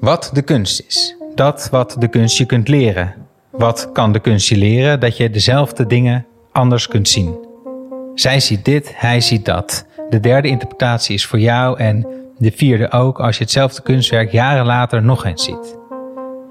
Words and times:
Wat 0.00 0.30
de 0.32 0.42
kunst 0.42 0.84
is. 0.88 1.16
Dat 1.34 1.68
wat 1.70 1.96
de 1.98 2.08
kunst 2.08 2.38
je 2.38 2.44
kunt 2.44 2.68
leren. 2.68 3.14
Wat 3.50 3.90
kan 3.92 4.12
de 4.12 4.20
kunst 4.20 4.48
je 4.48 4.56
leren? 4.56 5.00
Dat 5.00 5.16
je 5.16 5.30
dezelfde 5.30 5.86
dingen 5.86 6.26
anders 6.52 6.88
kunt 6.88 7.08
zien. 7.08 7.36
Zij 8.14 8.40
ziet 8.40 8.64
dit, 8.64 8.92
hij 8.94 9.20
ziet 9.20 9.44
dat. 9.44 9.86
De 10.10 10.20
derde 10.20 10.48
interpretatie 10.48 11.14
is 11.14 11.26
voor 11.26 11.38
jou 11.38 11.78
en 11.78 12.06
de 12.38 12.52
vierde 12.54 12.90
ook 12.90 13.20
als 13.20 13.36
je 13.36 13.42
hetzelfde 13.42 13.82
kunstwerk 13.82 14.32
jaren 14.32 14.66
later 14.66 15.02
nog 15.02 15.24
eens 15.24 15.44
ziet. 15.44 15.78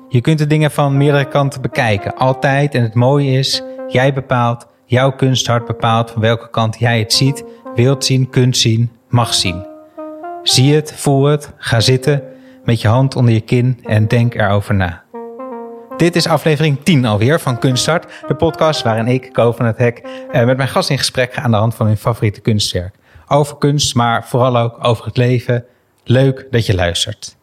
Je 0.10 0.22
kunt 0.22 0.38
de 0.38 0.48
dingen 0.48 0.72
van 0.72 0.98
meerdere 0.98 1.28
kanten 1.28 1.62
bekijken, 1.62 2.16
altijd. 2.16 2.76
En 2.76 2.82
het 2.82 2.94
mooie 2.94 3.38
is, 3.38 3.62
jij 3.88 4.14
bepaalt, 4.14 4.68
jouw 4.86 5.12
kunsthart 5.12 5.66
bepaalt 5.66 6.12
van 6.12 6.22
welke 6.22 6.50
kant 6.50 6.80
jij 6.80 7.00
het 7.00 7.14
ziet, 7.14 7.44
wilt 7.76 8.06
zien, 8.06 8.30
kunt 8.30 8.58
zien, 8.58 8.92
mag 9.10 9.34
zien. 9.34 9.66
Zie 10.44 10.76
het, 10.76 10.94
voel 10.96 11.24
het, 11.24 11.54
ga 11.58 11.80
zitten 11.80 12.24
met 12.64 12.82
je 12.82 12.88
hand 12.88 13.16
onder 13.16 13.34
je 13.34 13.42
kin 13.42 13.80
en 13.84 14.08
denk 14.08 14.36
erover 14.36 14.76
na. 14.76 15.04
Dit 15.98 16.16
is 16.16 16.28
aflevering 16.28 16.84
10 16.84 17.06
alweer 17.06 17.40
van 17.40 17.60
Kunststart, 17.60 18.12
de 18.28 18.36
podcast 18.36 18.82
waarin 18.82 19.08
ik, 19.08 19.34
Ko 19.34 19.52
van 19.52 19.66
het 19.66 19.78
Hek, 19.78 19.98
eh, 20.32 20.46
met 20.46 20.58
mijn 20.58 20.70
gast 20.70 20.90
in 20.90 20.98
gesprek 20.98 21.34
ga 21.34 21.42
aan 21.42 21.52
de 21.52 21.58
hand 21.58 21.76
van 21.76 21.86
hun 21.86 21.98
favoriete 21.98 22.42
kunstwerk. 22.42 22.96
Over 23.28 23.58
kunst, 23.58 23.96
maar 23.96 24.28
vooral 24.28 24.58
ook 24.58 24.86
over 24.86 25.06
het 25.06 25.18
leven. 25.18 25.66
Leuk 26.04 26.48
dat 26.52 26.66
je 26.66 26.76
luistert. 26.76 27.36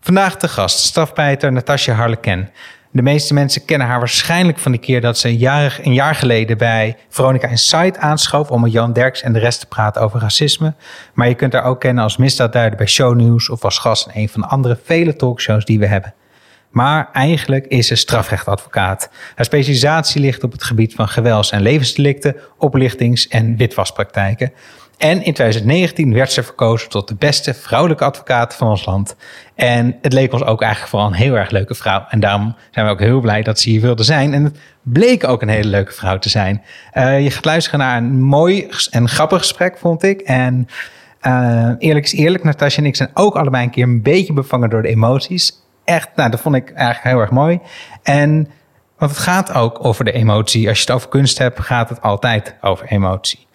Vandaag 0.00 0.36
de 0.36 0.48
gast, 0.48 0.78
strafpijter 0.78 1.52
Natasja 1.52 1.94
Harleken. 1.94 2.50
De 2.94 3.02
meeste 3.02 3.34
mensen 3.34 3.64
kennen 3.64 3.86
haar 3.86 3.98
waarschijnlijk 3.98 4.58
van 4.58 4.72
de 4.72 4.78
keer 4.78 5.00
dat 5.00 5.18
ze 5.18 5.28
een, 5.28 5.36
jarig, 5.36 5.84
een 5.84 5.94
jaar 5.94 6.14
geleden 6.14 6.58
bij 6.58 6.96
Veronica 7.08 7.48
Insight 7.48 7.98
aanschoof 7.98 8.50
om 8.50 8.60
met 8.60 8.72
Jan 8.72 8.92
Derks 8.92 9.22
en 9.22 9.32
de 9.32 9.38
rest 9.38 9.60
te 9.60 9.66
praten 9.66 10.02
over 10.02 10.20
racisme. 10.20 10.74
Maar 11.14 11.28
je 11.28 11.34
kunt 11.34 11.52
haar 11.52 11.64
ook 11.64 11.80
kennen 11.80 12.04
als 12.04 12.16
misdaadduider 12.16 12.78
bij 12.78 12.86
Shownieuws 12.86 13.48
of 13.48 13.64
als 13.64 13.78
gast 13.78 14.06
in 14.06 14.20
een 14.22 14.28
van 14.28 14.40
de 14.40 14.46
andere 14.46 14.78
vele 14.84 15.16
talkshows 15.16 15.64
die 15.64 15.78
we 15.78 15.86
hebben. 15.86 16.14
Maar 16.70 17.08
eigenlijk 17.12 17.66
is 17.66 17.86
ze 17.86 17.94
strafrechtadvocaat. 17.94 19.10
Haar 19.34 19.44
specialisatie 19.44 20.20
ligt 20.20 20.44
op 20.44 20.52
het 20.52 20.62
gebied 20.64 20.94
van 20.94 21.08
gewelds- 21.08 21.50
en 21.50 21.62
levensdelicten, 21.62 22.36
oplichtings- 22.58 23.28
en 23.28 23.56
witwaspraktijken. 23.56 24.52
En 25.02 25.24
in 25.24 25.32
2019 25.32 26.14
werd 26.14 26.32
ze 26.32 26.42
verkozen 26.42 26.88
tot 26.88 27.08
de 27.08 27.14
beste 27.14 27.54
vrouwelijke 27.54 28.04
advocaat 28.04 28.54
van 28.54 28.68
ons 28.68 28.84
land. 28.84 29.16
En 29.54 29.98
het 30.02 30.12
leek 30.12 30.32
ons 30.32 30.44
ook 30.44 30.60
eigenlijk 30.60 30.90
vooral 30.90 31.08
een 31.08 31.14
heel 31.14 31.34
erg 31.34 31.50
leuke 31.50 31.74
vrouw. 31.74 32.04
En 32.08 32.20
daarom 32.20 32.56
zijn 32.70 32.86
we 32.86 32.92
ook 32.92 33.00
heel 33.00 33.20
blij 33.20 33.42
dat 33.42 33.60
ze 33.60 33.70
hier 33.70 33.80
wilde 33.80 34.02
zijn. 34.02 34.34
En 34.34 34.44
het 34.44 34.58
bleek 34.82 35.24
ook 35.24 35.42
een 35.42 35.48
hele 35.48 35.68
leuke 35.68 35.92
vrouw 35.92 36.18
te 36.18 36.28
zijn. 36.28 36.62
Uh, 36.94 37.22
je 37.22 37.30
gaat 37.30 37.44
luisteren 37.44 37.80
naar 37.80 37.96
een 37.96 38.22
mooi 38.22 38.68
en 38.90 39.08
grappig 39.08 39.38
gesprek, 39.38 39.78
vond 39.78 40.02
ik. 40.02 40.20
En 40.20 40.68
uh, 41.22 41.70
eerlijk 41.78 42.04
is 42.04 42.12
eerlijk, 42.12 42.44
Natasja 42.44 42.82
en 42.82 42.88
ik 42.88 42.96
zijn 42.96 43.10
ook 43.14 43.36
allebei 43.36 43.64
een 43.64 43.70
keer 43.70 43.84
een 43.84 44.02
beetje 44.02 44.32
bevangen 44.32 44.70
door 44.70 44.82
de 44.82 44.88
emoties. 44.88 45.52
Echt, 45.84 46.08
nou, 46.16 46.30
dat 46.30 46.40
vond 46.40 46.54
ik 46.54 46.70
eigenlijk 46.70 47.06
heel 47.06 47.20
erg 47.20 47.30
mooi. 47.30 47.60
En 48.02 48.48
want 48.98 49.10
het 49.10 49.20
gaat 49.20 49.54
ook 49.54 49.84
over 49.84 50.04
de 50.04 50.12
emotie. 50.12 50.68
Als 50.68 50.78
je 50.78 50.84
het 50.84 50.94
over 50.94 51.08
kunst 51.08 51.38
hebt, 51.38 51.60
gaat 51.60 51.88
het 51.88 52.02
altijd 52.02 52.54
over 52.60 52.86
emotie. 52.86 53.46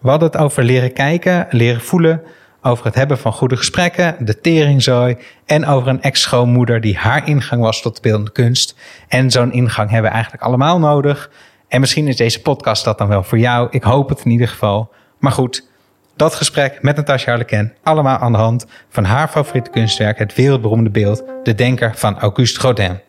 We 0.00 0.10
hadden 0.10 0.30
het 0.30 0.40
over 0.40 0.62
leren 0.62 0.92
kijken, 0.92 1.46
leren 1.50 1.80
voelen, 1.80 2.22
over 2.62 2.84
het 2.84 2.94
hebben 2.94 3.18
van 3.18 3.32
goede 3.32 3.56
gesprekken, 3.56 4.16
de 4.18 4.40
teringzooi 4.40 5.16
en 5.46 5.66
over 5.66 5.88
een 5.88 6.02
ex-schoonmoeder 6.02 6.80
die 6.80 6.96
haar 6.96 7.28
ingang 7.28 7.62
was 7.62 7.82
tot 7.82 7.94
de 7.94 8.02
beeldende 8.02 8.32
kunst. 8.32 8.74
En 9.08 9.30
zo'n 9.30 9.52
ingang 9.52 9.90
hebben 9.90 10.10
we 10.10 10.14
eigenlijk 10.14 10.44
allemaal 10.44 10.78
nodig. 10.78 11.30
En 11.68 11.80
misschien 11.80 12.08
is 12.08 12.16
deze 12.16 12.42
podcast 12.42 12.84
dat 12.84 12.98
dan 12.98 13.08
wel 13.08 13.22
voor 13.22 13.38
jou. 13.38 13.68
Ik 13.70 13.82
hoop 13.82 14.08
het 14.08 14.24
in 14.24 14.30
ieder 14.30 14.48
geval. 14.48 14.92
Maar 15.18 15.32
goed, 15.32 15.68
dat 16.16 16.34
gesprek 16.34 16.82
met 16.82 16.96
Natasja 16.96 17.28
Harleken, 17.28 17.74
allemaal 17.82 18.18
aan 18.18 18.32
de 18.32 18.38
hand 18.38 18.66
van 18.88 19.04
haar 19.04 19.28
favoriete 19.28 19.70
kunstwerk, 19.70 20.18
het 20.18 20.34
wereldberoemde 20.34 20.90
beeld 20.90 21.24
De 21.42 21.54
Denker 21.54 21.92
van 21.96 22.18
Auguste 22.18 22.60
Rodin. 22.60 23.00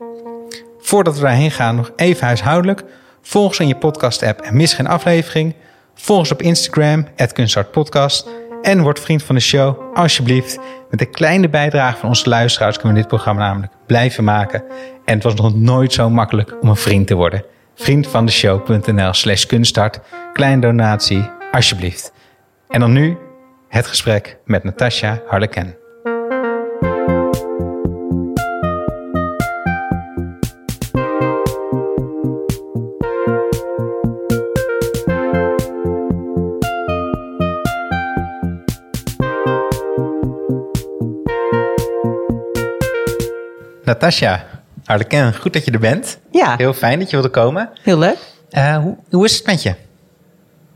Voordat 0.79 1.15
we 1.15 1.21
daarheen 1.21 1.51
gaan, 1.51 1.75
nog 1.75 1.91
even 1.95 2.25
huishoudelijk. 2.25 2.83
Volg 3.21 3.47
ons 3.47 3.59
in 3.59 3.67
je 3.67 3.75
podcast-app 3.75 4.41
en 4.41 4.55
mis 4.55 4.73
geen 4.73 4.87
aflevering. 4.87 5.55
Volg 6.01 6.19
ons 6.19 6.31
op 6.31 6.41
Instagram, 6.41 7.07
Kunstartpodcast. 7.33 8.27
En 8.61 8.81
word 8.81 8.99
vriend 8.99 9.23
van 9.23 9.35
de 9.35 9.41
show, 9.41 9.95
alsjeblieft. 9.95 10.59
Met 10.89 11.01
een 11.01 11.11
kleine 11.11 11.49
bijdrage 11.49 11.97
van 11.97 12.09
onze 12.09 12.29
luisteraars 12.29 12.75
kunnen 12.77 12.93
we 12.93 12.99
dit 12.99 13.09
programma 13.09 13.41
namelijk 13.41 13.73
blijven 13.85 14.23
maken. 14.23 14.63
En 15.05 15.13
het 15.13 15.23
was 15.23 15.33
nog 15.33 15.55
nooit 15.55 15.93
zo 15.93 16.09
makkelijk 16.09 16.57
om 16.61 16.69
een 16.69 16.75
vriend 16.75 17.07
te 17.07 17.15
worden. 17.15 17.43
Vriendvandeshow.nl 17.75 19.13
slash 19.13 19.45
kunststart. 19.45 19.99
Kleine 20.33 20.61
donatie, 20.61 21.29
alsjeblieft. 21.51 22.13
En 22.69 22.79
dan 22.79 22.91
nu 22.91 23.17
het 23.67 23.87
gesprek 23.87 24.37
met 24.45 24.63
Natasja 24.63 25.21
Harleken. 25.27 25.80
Natasja 43.83 44.45
Harleken, 44.85 45.35
goed 45.35 45.53
dat 45.53 45.65
je 45.65 45.71
er 45.71 45.79
bent. 45.79 46.19
Ja. 46.31 46.55
Heel 46.57 46.73
fijn 46.73 46.99
dat 46.99 47.09
je 47.09 47.15
wilde 47.15 47.31
komen. 47.31 47.69
Heel 47.81 47.97
leuk. 47.97 48.17
Uh, 48.51 48.77
hoe, 48.77 48.97
hoe 49.09 49.25
is 49.25 49.37
het 49.37 49.45
met 49.45 49.63
je? 49.63 49.75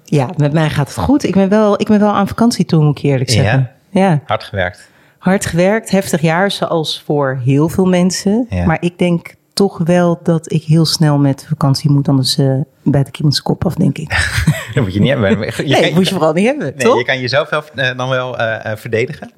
Ja, 0.04 0.30
met 0.38 0.54
mij 0.54 0.70
gaat 0.70 0.88
het 0.88 0.98
goed. 0.98 1.24
Ik 1.24 1.34
ben 1.34 1.50
wel, 1.50 1.82
ik 1.82 1.88
ben 1.88 2.00
wel 2.00 2.14
aan 2.14 2.28
vakantie 2.28 2.66
toe, 2.66 2.84
moet 2.84 2.98
ik 2.98 3.04
eerlijk 3.04 3.30
zeggen. 3.30 3.72
Ja? 3.90 4.02
ja. 4.10 4.22
Hard 4.26 4.44
gewerkt. 4.44 4.90
Hard 5.18 5.46
gewerkt, 5.46 5.90
heftig 5.90 6.22
jaar, 6.22 6.52
zoals 6.52 7.02
voor 7.06 7.42
heel 7.44 7.70
veel 7.70 7.86
mensen. 7.86 8.46
Ja. 8.50 8.66
Maar 8.66 8.78
ik 8.80 8.98
denk 8.98 9.36
toch 9.54 9.78
wel 9.78 10.20
dat 10.24 10.52
ik 10.52 10.64
heel 10.64 10.86
snel 10.86 11.18
met 11.18 11.46
vakantie 11.48 11.92
moet, 11.92 12.08
anders 12.08 12.38
uh, 12.38 12.62
bijt 12.84 13.08
ik 13.08 13.18
iemands 13.18 13.42
kop 13.42 13.66
af, 13.66 13.76
denk 13.76 13.98
ik. 13.98 14.10
dat 14.74 14.84
moet 14.84 14.94
je 14.94 15.00
niet 15.00 15.10
hebben. 15.10 15.30
Je 15.40 15.64
nee, 15.64 15.82
dat 15.82 15.94
moet 15.94 16.08
je 16.08 16.14
vooral 16.14 16.34
niet 16.34 16.46
hebben, 16.46 16.74
nee, 16.76 16.86
toch? 16.86 16.98
Je 16.98 17.06
kan 17.06 17.20
jezelf 17.20 17.50
wel, 17.50 17.64
uh, 17.76 17.98
dan 17.98 18.10
wel 18.10 18.40
uh, 18.40 18.58
verdedigen. 18.76 19.32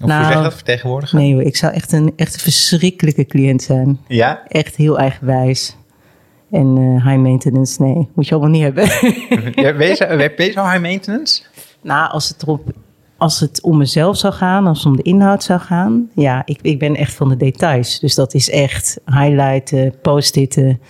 Of 0.00 0.06
nou, 0.06 0.32
zeg 0.32 0.42
dat, 0.42 0.54
vertegenwoordigen? 0.54 1.18
Nee 1.18 1.44
ik 1.44 1.56
zou 1.56 1.72
echt 1.72 1.92
een, 1.92 2.12
echt 2.16 2.34
een 2.34 2.40
verschrikkelijke 2.40 3.26
cliënt 3.26 3.62
zijn. 3.62 3.98
Ja? 4.08 4.42
Echt 4.48 4.76
heel 4.76 4.98
eigenwijs. 4.98 5.76
En 6.50 6.76
uh, 6.76 7.06
high 7.06 7.20
maintenance, 7.20 7.82
nee, 7.82 8.08
moet 8.14 8.28
je 8.28 8.34
allemaal 8.34 8.50
niet 8.50 8.62
hebben. 8.62 8.84
ja, 9.64 9.76
ben, 9.76 9.88
je, 9.88 10.32
ben 10.36 10.46
je 10.46 10.52
zo 10.52 10.64
high 10.64 10.80
maintenance? 10.80 11.42
Nou, 11.82 12.10
als 12.10 12.28
het, 12.28 12.42
erop, 12.42 12.70
als 13.16 13.40
het 13.40 13.62
om 13.62 13.76
mezelf 13.76 14.16
zou 14.16 14.32
gaan, 14.32 14.66
als 14.66 14.78
het 14.78 14.86
om 14.86 14.96
de 14.96 15.02
inhoud 15.02 15.42
zou 15.42 15.60
gaan. 15.60 16.10
Ja, 16.14 16.42
ik, 16.44 16.58
ik 16.62 16.78
ben 16.78 16.96
echt 16.96 17.14
van 17.14 17.28
de 17.28 17.36
details. 17.36 17.98
Dus 17.98 18.14
dat 18.14 18.34
is 18.34 18.50
echt 18.50 18.98
highlighten, 19.04 19.94
post-itten. 20.02 20.80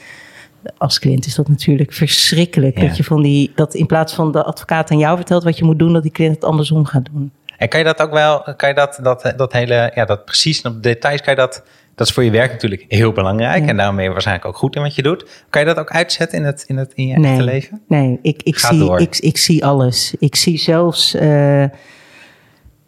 Als 0.78 0.98
cliënt 0.98 1.26
is 1.26 1.34
dat 1.34 1.48
natuurlijk 1.48 1.92
verschrikkelijk. 1.92 2.78
Ja. 2.78 2.86
Dat 2.86 2.96
je 2.96 3.04
van 3.04 3.22
die, 3.22 3.52
dat 3.54 3.74
in 3.74 3.86
plaats 3.86 4.14
van 4.14 4.32
de 4.32 4.44
advocaat 4.44 4.90
aan 4.90 4.98
jou 4.98 5.16
vertelt 5.16 5.44
wat 5.44 5.58
je 5.58 5.64
moet 5.64 5.78
doen, 5.78 5.92
dat 5.92 6.02
die 6.02 6.12
cliënt 6.12 6.34
het 6.34 6.44
andersom 6.44 6.84
gaat 6.84 7.08
doen. 7.12 7.32
En 7.58 7.68
kan 7.68 7.78
je 7.80 7.86
dat 7.86 8.02
ook 8.02 8.10
wel, 8.10 8.42
kan 8.56 8.68
je 8.68 8.74
dat, 8.74 8.98
dat, 9.02 9.32
dat 9.36 9.52
hele, 9.52 9.90
ja, 9.94 10.04
dat 10.04 10.24
precies 10.24 10.62
op 10.62 10.74
de 10.74 10.80
details, 10.80 11.20
kan 11.20 11.34
je 11.34 11.40
dat, 11.40 11.62
dat 11.94 12.06
is 12.06 12.12
voor 12.12 12.24
je 12.24 12.30
werk 12.30 12.52
natuurlijk 12.52 12.84
heel 12.88 13.12
belangrijk. 13.12 13.62
Ja. 13.62 13.68
En 13.68 13.76
daarom 13.76 13.96
ben 13.96 14.04
je 14.04 14.10
waarschijnlijk 14.10 14.46
ook 14.46 14.56
goed 14.56 14.76
in 14.76 14.82
wat 14.82 14.94
je 14.94 15.02
doet. 15.02 15.44
Kan 15.50 15.60
je 15.60 15.66
dat 15.66 15.78
ook 15.78 15.90
uitzetten 15.90 16.38
in, 16.38 16.44
het, 16.44 16.64
in, 16.66 16.76
het, 16.76 16.92
in 16.94 17.06
je 17.06 17.18
nee, 17.18 17.30
echte 17.30 17.44
leven? 17.44 17.82
Nee, 17.88 18.18
ik, 18.22 18.42
ik, 18.42 18.58
zie, 18.58 18.78
door. 18.78 19.00
ik, 19.00 19.16
ik 19.18 19.36
zie 19.36 19.64
alles. 19.64 20.14
Ik 20.18 20.36
zie 20.36 20.58
zelfs, 20.58 21.14
uh, 21.14 21.64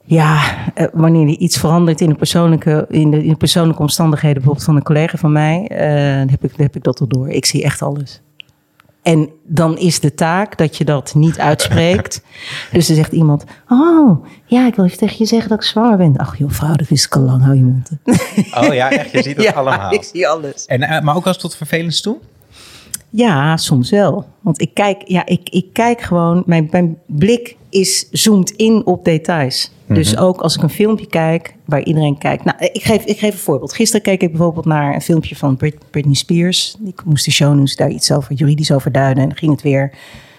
ja, 0.04 0.56
uh, 0.74 0.86
wanneer 0.92 1.28
er 1.28 1.38
iets 1.38 1.58
verandert 1.58 2.00
in 2.00 2.08
de, 2.08 2.14
persoonlijke, 2.14 2.86
in, 2.88 3.10
de, 3.10 3.22
in 3.22 3.28
de 3.28 3.36
persoonlijke 3.36 3.82
omstandigheden, 3.82 4.36
bijvoorbeeld 4.36 4.66
van 4.66 4.76
een 4.76 4.82
collega 4.82 5.18
van 5.18 5.32
mij, 5.32 5.70
uh, 5.72 6.18
dan, 6.18 6.28
heb 6.28 6.44
ik, 6.44 6.56
dan 6.56 6.66
heb 6.66 6.76
ik 6.76 6.82
dat 6.82 7.00
al 7.00 7.08
door. 7.08 7.28
Ik 7.28 7.46
zie 7.46 7.62
echt 7.62 7.82
alles. 7.82 8.22
En 9.08 9.30
dan 9.44 9.78
is 9.78 10.00
de 10.00 10.14
taak 10.14 10.58
dat 10.58 10.76
je 10.76 10.84
dat 10.84 11.14
niet 11.14 11.38
uitspreekt. 11.38 12.22
dus 12.72 12.86
dan 12.86 12.96
zegt 12.96 13.12
iemand: 13.12 13.44
Oh, 13.68 14.26
ja, 14.44 14.66
ik 14.66 14.74
wil 14.74 14.84
even 14.84 14.98
tegen 14.98 15.16
je 15.18 15.26
zeggen 15.26 15.48
dat 15.48 15.58
ik 15.58 15.64
zwanger 15.64 15.96
ben. 15.96 16.16
Ach 16.16 16.38
joh, 16.38 16.50
vrouw, 16.50 16.74
dat 16.74 16.88
wist 16.88 17.04
ik 17.04 17.16
al 17.16 17.22
lang. 17.22 17.42
Hou 17.42 17.56
je 17.56 17.62
mond. 17.62 17.90
Oh 18.60 18.74
ja, 18.74 18.90
echt? 18.90 19.10
Je 19.10 19.22
ziet 19.22 19.36
het 19.36 19.44
ja, 19.48 19.52
allemaal. 19.52 19.92
Ik 19.92 20.02
zie 20.02 20.28
alles. 20.28 20.66
En, 20.66 20.82
uh, 20.82 21.00
maar 21.00 21.16
ook 21.16 21.26
als 21.26 21.38
tot 21.38 21.56
vervelend 21.56 22.02
toe? 22.02 22.16
Ja, 23.10 23.56
soms 23.56 23.90
wel. 23.90 24.26
Want 24.40 24.60
ik 24.60 24.74
kijk, 24.74 25.02
ja, 25.04 25.26
ik, 25.26 25.48
ik 25.48 25.72
kijk 25.72 26.00
gewoon, 26.00 26.42
mijn, 26.46 26.68
mijn 26.70 26.98
blik 27.06 27.56
is 27.70 28.08
zoomt 28.10 28.50
in 28.50 28.86
op 28.86 29.04
details. 29.04 29.70
Mm 29.70 29.86
-hmm. 29.86 29.94
Dus 29.94 30.16
ook 30.16 30.40
als 30.40 30.56
ik 30.56 30.62
een 30.62 30.70
filmpje 30.70 31.06
kijk 31.06 31.54
waar 31.64 31.82
iedereen 31.82 32.18
kijkt. 32.18 32.44
Nou, 32.44 32.58
ik 32.72 32.82
geef, 32.82 33.04
ik 33.04 33.18
geef 33.18 33.32
een 33.32 33.38
voorbeeld. 33.38 33.72
Gisteren 33.72 34.02
keek 34.02 34.22
ik 34.22 34.30
bijvoorbeeld 34.30 34.64
naar 34.64 34.94
een 34.94 35.00
filmpje 35.00 35.36
van 35.36 35.56
Brit, 35.56 35.76
Britney 35.90 36.14
Spears. 36.14 36.76
Ik 36.84 37.04
moest 37.04 37.24
de 37.24 37.30
shownews 37.30 37.76
daar 37.76 37.90
iets 37.90 38.12
over 38.12 38.34
juridisch 38.34 38.72
over 38.72 38.92
duiden. 38.92 39.22
En 39.22 39.28
dan 39.28 39.38
ging 39.38 39.52
het 39.52 39.62
weer. 39.62 39.90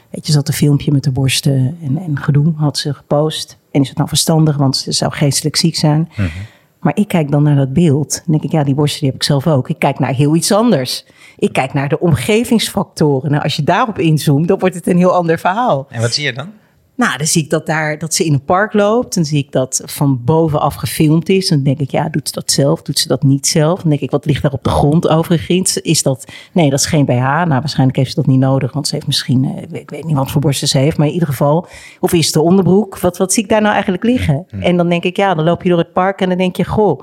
Weet 0.10 0.28
je, 0.28 0.32
zat 0.32 0.48
een 0.48 0.54
filmpje 0.54 0.92
met 0.92 1.04
de 1.04 1.12
borsten 1.12 1.78
en, 1.84 1.98
en 1.98 2.18
gedoe 2.18 2.54
had 2.56 2.78
ze 2.78 2.94
gepost. 2.94 3.58
En 3.72 3.82
is 3.82 3.88
het 3.88 3.98
nou 3.98 4.10
verstandig, 4.10 4.58
want 4.58 4.78
ze 4.78 4.92
zou 4.92 5.12
geestelijk 5.12 5.56
ziek 5.56 5.76
zijn. 5.76 6.10
Mhm. 6.12 6.22
Mm 6.22 6.28
-hmm. 6.28 6.46
Maar 6.80 6.96
ik 6.96 7.08
kijk 7.08 7.32
dan 7.32 7.44
naar 7.44 7.56
dat 7.56 7.74
beeld. 7.74 8.12
Dan 8.12 8.24
denk 8.26 8.44
ik, 8.44 8.52
ja, 8.52 8.64
die 8.64 8.74
borsten 8.74 9.00
die 9.00 9.10
heb 9.10 9.18
ik 9.18 9.24
zelf 9.24 9.48
ook. 9.48 9.70
Ik 9.70 9.80
kijk 9.80 10.00
naar 10.00 10.14
heel 10.14 10.36
iets 10.36 10.52
anders. 10.52 11.06
Ik 11.38 11.54
kijk 11.54 11.74
naar 11.74 11.90
de 11.90 12.00
omgevingsfactoren. 12.00 13.32
Nou, 13.32 13.44
als 13.44 13.56
je 13.56 13.64
daarop 13.64 14.00
inzoomt, 14.00 14.48
dan 14.48 14.60
wordt 14.60 14.76
het 14.76 14.88
een 14.88 14.98
heel 14.98 15.14
ander 15.14 15.40
verhaal. 15.40 15.88
En 15.90 16.02
wat 16.02 16.14
zie 16.14 16.26
je 16.26 16.34
dan? 16.34 16.52
Nou, 17.00 17.18
dan 17.18 17.28
zie 17.28 17.44
ik 17.44 17.50
dat, 17.50 17.66
daar, 17.66 17.98
dat 17.98 18.14
ze 18.14 18.26
in 18.26 18.34
een 18.34 18.44
park 18.44 18.74
loopt. 18.74 19.16
Dan 19.16 19.26
zie 19.26 19.38
ik 19.38 19.52
dat 19.52 19.82
van 19.86 20.24
bovenaf 20.24 20.76
gefilmd 20.76 21.30
is. 21.30 21.50
Dan 21.50 21.64
denk 21.64 21.80
ik, 21.80 21.92
ja, 21.92 22.10
doet 22.10 22.28
ze 22.28 22.34
dat 22.34 22.52
zelf? 22.52 22.82
Doet 22.82 23.00
ze 23.00 23.08
dat 23.08 23.24
niet 23.24 23.48
zelf? 23.48 23.82
Dan 23.82 23.90
denk 23.90 24.02
ik, 24.02 24.12
wat 24.12 24.26
ligt 24.26 24.42
daar 24.42 24.52
op 24.52 24.64
de 24.64 24.70
grond 24.70 25.08
overigens? 25.08 25.78
Is 25.78 26.04
dat, 26.04 26.26
nee, 26.54 26.70
dat 26.70 26.80
is 26.80 26.86
geen 26.86 27.06
BH. 27.06 27.12
Nou, 27.14 27.48
waarschijnlijk 27.48 27.98
heeft 27.98 28.10
ze 28.10 28.16
dat 28.16 28.26
niet 28.26 28.40
nodig. 28.40 28.74
Want 28.74 28.88
ze 28.88 28.96
heeft 28.96 29.08
misschien, 29.08 29.46
eh, 29.46 29.80
ik 29.80 29.90
weet 29.90 30.04
niet 30.04 30.16
wat 30.16 30.32
voor 30.32 30.42
borsten 30.42 30.68
ze 30.68 30.78
heeft. 30.78 30.98
Maar 30.98 31.08
in 31.08 31.14
ieder 31.14 31.28
geval, 31.28 31.68
of 32.00 32.14
is 32.14 32.26
het 32.26 32.34
de 32.34 32.42
onderbroek? 32.42 33.00
Wat, 33.00 33.18
wat 33.18 33.34
zie 33.34 33.44
ik 33.44 33.50
daar 33.50 33.62
nou 33.62 33.74
eigenlijk 33.74 34.04
liggen? 34.04 34.46
En 34.60 34.78
dan 34.78 34.90
denk 34.90 35.04
ik, 35.04 35.18
ja, 35.18 35.34
dan 35.34 35.46
loop 35.46 35.64
je 35.64 35.70
door 35.70 35.78
het 35.78 35.94
park 35.94 36.22
en 36.22 36.30
dan 36.30 36.38
denk 36.38 36.56
je, 36.56 36.66
goh, 36.66 37.02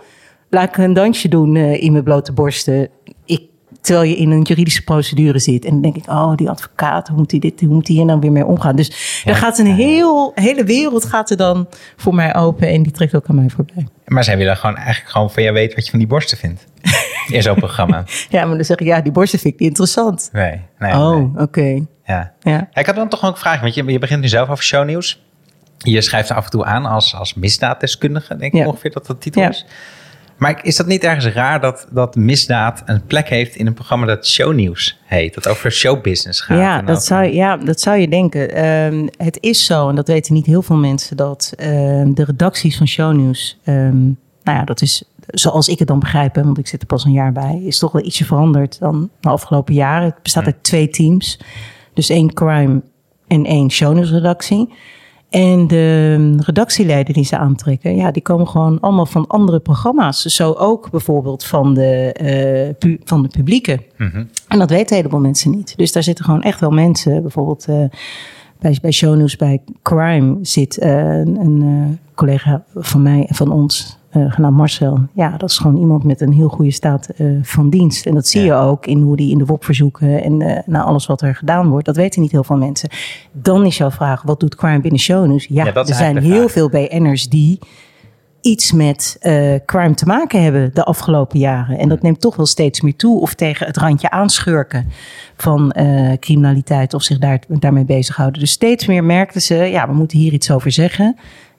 laat 0.51 0.69
ik 0.69 0.77
een 0.77 0.93
dansje 0.93 1.29
doen 1.29 1.55
uh, 1.55 1.83
in 1.83 1.93
mijn 1.93 2.05
blote 2.05 2.33
borsten. 2.33 2.89
Terwijl 3.87 4.09
je 4.09 4.17
in 4.17 4.31
een 4.31 4.43
juridische 4.43 4.85
procedure 4.85 5.39
zit. 5.39 5.65
En 5.65 5.71
dan 5.71 5.81
denk 5.81 5.97
ik, 5.97 6.09
oh, 6.09 6.35
die 6.35 6.51
advocaat, 6.51 7.09
hoe 7.09 7.17
moet 7.17 7.31
hij, 7.31 7.41
dit, 7.41 7.61
hoe 7.61 7.75
moet 7.75 7.87
hij 7.87 7.97
hier 7.97 8.05
nou 8.05 8.21
weer 8.21 8.33
mee 8.33 8.45
omgaan? 8.45 8.77
Dus 8.77 9.23
er 9.25 9.35
gaat 9.35 9.59
een 9.59 9.75
heel, 9.75 10.33
hele 10.35 10.65
wereld 10.65 11.05
gaat 11.05 11.31
er 11.31 11.37
dan 11.37 11.69
voor 11.97 12.15
mij 12.15 12.35
open. 12.35 12.69
En 12.69 12.83
die 12.83 12.93
trekt 12.93 13.15
ook 13.15 13.27
aan 13.29 13.35
mij 13.35 13.49
voorbij. 13.49 13.87
Maar 14.07 14.25
zij 14.25 14.37
willen 14.37 14.57
gewoon 14.57 14.77
eigenlijk 14.77 15.09
gewoon 15.11 15.31
van 15.31 15.43
jou 15.43 15.55
weten 15.55 15.75
wat 15.77 15.85
je 15.85 15.91
van 15.91 15.99
die 15.99 16.09
borsten 16.09 16.39
vindt. 16.39 16.67
In 17.29 17.43
zo'n 17.43 17.55
programma. 17.55 18.05
ja, 18.29 18.45
maar 18.45 18.57
dan 18.57 18.65
zeg 18.65 18.77
ik, 18.77 18.87
ja, 18.87 19.01
die 19.01 19.13
borsten 19.13 19.39
vind 19.39 19.55
ik 19.55 19.61
niet 19.61 19.69
interessant. 19.69 20.29
Nee. 20.33 20.61
nee 20.79 20.93
oh, 20.93 21.41
oké. 21.41 21.85
Ja. 22.05 22.33
Ja. 22.41 22.69
Ik 22.73 22.87
had 22.87 22.95
dan 22.95 23.09
toch 23.09 23.25
ook 23.25 23.33
een 23.33 23.39
vraag, 23.39 23.61
want 23.61 23.75
je, 23.75 23.85
je 23.85 23.99
begint 23.99 24.21
nu 24.21 24.29
zelf 24.29 24.49
over 24.49 24.65
shownieuws. 24.65 25.25
Je 25.79 26.01
schrijft 26.01 26.31
af 26.31 26.45
en 26.45 26.51
toe 26.51 26.65
aan 26.65 26.87
als, 26.87 27.15
als 27.15 27.35
misdaaddeskundige, 27.35 28.37
denk 28.37 28.53
ik 28.53 28.67
ongeveer 28.67 28.91
dat 28.91 29.07
dat 29.07 29.23
de 29.23 29.31
titel 29.31 29.49
is. 29.49 29.67
Maar 30.37 30.65
is 30.65 30.77
dat 30.77 30.87
niet 30.87 31.05
ergens 31.05 31.27
raar 31.27 31.61
dat, 31.61 31.87
dat 31.91 32.17
misdaad 32.17 32.83
een 32.85 33.07
plek 33.07 33.29
heeft 33.29 33.55
in 33.55 33.67
een 33.67 33.75
programma 33.75 34.07
dat 34.07 34.27
shownieuws 34.27 34.99
heet? 35.05 35.35
Dat 35.35 35.49
over 35.49 35.73
showbusiness 35.73 36.41
gaat? 36.41 36.59
Ja, 36.59 36.83
dat, 36.83 37.05
zou, 37.05 37.25
ja 37.25 37.57
dat 37.57 37.81
zou 37.81 37.97
je 37.97 38.09
denken. 38.09 38.51
Ehm, 38.51 39.07
het 39.17 39.39
is 39.41 39.65
zo, 39.65 39.89
en 39.89 39.95
dat 39.95 40.09
weten 40.09 40.35
niet 40.35 40.47
heel 40.47 40.63
veel 40.63 40.77
mensen, 40.77 41.17
dat 41.17 41.53
ehm, 41.57 42.13
de 42.13 42.25
redacties 42.25 42.77
van 42.77 42.89
shownieuws, 42.89 43.59
um, 43.65 44.19
nou 44.43 44.59
ja, 44.59 44.65
dat 44.65 44.81
is 44.81 45.05
zoals 45.27 45.69
ik 45.69 45.79
het 45.79 45.89
dan 45.89 45.99
begrijp, 45.99 46.35
want 46.35 46.59
ik 46.59 46.67
zit 46.67 46.81
er 46.81 46.87
pas 46.87 47.05
een 47.05 47.13
jaar 47.13 47.33
bij, 47.33 47.63
is 47.65 47.79
toch 47.79 47.93
wel 47.93 48.05
ietsje 48.05 48.25
veranderd 48.25 48.79
dan 48.79 49.11
de 49.21 49.29
afgelopen 49.29 49.75
jaren. 49.75 50.05
Het 50.05 50.23
bestaat 50.23 50.45
uit 50.45 50.63
twee 50.63 50.89
teams. 50.89 51.41
Dus 51.95 52.09
één 52.09 52.33
crime 52.33 52.83
en 53.27 53.45
één 53.45 53.71
shownieuwsredactie. 53.71 54.75
En 55.29 55.67
de 55.67 56.37
redactieleden 56.39 57.15
die 57.15 57.25
ze 57.25 57.39
aantrekken, 57.39 57.97
ja, 57.97 58.11
die 58.11 58.23
komen 58.23 58.49
gewoon 58.49 58.81
allemaal 58.81 59.07
van 59.07 59.27
andere 59.27 59.61
programma's. 59.61 60.23
Zo 60.23 60.53
ook 60.53 60.91
bijvoorbeeld 60.91 61.45
van 61.45 61.75
de, 61.75 62.75
uh, 62.81 62.95
van 63.05 63.23
de 63.23 63.29
publieke. 63.29 63.83
Mhm. 63.97 64.25
En 64.49 64.59
dat 64.59 64.71
weten 64.71 64.91
een 64.91 65.03
heleboel 65.03 65.21
mensen 65.21 65.51
niet. 65.51 65.75
Dus 65.77 65.93
daar 65.93 66.03
zitten 66.03 66.25
gewoon 66.25 66.43
echt 66.43 66.61
wel 66.61 66.71
mensen, 66.71 67.23
bijvoorbeeld 67.23 67.67
uh, 67.69 67.85
bij, 68.59 68.79
bij 68.83 68.91
Shownews, 68.93 69.37
bij 69.37 69.61
Crime 69.83 70.39
zit 70.43 70.83
uh, 70.83 71.19
een 71.19 71.99
collega 72.15 72.65
van 72.75 73.03
mij 73.03 73.25
en 73.29 73.35
van 73.35 73.53
ons, 73.53 73.96
uh, 74.13 74.33
genaamd 74.33 74.57
Marcel. 74.57 74.99
Ja, 75.13 75.37
dat 75.37 75.51
is 75.51 75.59
gewoon 75.59 75.77
iemand 75.77 76.05
met 76.05 76.21
een 76.21 76.33
heel 76.33 76.49
goede 76.49 76.71
staat 76.71 77.09
uh, 77.17 77.39
van 77.43 77.71
dienst. 77.71 78.07
En 78.07 78.15
dat 78.15 78.27
zie 78.27 78.43
je 78.43 78.55
ook 78.55 78.87
in 78.87 79.01
hoe 79.01 79.17
die 79.17 79.31
in 79.31 79.39
de 79.39 79.45
WOP-verzoeken 79.45 80.23
en 80.23 80.41
uh, 80.41 80.59
naar 80.67 80.83
alles 80.83 81.07
wat 81.07 81.23
er 81.23 81.35
gedaan 81.35 81.69
wordt. 81.69 81.87
Dat 81.87 81.97
weten 81.97 82.23
niet 82.23 82.31
heel 82.31 82.45
veel 82.45 82.57
mensen. 82.57 82.89
Dan 83.33 83.67
is 83.67 83.77
jouw 83.77 83.91
vraag, 83.91 84.23
wat 84.23 84.41
doet 84.41 84.55
crime 84.55 84.81
binnen 84.81 85.01
shownews? 85.01 85.47
Ja, 85.49 85.65
ja 85.65 85.75
er 85.75 85.95
zijn 85.95 86.17
heel 86.17 86.49
veel 86.49 86.69
BN'ers 86.69 87.29
die 87.29 87.59
iets 88.41 88.73
met 88.73 89.19
crime 89.67 89.95
te 89.95 90.07
maken 90.07 90.43
hebben 90.43 90.71
de 90.75 90.85
afgelopen 90.85 91.39
jaren. 91.39 91.79
En 91.79 91.89
dat 91.89 92.03
neemt 92.03 92.21
toch 92.21 92.37
wel 92.37 92.47
steeds 92.47 92.81
meer 92.81 92.97
toe. 92.97 93.21
Of 93.21 93.35
tegen 93.35 93.67
het 93.67 93.77
randje 93.77 94.11
aanschurken 94.11 94.87
van 95.37 95.75
criminaliteit 96.21 96.95
of 96.95 97.03
zich 97.03 97.19
daar, 97.19 97.41
daarmee 97.49 97.85
bezighouden. 97.85 98.41
Dus 98.41 98.51
steeds 98.51 98.87
meer 98.87 99.05
merkten 99.05 99.43
ze, 99.43 99.55
ja, 99.55 99.89
we 99.89 99.95
moeten 99.95 100.19
hier 100.19 100.33
iets 100.33 100.51
over 100.51 100.73
zeggen 100.73 101.17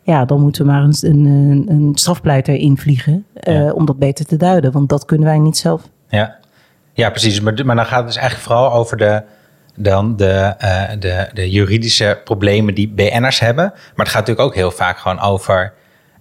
ja, 0.07 0.25
dan 0.25 0.41
moeten 0.41 0.65
we 0.65 0.71
maar 0.71 0.83
een, 0.83 0.95
een, 1.01 1.65
een 1.69 1.91
strafpleiter 1.93 2.55
invliegen 2.55 3.25
uh, 3.47 3.75
om 3.75 3.85
dat 3.85 3.99
beter 3.99 4.25
te 4.25 4.37
duiden. 4.37 4.71
Want 4.71 4.89
dat 4.89 5.05
kunnen 5.05 5.27
wij 5.27 5.37
niet 5.37 5.57
zelf. 5.57 5.81
Ja, 6.09 6.35
ja 6.93 7.09
precies. 7.09 7.41
Maar, 7.41 7.65
maar 7.65 7.75
dan 7.75 7.85
gaat 7.85 7.97
het 7.97 8.07
dus 8.07 8.15
eigenlijk 8.15 8.47
vooral 8.47 8.73
over 8.73 8.97
de, 8.97 9.23
dan 9.75 10.15
de, 10.15 10.55
uh, 10.61 10.89
de, 10.99 11.29
de 11.33 11.49
juridische 11.49 12.21
problemen 12.23 12.75
die 12.75 12.89
BN'ers 12.89 13.39
hebben. 13.39 13.65
Maar 13.65 14.05
het 14.05 14.07
gaat 14.07 14.27
natuurlijk 14.27 14.47
ook 14.47 14.55
heel 14.55 14.71
vaak 14.71 14.97
gewoon 14.97 15.19
over 15.19 15.73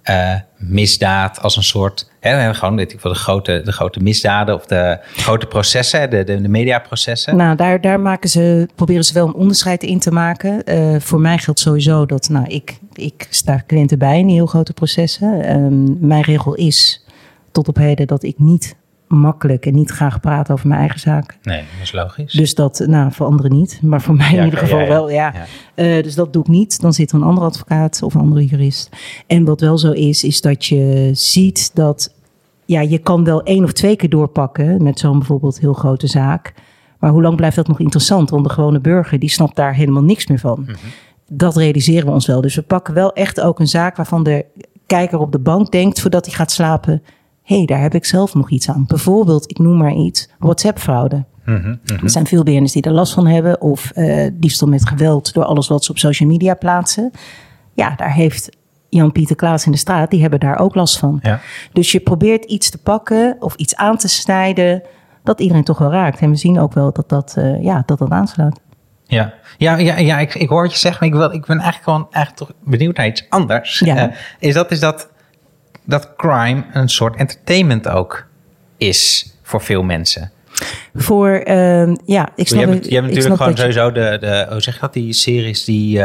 uh, 0.05 0.35
misdaad 0.57 1.41
als 1.43 1.57
een 1.57 1.63
soort. 1.63 2.11
Hè, 2.27 2.55
gewoon 2.55 2.77
weet 2.77 2.93
ik 2.93 3.03
de, 3.03 3.15
grote, 3.15 3.61
de 3.65 3.73
grote 3.73 4.01
misdaden 4.01 4.55
of 4.55 4.67
de 4.67 4.99
grote 5.17 5.47
processen, 5.47 6.11
de, 6.11 6.25
de, 6.25 6.41
de 6.41 6.49
mediaprocessen. 6.49 7.37
Nou, 7.37 7.57
daar, 7.57 7.81
daar 7.81 8.01
maken 8.01 8.29
ze, 8.31 8.69
proberen 8.75 9.05
ze 9.05 9.13
wel 9.13 9.27
een 9.27 9.35
onderscheid 9.35 9.83
in 9.83 9.99
te 9.99 10.11
maken. 10.11 10.63
Uh, 10.65 11.01
voor 11.01 11.21
mij 11.21 11.39
geldt 11.39 11.61
sowieso 11.61 12.07
dat 12.07 12.29
nou, 12.29 12.47
ik, 12.47 12.79
ik 12.93 13.27
sta 13.31 13.63
cliënten 13.67 13.99
bij 13.99 14.19
in 14.19 14.27
die 14.27 14.35
heel 14.35 14.47
grote 14.47 14.73
processen. 14.73 15.57
Um, 15.57 15.97
mijn 16.01 16.23
regel 16.23 16.55
is 16.55 17.05
tot 17.53 17.69
op 17.69 17.77
heden 17.77 18.07
dat 18.07 18.23
ik 18.23 18.39
niet 18.39 18.77
makkelijk 19.09 19.67
en 19.67 19.75
niet 19.75 19.91
graag 19.91 20.21
praten 20.21 20.55
over 20.55 20.69
mijn 20.69 20.81
eigen 20.81 21.01
zaken. 21.01 21.37
Nee, 21.43 21.57
dat 21.57 21.83
is 21.83 21.93
logisch. 21.93 22.33
Dus 22.33 22.55
dat, 22.55 22.85
nou, 22.87 23.13
voor 23.13 23.27
anderen 23.27 23.53
niet, 23.53 23.79
maar 23.83 24.03
voor 24.03 24.15
mij 24.15 24.33
in 24.33 24.45
ieder 24.45 24.59
geval 24.59 24.87
wel, 24.87 25.11
ja. 25.11 25.35
Uh, 25.75 26.03
dus 26.03 26.15
dat 26.15 26.33
doe 26.33 26.43
ik 26.43 26.49
niet. 26.49 26.81
Dan 26.81 26.93
zit 26.93 27.11
er 27.11 27.17
een 27.17 27.23
andere 27.23 27.47
advocaat 27.47 28.03
of 28.03 28.15
een 28.15 28.21
andere 28.21 28.45
jurist. 28.45 28.89
En 29.27 29.45
wat 29.45 29.61
wel 29.61 29.79
zo 29.79 29.93
is, 29.93 30.25
is 30.25 30.41
dat 30.41 30.65
je 30.65 31.11
ziet 31.13 31.71
dat, 31.75 32.15
ja, 32.67 32.81
je 32.81 32.99
kan 32.99 33.25
wel 33.25 33.43
één 33.43 33.65
of 33.65 33.73
twee 33.73 33.97
keer 33.97 34.09
doorpakken 34.09 34.83
met 34.83 34.99
zo'n 34.99 35.19
bijvoorbeeld 35.19 35.61
heel 35.61 35.73
grote 35.73 36.07
zaak. 36.07 36.55
Maar 36.99 37.11
hoe 37.11 37.23
lang 37.23 37.37
blijft 37.37 37.57
dat 37.57 37.69
nog 37.69 37.81
interessant? 37.81 38.31
Want 38.31 38.45
de 38.45 38.51
gewone 38.51 38.81
burger, 38.81 39.19
die 39.19 39.31
snapt 39.31 39.57
daar 39.57 39.75
helemaal 39.75 40.03
niks 40.03 40.27
meer 40.27 40.39
van. 40.39 40.61
Mhm. 40.61 40.77
Dat 41.29 41.57
realiseren 41.57 42.07
we 42.07 42.13
ons 42.13 42.27
wel. 42.27 42.41
Dus 42.41 42.55
we 42.55 42.63
pakken 42.63 42.95
wel 42.95 43.13
echt 43.13 43.41
ook 43.41 43.61
een 43.61 43.69
zaak 43.69 43.97
waarvan 43.97 44.23
de 44.23 44.45
kijker 44.87 45.19
op 45.19 45.33
de 45.33 45.39
bank 45.39 45.71
denkt 45.71 46.01
voordat 46.01 46.27
hij 46.27 46.35
gaat 46.35 46.51
slapen 46.51 47.03
hey, 47.47 47.65
daar 47.65 47.81
heb 47.81 47.95
ik 47.95 48.05
zelf 48.05 48.35
nog 48.35 48.51
iets 48.51 48.71
aan. 48.71 48.85
Bijvoorbeeld, 48.87 49.51
ik 49.51 49.59
noem 49.59 49.77
maar 49.77 49.95
iets, 49.95 50.29
WhatsApp-fraude. 50.39 51.25
Mm 51.45 51.57
-hmm, 51.57 51.79
Er 52.03 52.11
zijn 52.11 52.27
veel 52.27 52.43
BN'ers 52.43 52.73
die 52.73 52.83
er 52.83 52.93
last 52.93 53.13
van 53.13 53.27
hebben. 53.27 53.61
Of 53.61 53.93
uh, 53.95 54.27
diefstal 54.33 54.69
met 54.69 54.89
geweld 54.89 55.35
door 55.35 55.45
alles 55.45 55.69
wat 55.69 55.85
ze 55.85 55.91
op 55.91 55.99
social 55.99 56.29
media 56.29 56.55
plaatsen. 56.55 57.11
Ja, 57.75 57.95
daar 57.97 58.13
heeft 58.13 58.57
Jan-Pieter 58.89 59.37
Klaas 59.37 59.67
in 59.67 59.73
de 59.73 59.79
straat, 59.79 60.11
die 60.11 60.21
hebben 60.21 60.41
daar 60.41 60.59
ook 60.59 60.75
last 60.75 60.99
van. 60.99 61.19
Ja. 61.23 61.41
Dus 61.73 61.93
je 61.93 62.01
probeert 62.01 62.45
iets 62.45 62.71
te 62.71 62.79
pakken 62.79 63.37
of 63.41 63.55
iets 63.55 63.77
aan 63.77 63.97
te 63.97 64.09
snijden 64.09 64.83
dat 65.23 65.41
iedereen 65.41 65.65
toch 65.65 65.79
wel 65.79 65.91
raakt. 65.91 66.21
En 66.21 66.31
we 66.31 66.37
zien 66.37 66.61
ook 66.61 66.73
wel 66.73 66.93
dat 66.93 67.09
dat, 67.09 67.35
uh, 67.39 67.63
ja, 67.63 67.83
dat, 67.87 67.99
dat 67.99 68.11
aansluit. 68.11 68.61
Ja, 69.05 69.35
ja, 69.59 69.77
ja, 69.77 69.99
ja 69.99 70.19
ik, 70.19 70.35
ik 70.35 70.49
hoor 70.49 70.63
het 70.63 70.73
je 70.73 70.79
zeggen, 70.79 71.09
maar 71.09 71.19
ik, 71.19 71.29
wil, 71.29 71.39
ik 71.39 71.47
ben 71.47 71.59
eigenlijk 71.59 71.85
gewoon 71.85 72.09
eigenlijk 72.11 72.37
toch 72.37 72.57
benieuwd 72.65 72.97
naar 72.97 73.07
iets 73.07 73.27
anders. 73.29 73.79
Ja. 73.79 74.09
Uh, 74.09 74.15
is, 74.39 74.55
dat, 74.55 74.71
is 74.71 74.81
dat 74.81 75.09
dat 75.85 76.17
crime 76.17 76.65
een 76.73 76.89
soort 76.89 77.17
entertainment 77.17 77.89
ook 77.89 78.27
is 78.77 79.33
voor 79.43 79.61
veel 79.61 79.83
mensen. 79.83 80.31
Voor, 80.95 81.43
uh, 81.47 81.95
ja, 82.05 82.29
ik 82.35 82.49
snap 82.49 82.61
Je 82.61 82.69
hebt, 82.69 82.89
je 82.89 82.95
hebt 82.95 83.07
natuurlijk 83.07 83.37
gewoon 83.37 83.57
sowieso 83.57 83.93
de, 83.93 84.17
de, 84.21 84.47
hoe 84.51 84.61
zeg 84.61 84.75
je 84.75 84.81
dat, 84.81 84.93
die 84.93 85.13
series 85.13 85.65
die... 85.65 86.03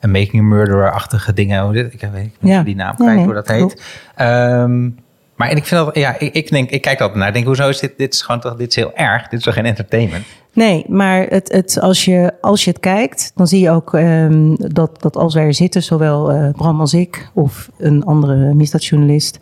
Een 0.00 0.10
Making 0.10 0.42
a 0.42 0.42
Murderer-achtige 0.42 1.32
dingen. 1.32 1.62
Hoe 1.62 1.72
dit, 1.72 1.92
ik 1.92 2.00
weet 2.00 2.30
niet 2.40 2.52
ja. 2.52 2.62
die 2.62 2.74
naam 2.74 2.94
kwijt, 2.94 3.24
hoe 3.24 3.34
dat 3.34 3.48
heet. 3.48 3.82
Um, 4.20 4.98
maar 5.36 5.50
ik 5.50 5.64
vind 5.64 5.84
dat, 5.84 5.96
ja, 5.96 6.18
ik, 6.18 6.34
ik, 6.34 6.50
denk, 6.50 6.70
ik 6.70 6.80
kijk 6.80 7.00
altijd 7.00 7.18
naar. 7.18 7.28
Ik 7.28 7.34
denk, 7.34 7.46
hoezo 7.46 7.68
is 7.68 7.80
dit, 7.80 7.92
dit 7.96 8.14
is 8.14 8.22
gewoon 8.22 8.40
toch, 8.40 8.56
dit 8.56 8.68
is 8.68 8.76
heel 8.76 8.94
erg. 8.94 9.22
Dit 9.22 9.38
is 9.38 9.44
toch 9.44 9.54
geen 9.54 9.64
entertainment? 9.64 10.24
Nee, 10.52 10.84
maar 10.88 11.26
het, 11.28 11.52
het, 11.52 11.80
als, 11.80 12.04
je, 12.04 12.32
als 12.40 12.64
je 12.64 12.70
het 12.70 12.80
kijkt, 12.80 13.32
dan 13.34 13.46
zie 13.46 13.60
je 13.60 13.70
ook 13.70 13.92
um, 13.92 14.56
dat, 14.56 15.02
dat 15.02 15.16
als 15.16 15.34
wij 15.34 15.44
er 15.44 15.54
zitten, 15.54 15.82
zowel 15.82 16.34
uh, 16.34 16.50
Bram 16.52 16.80
als 16.80 16.94
ik 16.94 17.30
of 17.34 17.70
een 17.78 18.04
andere 18.04 18.54
misdaadjournalist, 18.54 19.38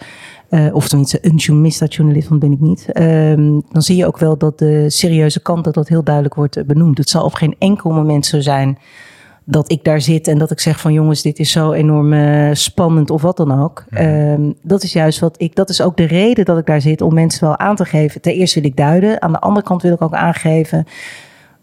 uh, 0.51 0.75
of 0.75 0.89
tenminste 0.89 1.19
een 1.23 1.61
misdaadjournalist, 1.61 2.29
want 2.29 2.41
ben 2.41 2.53
ik 2.53 2.61
niet, 2.61 2.89
um, 2.99 3.63
dan 3.71 3.83
zie 3.83 3.97
je 3.97 4.07
ook 4.07 4.19
wel 4.19 4.37
dat 4.37 4.59
de 4.59 4.91
serieuze 4.91 5.41
kant, 5.41 5.65
dat 5.65 5.75
dat 5.75 5.89
heel 5.89 6.03
duidelijk 6.05 6.35
wordt 6.35 6.67
benoemd. 6.67 6.99
Het 6.99 7.11
zal 7.11 7.25
op 7.25 7.35
geen 7.35 7.57
enkel 7.59 7.91
moment 7.91 8.27
zo 8.27 8.41
zijn 8.41 8.79
dat 9.45 9.71
ik 9.71 9.85
daar 9.85 10.01
zit 10.01 10.29
en 10.29 10.39
dat 10.39 10.51
ik 10.51 10.61
zeg 10.61 10.81
van 10.81 10.93
jongens, 10.93 11.23
dit 11.23 11.39
is 11.39 11.51
zo 11.51 11.73
enorm 11.73 12.13
uh, 12.13 12.51
spannend 12.53 13.11
of 13.11 13.23
wat 13.23 13.37
dan 13.37 13.63
ook. 13.63 13.85
Um, 13.99 14.55
dat 14.63 14.83
is 14.83 14.93
juist 14.93 15.19
wat 15.19 15.35
ik, 15.41 15.55
dat 15.55 15.69
is 15.69 15.81
ook 15.81 15.97
de 15.97 16.05
reden 16.05 16.45
dat 16.45 16.59
ik 16.59 16.67
daar 16.67 16.81
zit 16.81 17.01
om 17.01 17.15
mensen 17.15 17.45
wel 17.45 17.59
aan 17.59 17.77
te 17.77 17.85
geven. 17.85 18.21
Ten 18.21 18.33
eerste 18.33 18.61
wil 18.61 18.71
ik 18.71 18.77
duiden, 18.77 19.23
aan 19.23 19.33
de 19.33 19.39
andere 19.39 19.67
kant 19.67 19.83
wil 19.83 19.93
ik 19.93 20.03
ook 20.03 20.15
aangeven. 20.15 20.87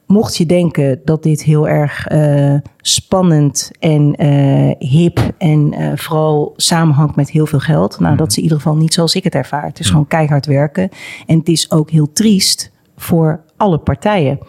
Mocht 0.06 0.38
je 0.38 0.46
denken 0.46 1.02
dat 1.06 1.24
dit 1.24 1.44
heel 1.44 1.68
erg 1.68 2.12
uh, 2.12 2.56
spannend 2.78 3.72
en 3.80 4.26
uh, 4.26 4.72
hip 4.80 5.20
en 5.38 5.74
vooral 5.98 6.54
samenhangt 6.56 7.16
met 7.16 7.30
heel 7.30 7.46
veel 7.46 7.60
geld, 7.60 8.00
nou, 8.00 8.16
dat 8.16 8.30
is 8.30 8.38
in 8.38 8.44
ieder 8.44 8.58
geval 8.58 8.76
niet 8.76 8.94
zoals 8.94 9.16
ik 9.16 9.24
het 9.24 9.36
ervaar. 9.36 9.66
Het 9.66 9.80
is 9.80 9.90
gewoon 9.90 10.08
keihard 10.08 10.46
werken 10.46 10.90
en 11.28 11.38
het 11.38 11.48
is 11.48 11.72
ook 11.72 11.90
heel 11.90 12.12
triest 12.14 12.72
voor 12.98 13.42
alle 13.58 13.78
partijen. 13.78 14.40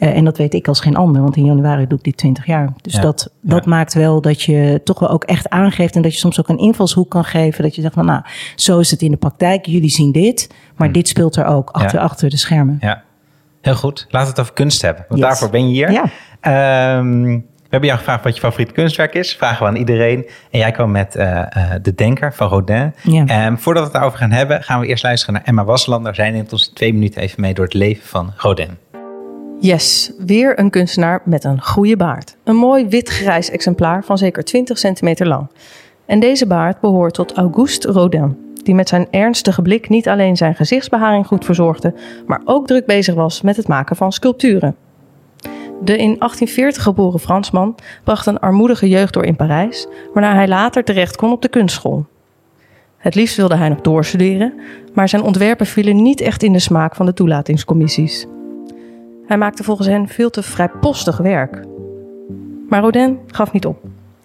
Uh, 0.00 0.16
en 0.16 0.24
dat 0.24 0.38
weet 0.38 0.54
ik 0.54 0.68
als 0.68 0.80
geen 0.80 0.96
ander, 0.96 1.22
want 1.22 1.36
in 1.36 1.44
januari 1.44 1.86
doe 1.86 1.98
ik 1.98 2.04
dit 2.04 2.16
20 2.16 2.46
jaar. 2.46 2.72
Dus 2.80 2.92
dat, 2.92 3.30
dat 3.40 3.66
maakt 3.66 3.94
wel 3.94 4.20
dat 4.20 4.42
je 4.42 4.80
toch 4.84 4.98
wel 4.98 5.10
ook 5.10 5.24
echt 5.24 5.48
aangeeft 5.48 5.96
en 5.96 6.02
dat 6.02 6.12
je 6.12 6.18
soms 6.18 6.40
ook 6.40 6.48
een 6.48 6.58
invalshoek 6.58 7.10
kan 7.10 7.24
geven. 7.24 7.62
Dat 7.62 7.74
je 7.74 7.80
zegt 7.80 7.94
van 7.94 8.04
nou, 8.04 8.22
zo 8.54 8.78
is 8.78 8.90
het 8.90 9.02
in 9.02 9.10
de 9.10 9.16
praktijk, 9.16 9.66
jullie 9.66 9.90
zien 9.90 10.12
dit, 10.12 10.54
maar 10.76 10.86
hm. 10.86 10.92
dit 10.92 11.08
speelt 11.08 11.36
er 11.36 11.44
ook 11.44 11.70
achter, 11.70 11.98
achter 11.98 12.30
de 12.30 12.36
schermen. 12.36 12.76
Ja, 12.80 13.02
heel 13.60 13.74
goed. 13.74 14.06
Laten 14.08 14.28
we 14.28 14.34
het 14.34 14.40
over 14.40 14.52
kunst 14.52 14.82
hebben, 14.82 15.04
want 15.08 15.20
daarvoor 15.20 15.50
ben 15.50 15.68
je 15.68 15.74
hier. 15.74 15.90
Ja. 15.90 16.98
Um, 16.98 17.48
We 17.70 17.76
hebben 17.76 17.88
jou 17.88 17.98
gevraagd 17.98 18.24
wat 18.24 18.34
je 18.34 18.40
favoriete 18.40 18.72
kunstwerk 18.72 19.14
is. 19.14 19.36
Vragen 19.36 19.62
we 19.62 19.68
aan 19.68 19.76
iedereen. 19.76 20.26
En 20.50 20.58
jij 20.58 20.70
kwam 20.70 20.90
met 20.90 21.16
uh, 21.16 21.24
uh, 21.24 21.70
De 21.82 21.94
Denker 21.94 22.34
van 22.34 22.48
Rodin. 22.48 22.94
Ja. 23.02 23.46
Um, 23.46 23.58
voordat 23.58 23.82
we 23.82 23.88
het 23.88 23.92
daarover 23.92 24.18
gaan 24.18 24.30
hebben, 24.30 24.62
gaan 24.62 24.80
we 24.80 24.86
eerst 24.86 25.02
luisteren 25.02 25.34
naar 25.34 25.44
Emma 25.44 25.64
Waslander. 25.64 26.14
Zij 26.14 26.30
neemt 26.30 26.52
ons 26.52 26.68
in 26.68 26.74
twee 26.74 26.92
minuten 26.92 27.22
even 27.22 27.40
mee 27.40 27.54
door 27.54 27.64
het 27.64 27.74
leven 27.74 28.06
van 28.06 28.32
Rodin. 28.36 28.78
Yes, 29.62 30.12
weer 30.18 30.58
een 30.58 30.70
kunstenaar 30.70 31.22
met 31.24 31.44
een 31.44 31.62
goede 31.62 31.96
baard. 31.96 32.36
Een 32.44 32.56
mooi 32.56 32.88
wit-grijs 32.88 33.50
exemplaar 33.50 34.04
van 34.04 34.18
zeker 34.18 34.44
20 34.44 34.78
centimeter 34.78 35.26
lang. 35.26 35.50
En 36.06 36.20
deze 36.20 36.46
baard 36.46 36.80
behoort 36.80 37.14
tot 37.14 37.32
Auguste 37.32 37.92
Rodin, 37.92 38.36
die 38.62 38.74
met 38.74 38.88
zijn 38.88 39.06
ernstige 39.10 39.62
blik 39.62 39.88
niet 39.88 40.08
alleen 40.08 40.36
zijn 40.36 40.54
gezichtsbeharing 40.54 41.26
goed 41.26 41.44
verzorgde, 41.44 41.94
maar 42.26 42.40
ook 42.44 42.66
druk 42.66 42.86
bezig 42.86 43.14
was 43.14 43.42
met 43.42 43.56
het 43.56 43.68
maken 43.68 43.96
van 43.96 44.12
sculpturen. 44.12 44.76
De 45.82 45.96
in 45.96 46.16
1840 46.18 46.82
geboren 46.82 47.20
Fransman 47.20 47.74
bracht 48.04 48.26
een 48.26 48.40
armoedige 48.40 48.88
jeugd 48.88 49.12
door 49.12 49.24
in 49.24 49.36
Parijs, 49.36 49.86
waarna 50.12 50.34
hij 50.34 50.48
later 50.48 50.84
terecht 50.84 51.16
kon 51.16 51.32
op 51.32 51.42
de 51.42 51.48
kunstschool. 51.48 52.06
Het 52.96 53.14
liefst 53.14 53.36
wilde 53.36 53.56
hij 53.56 53.68
nog 53.68 53.80
doorstuderen, 53.80 54.54
maar 54.94 55.08
zijn 55.08 55.22
ontwerpen 55.22 55.66
vielen 55.66 56.02
niet 56.02 56.20
echt 56.20 56.42
in 56.42 56.52
de 56.52 56.58
smaak 56.58 56.96
van 56.96 57.06
de 57.06 57.14
toelatingscommissies. 57.14 58.26
Hij 59.30 59.38
maakte 59.38 59.64
volgens 59.64 59.88
hen 59.88 60.08
veel 60.08 60.30
te 60.30 60.42
vrijpostig 60.42 61.16
werk. 61.16 61.64
Maar 62.68 62.80
Rodin 62.80 63.18
gaf 63.26 63.52
niet 63.52 63.66
op. 63.66 63.78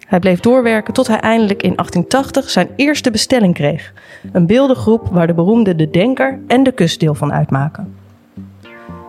Hij 0.06 0.18
bleef 0.18 0.40
doorwerken 0.40 0.94
tot 0.94 1.06
hij 1.06 1.20
eindelijk 1.20 1.62
in 1.62 1.74
1880 1.74 2.50
zijn 2.50 2.68
eerste 2.76 3.10
bestelling 3.10 3.54
kreeg. 3.54 3.92
Een 4.32 4.46
beeldengroep 4.46 5.08
waar 5.10 5.26
de 5.26 5.34
beroemde 5.34 5.76
De 5.76 5.90
Denker 5.90 6.38
en 6.46 6.62
de 6.62 6.72
Kust 6.72 7.00
deel 7.00 7.14
van 7.14 7.32
uitmaken. 7.32 7.94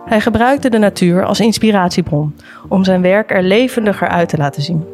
Hij 0.04 0.20
gebruikte 0.20 0.70
de 0.70 0.78
natuur 0.78 1.24
als 1.24 1.40
inspiratiebron 1.40 2.34
om 2.68 2.84
zijn 2.84 3.02
werk 3.02 3.30
er 3.30 3.42
levendiger 3.42 4.08
uit 4.08 4.28
te 4.28 4.36
laten 4.36 4.62
zien. 4.62 4.84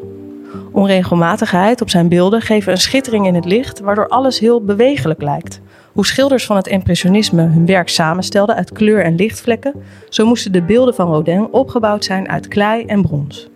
Onregelmatigheid 0.72 1.80
op 1.80 1.90
zijn 1.90 2.08
beelden 2.08 2.40
geven 2.40 2.72
een 2.72 2.78
schittering 2.78 3.26
in 3.26 3.34
het 3.34 3.44
licht, 3.44 3.80
waardoor 3.80 4.08
alles 4.08 4.38
heel 4.38 4.64
bewegelijk 4.64 5.22
lijkt. 5.22 5.60
Hoe 5.94 6.06
schilders 6.06 6.46
van 6.46 6.56
het 6.56 6.66
impressionisme 6.66 7.42
hun 7.42 7.66
werk 7.66 7.88
samenstelden 7.88 8.54
uit 8.54 8.72
kleur- 8.72 9.04
en 9.04 9.14
lichtvlekken, 9.14 9.74
zo 10.08 10.26
moesten 10.26 10.52
de 10.52 10.62
beelden 10.62 10.94
van 10.94 11.06
Rodin 11.06 11.52
opgebouwd 11.52 12.04
zijn 12.04 12.28
uit 12.28 12.48
klei 12.48 12.84
en 12.84 13.02
brons. 13.02 13.48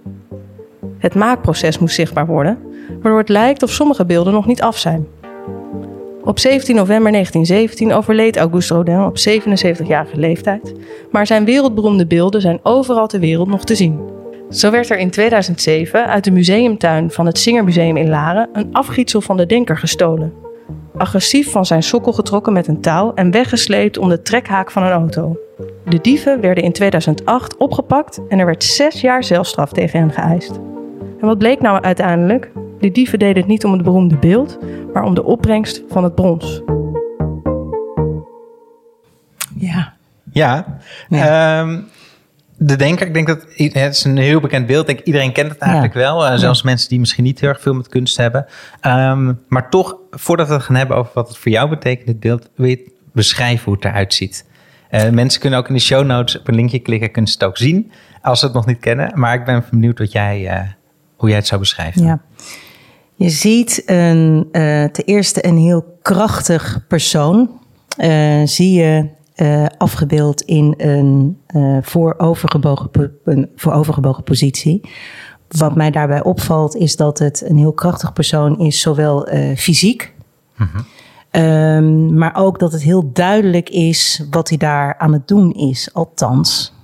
Het 0.99 1.15
maakproces 1.15 1.79
moest 1.79 1.95
zichtbaar 1.95 2.27
worden, 2.27 2.59
waardoor 2.89 3.19
het 3.19 3.29
lijkt 3.29 3.63
of 3.63 3.71
sommige 3.71 4.05
beelden 4.05 4.33
nog 4.33 4.47
niet 4.47 4.63
af 4.63 4.79
zijn. 4.79 5.07
Op 6.25 6.39
17 6.39 6.75
november 6.75 7.13
1917 7.13 7.93
overleed 7.93 8.37
Auguste 8.37 8.75
Rodin 8.75 9.03
op 9.03 9.19
77-jarige 9.19 10.17
leeftijd, 10.17 10.75
maar 11.11 11.27
zijn 11.27 11.45
wereldberoemde 11.45 12.07
beelden 12.07 12.41
zijn 12.41 12.61
overal 12.63 13.07
ter 13.07 13.21
wereld 13.21 13.49
nog 13.49 13.65
te 13.65 13.75
zien. 13.75 14.01
Zo 14.51 14.71
werd 14.71 14.91
er 14.91 14.99
in 14.99 15.11
2007 15.11 16.07
uit 16.07 16.25
de 16.25 16.31
museumtuin 16.31 17.11
van 17.11 17.27
het 17.27 17.39
Singermuseum 17.39 17.97
in 17.97 18.09
Laren 18.09 18.49
een 18.53 18.69
afgietsel 18.73 19.21
van 19.21 19.37
de 19.37 19.47
denker 19.47 19.79
gestolen. 19.79 20.48
Agressief 20.97 21.51
van 21.51 21.67
zijn 21.67 21.83
sokkel 21.83 22.13
getrokken 22.13 22.53
met 22.53 22.67
een 22.67 22.81
touw 22.81 23.13
en 23.15 23.31
weggesleept 23.31 23.99
om 23.99 24.09
de 24.09 24.23
trekhaak 24.23 24.71
van 24.71 24.83
een 24.83 24.91
auto. 24.91 25.37
De 25.85 26.01
dieven 26.01 26.41
werden 26.41 26.65
in 26.65 26.73
2008 26.73 27.57
opgepakt 27.57 28.21
en 28.29 28.39
er 28.39 28.47
werd 28.47 28.65
zes 28.65 29.01
jaar 29.01 29.25
zelfstraf 29.25 29.73
tegen 29.73 30.01
hen 30.01 30.13
geëist. 30.13 30.61
En 31.21 31.27
wat 31.27 31.39
bleek 31.39 31.61
nou 31.61 31.83
uiteindelijk? 31.83 32.51
De 32.81 32.91
dieven 32.91 33.19
deden 33.19 33.37
het 33.37 33.47
niet 33.47 33.65
om 33.65 33.73
het 33.73 33.83
beroemde 33.83 34.17
beeld, 34.17 34.59
maar 34.93 35.03
om 35.03 35.15
de 35.15 35.25
opbrengst 35.25 35.83
van 35.89 36.05
het 36.05 36.15
brons. 36.15 36.63
Ja. 39.55 39.95
Ja. 40.33 40.79
ja. 41.09 41.61
Um, 41.61 41.89
de 42.59 42.77
Denker, 42.77 43.07
ik 43.07 43.15
denk 43.15 43.27
dat 43.27 43.45
het 43.57 43.75
is 43.75 44.05
een 44.05 44.17
heel 44.17 44.41
bekend 44.41 44.67
beeld. 44.67 44.87
Denk, 44.87 45.01
iedereen 45.01 45.33
kent 45.33 45.51
het 45.51 45.59
eigenlijk 45.59 45.95
ja. 45.95 46.01
wel. 46.01 46.27
Uh, 46.27 46.37
zelfs 46.37 46.61
ja. 46.61 46.69
mensen 46.69 46.89
die 46.89 46.99
misschien 46.99 47.25
niet 47.25 47.41
heel 47.41 47.49
erg 47.49 47.61
veel 47.61 47.75
met 47.75 47.89
kunst 47.89 48.17
hebben. 48.17 48.47
Um, 48.87 49.41
maar 49.49 49.71
toch, 49.71 49.97
voordat 50.11 50.49
we 50.49 50.55
het 50.55 50.63
gaan 50.63 50.77
hebben 50.77 50.97
over 50.97 51.11
wat 51.15 51.29
het 51.29 51.39
voor 51.39 51.53
jou 51.53 51.69
betekent, 51.69 52.07
dit 52.07 52.21
beeld, 52.21 52.49
wil 52.55 52.67
je 52.67 52.93
beschrijven 53.13 53.65
hoe 53.65 53.75
het 53.75 53.85
eruit 53.85 54.15
ziet. 54.15 54.47
Uh, 54.91 55.09
mensen 55.09 55.41
kunnen 55.41 55.59
ook 55.59 55.69
in 55.69 55.75
de 55.75 55.81
show 55.81 56.07
notes 56.07 56.39
op 56.39 56.49
een 56.49 56.55
linkje 56.55 56.79
klikken, 56.79 57.11
kunnen 57.11 57.31
ze 57.31 57.37
het 57.39 57.49
ook 57.49 57.57
zien 57.57 57.93
als 58.23 58.39
ze 58.39 58.45
het 58.45 58.55
nog 58.55 58.67
niet 58.67 58.79
kennen. 58.81 59.11
Maar 59.15 59.35
ik 59.35 59.45
ben 59.45 59.65
benieuwd 59.71 59.99
wat 59.99 60.13
jij, 60.13 60.41
uh, 60.41 60.61
hoe 61.17 61.29
jij 61.29 61.39
het 61.39 61.47
zou 61.47 61.61
beschrijven. 61.61 62.05
Ja. 62.05 62.21
Je 63.15 63.29
ziet 63.29 63.83
een, 63.87 64.49
ten 64.93 65.05
eerste 65.05 65.47
een 65.47 65.57
heel 65.59 65.99
krachtig 66.03 66.85
persoon. 66.89 67.51
zie 68.45 68.73
je 68.73 69.09
uh, 69.43 69.67
afgebeeld 69.79 70.41
in 70.41 70.75
een 70.77 71.39
uh, 71.57 71.79
voorovergebogen, 71.83 72.91
een 73.25 73.51
voorovergebogen 73.57 74.23
positie. 74.23 74.91
Wat 75.49 75.75
mij 75.75 75.91
daarbij 75.91 76.23
opvalt 76.23 76.77
is 76.77 76.97
dat 76.97 77.19
het 77.19 77.45
een 77.49 77.57
heel 77.57 77.73
krachtig 77.73 78.13
persoon 78.13 78.59
is, 78.59 78.81
zowel 78.81 79.33
uh, 79.33 79.57
fysiek, 79.57 80.15
mm-hmm. 80.57 80.85
um, 81.45 82.19
maar 82.19 82.37
ook 82.37 82.59
dat 82.59 82.73
het 82.73 82.83
heel 82.83 83.13
duidelijk 83.13 83.69
is 83.69 84.27
wat 84.31 84.49
hij 84.49 84.59
daar 84.59 84.99
aan 84.99 85.13
het 85.13 85.29
doen 85.29 85.53
is. 85.53 85.91
Althans, 85.93 86.75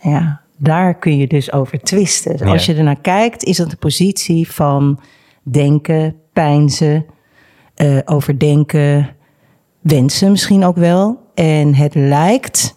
ja, 0.00 0.40
daar 0.56 0.94
kun 0.94 1.16
je 1.16 1.26
dus 1.26 1.52
over 1.52 1.80
twisten. 1.80 2.36
Dus 2.36 2.46
als 2.46 2.66
je 2.66 2.74
ernaar 2.74 3.00
kijkt, 3.00 3.44
is 3.44 3.58
het 3.58 3.72
een 3.72 3.78
positie 3.78 4.50
van 4.50 5.00
denken, 5.42 6.16
pijnzen, 6.32 7.06
overdenken, 8.04 9.16
wensen 9.80 10.30
misschien 10.30 10.64
ook 10.64 10.76
wel. 10.76 11.26
En 11.34 11.74
het 11.74 11.94
lijkt 11.94 12.76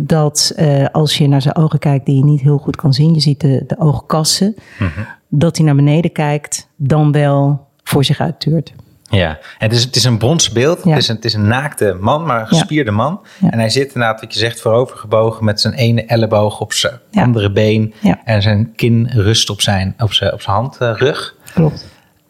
dat 0.00 0.52
uh, 0.56 0.86
als 0.92 1.18
je 1.18 1.28
naar 1.28 1.42
zijn 1.42 1.56
ogen 1.56 1.78
kijkt, 1.78 2.06
die 2.06 2.16
je 2.16 2.24
niet 2.24 2.40
heel 2.40 2.58
goed 2.58 2.76
kan 2.76 2.92
zien, 2.92 3.14
je 3.14 3.20
ziet 3.20 3.40
de, 3.40 3.64
de 3.66 3.78
oogkassen, 3.78 4.54
mm-hmm. 4.78 5.06
dat 5.28 5.56
hij 5.56 5.66
naar 5.66 5.76
beneden 5.76 6.12
kijkt, 6.12 6.68
dan 6.76 7.12
wel 7.12 7.66
voor 7.82 8.04
zich 8.04 8.20
uittuurt. 8.20 8.72
Ja, 9.10 9.38
het 9.58 9.72
is, 9.72 9.84
het 9.84 9.96
is 9.96 10.04
een 10.04 10.18
brons 10.18 10.50
beeld. 10.50 10.84
Ja. 10.84 10.90
Het, 10.90 10.98
is 10.98 11.08
een, 11.08 11.14
het 11.14 11.24
is 11.24 11.34
een 11.34 11.48
naakte 11.48 11.96
man, 12.00 12.24
maar 12.24 12.40
een 12.40 12.46
gespierde 12.46 12.90
ja. 12.90 12.96
man. 12.96 13.20
Ja. 13.38 13.50
En 13.50 13.58
hij 13.58 13.68
zit 13.68 13.86
inderdaad, 13.86 14.20
wat 14.20 14.32
je 14.32 14.38
zegt, 14.38 14.60
voorovergebogen 14.60 15.44
met 15.44 15.60
zijn 15.60 15.74
ene 15.74 16.04
elleboog 16.04 16.60
op 16.60 16.72
zijn 16.72 16.98
andere 17.12 17.52
been. 17.52 17.94
En 18.24 18.42
zijn 18.42 18.72
kin 18.74 19.08
rust 19.10 19.50
op 19.50 19.60
zijn, 19.60 19.94
op 19.98 20.12
zijn, 20.12 20.32
op 20.32 20.40
zijn 20.40 20.56
handrug. 20.56 21.34
Klopt. 21.54 21.86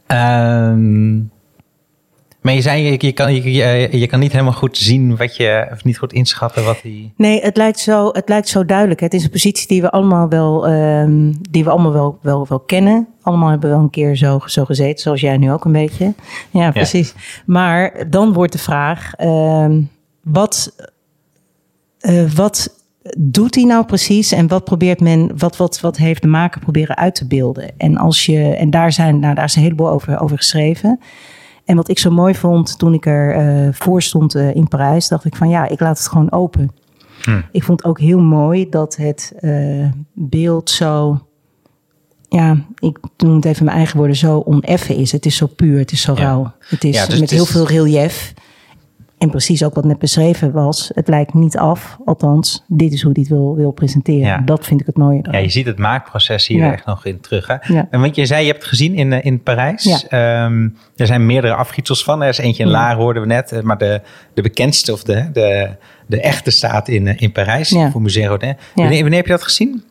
Um, 0.07 1.31
maar 2.47 2.55
je 2.55 2.61
zei, 2.61 2.83
je, 2.83 2.97
je, 2.99 3.13
kan, 3.13 3.35
je, 3.35 3.99
je, 3.99 4.07
kan 4.07 4.21
niet 4.21 4.33
helemaal 4.33 4.53
goed 4.53 4.77
zien 4.77 5.17
wat 5.17 5.37
je, 5.37 5.69
of 5.73 5.85
niet 5.85 5.99
goed 5.99 6.13
inschatten 6.13 6.65
wat 6.65 6.83
hij. 6.83 7.13
Nee, 7.17 7.41
het 7.41 7.57
lijkt 7.57 7.79
zo, 7.79 8.09
het 8.13 8.29
lijkt 8.29 8.49
zo 8.49 8.65
duidelijk. 8.65 9.01
Het 9.01 9.15
is 9.15 9.25
een 9.25 9.31
positie 9.31 9.69
die 9.69 9.81
we 9.81 9.91
allemaal 9.91 10.29
wel, 10.29 10.71
um, 10.71 11.39
die 11.51 11.65
we 11.65 11.71
allemaal 11.71 11.93
wel, 11.93 12.19
wel, 12.23 12.47
wel 12.49 12.61
kennen. 12.61 13.09
Allemaal 13.23 13.49
hebben 13.49 13.69
we 13.69 13.75
wel 13.75 13.85
een 13.85 13.91
keer 13.91 14.17
zo, 14.17 14.41
zo 14.45 14.65
gezeten, 14.65 15.03
zoals 15.03 15.21
jij 15.21 15.37
nu 15.37 15.53
ook 15.53 15.65
een 15.65 15.73
beetje. 15.73 16.15
Ja, 16.51 16.71
precies. 16.71 17.13
Ja. 17.17 17.21
Maar 17.47 18.11
dan 18.11 18.33
wordt 18.33 18.53
de 18.53 18.59
vraag: 18.59 19.13
um, 19.21 19.91
wat, 20.23 20.75
uh, 22.01 22.31
wat 22.31 22.85
doet 23.19 23.55
hij 23.55 23.65
nou 23.65 23.85
precies 23.85 24.33
en 24.33 24.49
wat 24.49 24.65
probeert 24.65 25.01
men, 25.01 25.39
wat, 25.39 25.57
wat, 25.57 25.81
wat 25.81 25.97
heeft 25.97 26.23
de 26.23 26.29
maker 26.29 26.61
proberen 26.61 26.97
uit 26.97 27.15
te 27.15 27.27
beelden? 27.27 27.71
En, 27.77 27.97
als 27.97 28.27
je, 28.27 28.55
en 28.57 28.71
daar, 28.71 28.93
zijn, 28.93 29.19
nou, 29.19 29.35
daar 29.35 29.45
is 29.45 29.57
een 29.57 29.63
heleboel 29.63 29.91
over, 29.91 30.21
over 30.21 30.37
geschreven. 30.37 31.01
En 31.67 31.77
wat 31.77 31.89
ik 31.89 31.99
zo 31.99 32.11
mooi 32.11 32.35
vond 32.35 32.79
toen 32.79 32.95
ik 32.95 33.07
er 33.07 33.39
uh, 33.67 33.73
voor 33.73 34.03
stond 34.03 34.37
uh, 34.37 34.55
in 34.55 34.69
Parijs, 34.69 35.09
dacht 35.09 35.25
ik 35.25 35.37
van 35.37 35.49
ja, 35.49 35.69
ik 35.69 35.81
laat 35.81 35.99
het 35.99 36.09
gewoon 36.09 36.33
open. 36.33 36.71
Hm. 37.23 37.41
Ik 37.53 37.63
vond 37.63 37.85
ook 37.85 38.01
heel 38.01 38.21
mooi 38.21 38.69
dat 38.69 38.97
het 38.97 39.33
uh, 39.41 39.87
beeld 40.13 40.71
zo, 40.71 41.21
ja, 42.29 42.65
ik 42.79 42.99
noem 43.17 43.35
het 43.35 43.45
even 43.45 43.65
mijn 43.65 43.77
eigen 43.77 43.97
woorden, 43.97 44.17
zo 44.17 44.43
oneffen 44.45 44.97
is. 44.97 45.13
Het 45.13 45.27
is 45.27 45.37
zo 45.37 45.47
puur, 45.47 45.79
het 45.79 45.93
is 45.93 46.01
zo 46.01 46.15
ja. 46.15 46.21
rauw. 46.21 46.53
Het 46.59 46.85
is 46.85 46.97
ja, 46.97 47.07
dus 47.07 47.21
met 47.21 47.31
heel 47.31 47.43
is... 47.43 47.51
veel 47.51 47.67
relief. 47.67 48.35
En 49.19 49.31
precies 49.31 49.65
ook 49.65 49.75
wat 49.75 49.85
net 49.85 49.99
beschreven 49.99 50.53
was. 50.53 50.91
Het 50.95 51.09
lijkt 51.09 51.35
niet 51.35 51.57
af, 51.57 51.99
althans, 52.05 52.65
dit 52.67 52.93
is 52.93 53.03
hoe 53.03 53.13
hij 53.13 53.23
het 53.23 53.31
wil, 53.31 53.55
wil 53.55 53.71
presenteren. 53.71 54.27
Ja. 54.27 54.39
Dat 54.39 54.67
vind 54.67 54.81
ik 54.81 54.87
het 54.87 54.97
mooie. 54.97 55.25
Ja, 55.31 55.39
je 55.39 55.49
ziet 55.49 55.67
het 55.67 55.79
maakproces 55.79 56.47
hier 56.47 56.65
ja. 56.65 56.73
echt 56.73 56.87
nog 56.87 57.05
in 57.05 57.21
terug. 57.21 57.47
Hè? 57.47 57.55
Ja. 57.75 57.89
En 57.91 58.01
want 58.01 58.17
je 58.17 58.27
zei, 58.27 58.41
je 58.41 58.47
hebt 58.47 58.61
het 58.61 58.69
gezien 58.69 58.95
in, 58.95 59.13
in 59.13 59.43
Parijs. 59.43 60.07
Um, 60.11 60.77
er 60.97 61.07
zijn 61.07 61.27
meerdere 61.27 61.55
afgietsels 61.55 62.05
van. 62.05 62.23
Er 62.23 62.29
is 62.29 62.39
eentje 62.39 62.63
in 62.63 62.69
Laar, 62.69 62.97
hoorden 62.97 63.23
we 63.23 63.29
net. 63.29 63.63
Maar 63.63 63.79
de, 63.79 64.01
de 64.35 64.43
bekendste 64.43 64.93
of 64.93 65.03
de, 65.03 65.29
de, 65.33 65.71
de 66.07 66.21
echte 66.21 66.51
staat 66.51 66.89
in, 66.89 67.19
in 67.19 67.33
Parijs. 67.33 67.77
Voor 67.91 68.03
Museo 68.03 68.29
Rodin. 68.29 68.57
Wanneer, 68.75 69.01
wanneer 69.01 69.19
heb 69.19 69.27
je 69.27 69.33
dat 69.33 69.43
gezien? 69.43 69.85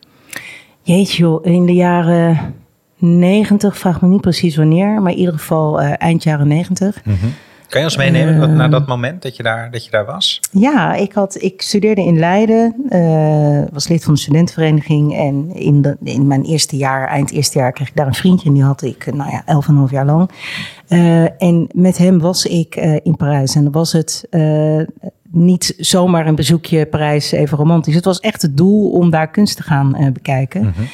Jeetje 0.82 1.22
joh, 1.22 1.46
in 1.46 1.66
de 1.66 1.74
jaren 1.74 2.54
90, 2.98 3.78
vraag 3.78 4.00
me 4.00 4.08
niet 4.08 4.20
precies 4.20 4.56
wanneer. 4.56 5.02
Maar 5.02 5.12
in 5.12 5.18
ieder 5.18 5.34
geval 5.34 5.82
uh, 5.82 5.92
eind 5.98 6.22
jaren 6.22 6.48
90. 6.48 7.04
Mm-hmm. 7.04 7.34
Kan 7.68 7.80
je 7.80 7.86
ons 7.86 7.96
meenemen 7.96 8.50
uh, 8.50 8.56
naar 8.56 8.70
dat 8.70 8.86
moment 8.86 9.22
dat 9.22 9.36
je 9.36 9.42
daar, 9.42 9.70
dat 9.70 9.84
je 9.84 9.90
daar 9.90 10.04
was? 10.04 10.40
Ja, 10.50 10.94
ik, 10.94 11.12
had, 11.12 11.42
ik 11.42 11.62
studeerde 11.62 12.00
in 12.04 12.18
Leiden, 12.18 12.74
uh, 12.90 13.62
was 13.72 13.88
lid 13.88 14.04
van 14.04 14.14
de 14.14 14.20
studentenvereniging. 14.20 15.16
En 15.16 15.54
in, 15.54 15.82
de, 15.82 15.96
in 16.02 16.26
mijn 16.26 16.44
eerste 16.44 16.76
jaar, 16.76 17.08
eind 17.08 17.30
eerste 17.30 17.58
jaar, 17.58 17.72
kreeg 17.72 17.88
ik 17.88 17.96
daar 17.96 18.06
een 18.06 18.14
vriendje. 18.14 18.48
En 18.48 18.54
die 18.54 18.62
had 18.62 18.82
ik, 18.82 19.14
nou 19.14 19.30
ja, 19.30 19.42
elf 19.46 19.66
en 19.66 19.72
een 19.72 19.78
half 19.78 19.90
jaar 19.90 20.06
lang. 20.06 20.30
Uh, 20.88 21.42
en 21.42 21.68
met 21.72 21.98
hem 21.98 22.18
was 22.18 22.44
ik 22.44 22.76
in 23.02 23.16
Parijs. 23.16 23.54
En 23.54 23.62
dan 23.62 23.72
was 23.72 23.92
het 23.92 24.28
niet 25.30 25.74
zomaar 25.76 26.26
een 26.26 26.34
bezoekje 26.34 26.86
Parijs 26.86 27.32
even 27.32 27.58
romantisch. 27.58 27.94
Het 27.94 28.04
was 28.04 28.20
echt 28.20 28.42
het 28.42 28.56
doel 28.56 28.90
om 28.90 29.10
daar 29.10 29.30
kunst 29.30 29.56
te 29.56 29.62
gaan 29.62 30.10
bekijken. 30.12 30.60
Mm-hmm. 30.62 30.88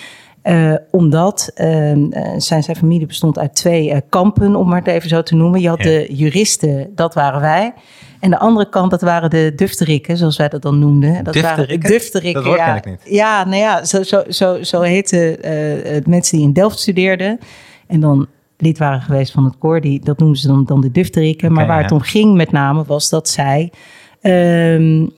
Uh, 0.45 0.75
omdat 0.91 1.51
uh, 1.57 1.67
zijn, 2.37 2.63
zijn 2.63 2.77
familie 2.77 3.07
bestond 3.07 3.39
uit 3.39 3.55
twee 3.55 3.91
uh, 3.91 3.97
kampen, 4.09 4.57
om 4.57 4.69
maar 4.69 4.79
het 4.79 4.87
even 4.87 5.09
zo 5.09 5.23
te 5.23 5.35
noemen. 5.35 5.61
Je 5.61 5.69
had 5.69 5.79
ja. 5.79 5.85
de 5.85 6.07
juristen, 6.15 6.91
dat 6.95 7.15
waren 7.15 7.41
wij. 7.41 7.73
En 8.21 8.31
de 8.31 8.39
andere 8.39 8.69
kant, 8.69 8.91
dat 8.91 9.03
waren 9.03 9.31
de 9.31 9.53
dufterikken, 9.57 10.17
zoals 10.17 10.37
wij 10.37 10.49
dat 10.49 10.63
dan 10.63 10.79
noemden. 10.79 11.25
Dat 11.25 11.41
waren 11.41 11.81
dufterikken. 11.81 12.45
Dat 12.45 12.57
ja. 12.57 12.77
ik 12.77 12.85
niet. 12.85 13.01
Ja, 13.05 13.45
nou 13.45 13.57
ja, 13.57 13.85
zo, 13.85 14.03
zo, 14.03 14.23
zo, 14.29 14.63
zo 14.63 14.81
heten 14.81 15.49
uh, 15.49 16.05
mensen 16.07 16.37
die 16.37 16.47
in 16.47 16.53
Delft 16.53 16.79
studeerden. 16.79 17.39
En 17.87 18.01
dan 18.01 18.27
lid 18.57 18.79
waren 18.79 19.01
geweest 19.01 19.33
van 19.33 19.45
het 19.45 19.59
koor, 19.59 19.81
die, 19.81 20.01
dat 20.01 20.19
noemden 20.19 20.39
ze 20.39 20.47
dan, 20.47 20.65
dan 20.65 20.81
de 20.81 20.91
dufterikken. 20.91 21.51
Okay, 21.51 21.59
maar 21.59 21.67
waar 21.67 21.77
ja. 21.77 21.83
het 21.83 21.93
om 21.93 22.01
ging 22.01 22.35
met 22.35 22.53
name, 22.53 22.85
was 22.85 23.09
dat 23.09 23.29
zij... 23.29 23.73
Um, 24.23 25.13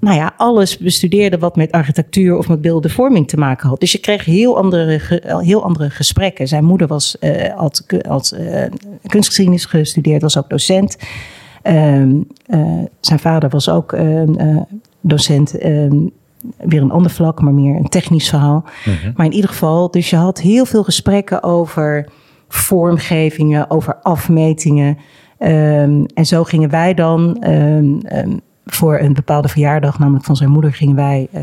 nou 0.00 0.16
ja, 0.16 0.32
alles 0.36 0.78
bestudeerde 0.78 1.38
wat 1.38 1.56
met 1.56 1.72
architectuur 1.72 2.38
of 2.38 2.48
met 2.48 2.60
beeldende 2.60 2.94
vorming 2.94 3.28
te 3.28 3.36
maken 3.36 3.68
had. 3.68 3.80
Dus 3.80 3.92
je 3.92 3.98
kreeg 3.98 4.24
heel 4.24 4.56
andere, 4.56 5.00
heel 5.42 5.64
andere 5.64 5.90
gesprekken. 5.90 6.48
Zijn 6.48 6.64
moeder 6.64 6.86
was, 6.86 7.16
uh, 7.20 7.54
had, 7.56 7.84
had 8.08 8.36
uh, 8.38 8.62
kunstgeschiedenis 9.06 9.64
gestudeerd, 9.64 10.22
was 10.22 10.38
ook 10.38 10.50
docent. 10.50 10.96
Uh, 11.62 12.12
zijn 13.00 13.18
vader 13.18 13.48
was 13.48 13.68
ook 13.68 13.96
docent. 15.00 15.50
weer 16.56 16.82
een 16.82 16.90
ander 16.90 17.10
vlak, 17.10 17.40
maar 17.40 17.54
meer 17.54 17.76
een 17.76 17.88
technisch 17.88 18.28
verhaal. 18.28 18.64
-hmm. 18.84 19.12
Maar 19.14 19.26
in 19.26 19.32
ieder 19.32 19.50
geval, 19.50 19.90
dus 19.90 20.10
je 20.10 20.16
had 20.16 20.40
heel 20.40 20.64
veel 20.64 20.84
gesprekken 20.84 21.42
over 21.42 22.08
vormgevingen, 22.48 23.70
over 23.70 23.96
afmetingen. 24.02 24.98
Um, 25.38 26.06
en 26.14 26.26
zo 26.26 26.44
gingen 26.44 26.70
wij 26.70 26.94
dan 26.94 27.44
um, 27.48 28.00
um, 28.12 28.40
voor 28.72 28.98
een 28.98 29.12
bepaalde 29.12 29.48
verjaardag, 29.48 29.98
namelijk 29.98 30.24
van 30.24 30.36
zijn 30.36 30.50
moeder, 30.50 30.72
gingen 30.72 30.96
wij 30.96 31.28
uh, 31.34 31.42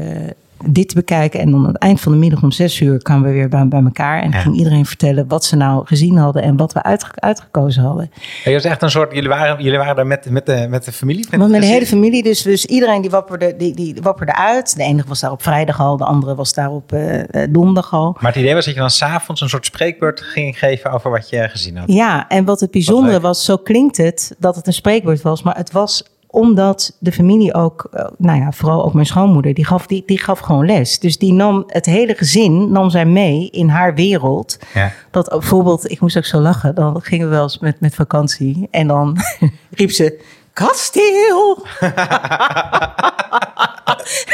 dit 0.65 0.93
bekijken. 0.93 1.39
En 1.39 1.51
dan 1.51 1.59
aan 1.59 1.67
het 1.67 1.77
eind 1.77 2.01
van 2.01 2.11
de 2.11 2.17
middag 2.17 2.43
om 2.43 2.51
zes 2.51 2.79
uur 2.79 3.01
kwamen 3.01 3.27
we 3.29 3.33
weer 3.33 3.49
bij, 3.49 3.67
bij 3.67 3.83
elkaar. 3.83 4.21
En 4.21 4.31
ja. 4.31 4.39
ging 4.39 4.55
iedereen 4.55 4.85
vertellen 4.85 5.27
wat 5.27 5.45
ze 5.45 5.55
nou 5.55 5.85
gezien 5.85 6.17
hadden 6.17 6.41
en 6.43 6.57
wat 6.57 6.73
we 6.73 6.83
uitge 6.83 7.11
uitgekozen 7.15 7.83
hadden. 7.83 8.11
Ja, 8.43 8.49
je 8.49 8.53
was 8.53 8.63
echt 8.63 8.81
een 8.81 8.89
soort, 8.89 9.13
jullie 9.13 9.29
waren, 9.29 9.63
jullie 9.63 9.77
waren 9.77 9.95
daar 9.95 10.07
met, 10.07 10.29
met, 10.29 10.45
de, 10.45 10.67
met 10.69 10.85
de 10.85 10.91
familie? 10.91 11.25
Met, 11.29 11.49
met 11.49 11.61
de 11.61 11.67
hele 11.67 11.85
familie, 11.85 12.23
dus, 12.23 12.41
dus 12.41 12.65
iedereen 12.65 13.01
die 13.01 13.09
wapperde, 13.09 13.55
die, 13.57 13.75
die 13.75 13.95
wapperde 14.01 14.35
uit. 14.35 14.75
De 14.75 14.83
ene 14.83 15.03
was 15.07 15.19
daar 15.19 15.31
op 15.31 15.41
vrijdag 15.41 15.79
al, 15.79 15.97
de 15.97 16.05
andere 16.05 16.35
was 16.35 16.53
daar 16.53 16.71
op 16.71 16.93
uh, 16.93 17.23
donderdag 17.49 17.93
al. 17.93 18.17
Maar 18.19 18.31
het 18.31 18.41
idee 18.41 18.53
was 18.53 18.65
dat 18.65 18.73
je 18.73 18.79
dan 18.79 18.89
s'avonds 18.89 19.41
een 19.41 19.49
soort 19.49 19.65
spreekbeurt 19.65 20.21
ging 20.21 20.59
geven 20.59 20.91
over 20.91 21.11
wat 21.11 21.29
je 21.29 21.49
gezien 21.49 21.77
had. 21.77 21.91
Ja, 21.91 22.27
en 22.29 22.45
wat 22.45 22.59
het 22.59 22.71
bijzondere 22.71 23.13
wat 23.13 23.21
was, 23.21 23.45
zo 23.45 23.57
klinkt 23.57 23.97
het 23.97 24.35
dat 24.39 24.55
het 24.55 24.67
een 24.67 24.73
spreekbeurt 24.73 25.21
was, 25.21 25.43
maar 25.43 25.55
het 25.55 25.71
was 25.71 26.03
omdat 26.35 26.95
de 26.99 27.11
familie 27.11 27.53
ook, 27.53 27.89
nou 28.17 28.39
ja, 28.39 28.51
vooral 28.51 28.85
ook 28.85 28.93
mijn 28.93 29.05
schoonmoeder, 29.05 29.53
die 29.53 29.65
gaf, 29.65 29.87
die, 29.87 30.03
die 30.05 30.19
gaf 30.19 30.39
gewoon 30.39 30.65
les. 30.65 30.99
Dus 30.99 31.17
die 31.17 31.33
nam 31.33 31.63
het 31.67 31.85
hele 31.85 32.15
gezin, 32.15 32.71
nam 32.71 32.89
zij 32.89 33.05
mee 33.05 33.49
in 33.49 33.69
haar 33.69 33.95
wereld. 33.95 34.57
Ja. 34.73 34.91
Dat 35.11 35.29
bijvoorbeeld, 35.29 35.91
ik 35.91 35.99
moest 35.99 36.17
ook 36.17 36.25
zo 36.25 36.39
lachen, 36.39 36.75
dan 36.75 37.01
gingen 37.01 37.27
we 37.27 37.33
wel 37.33 37.43
eens 37.43 37.59
met, 37.59 37.79
met 37.79 37.95
vakantie 37.95 38.67
en 38.71 38.87
dan 38.87 39.17
riep 39.69 39.91
ze, 39.91 40.23
kasteel! 40.53 41.65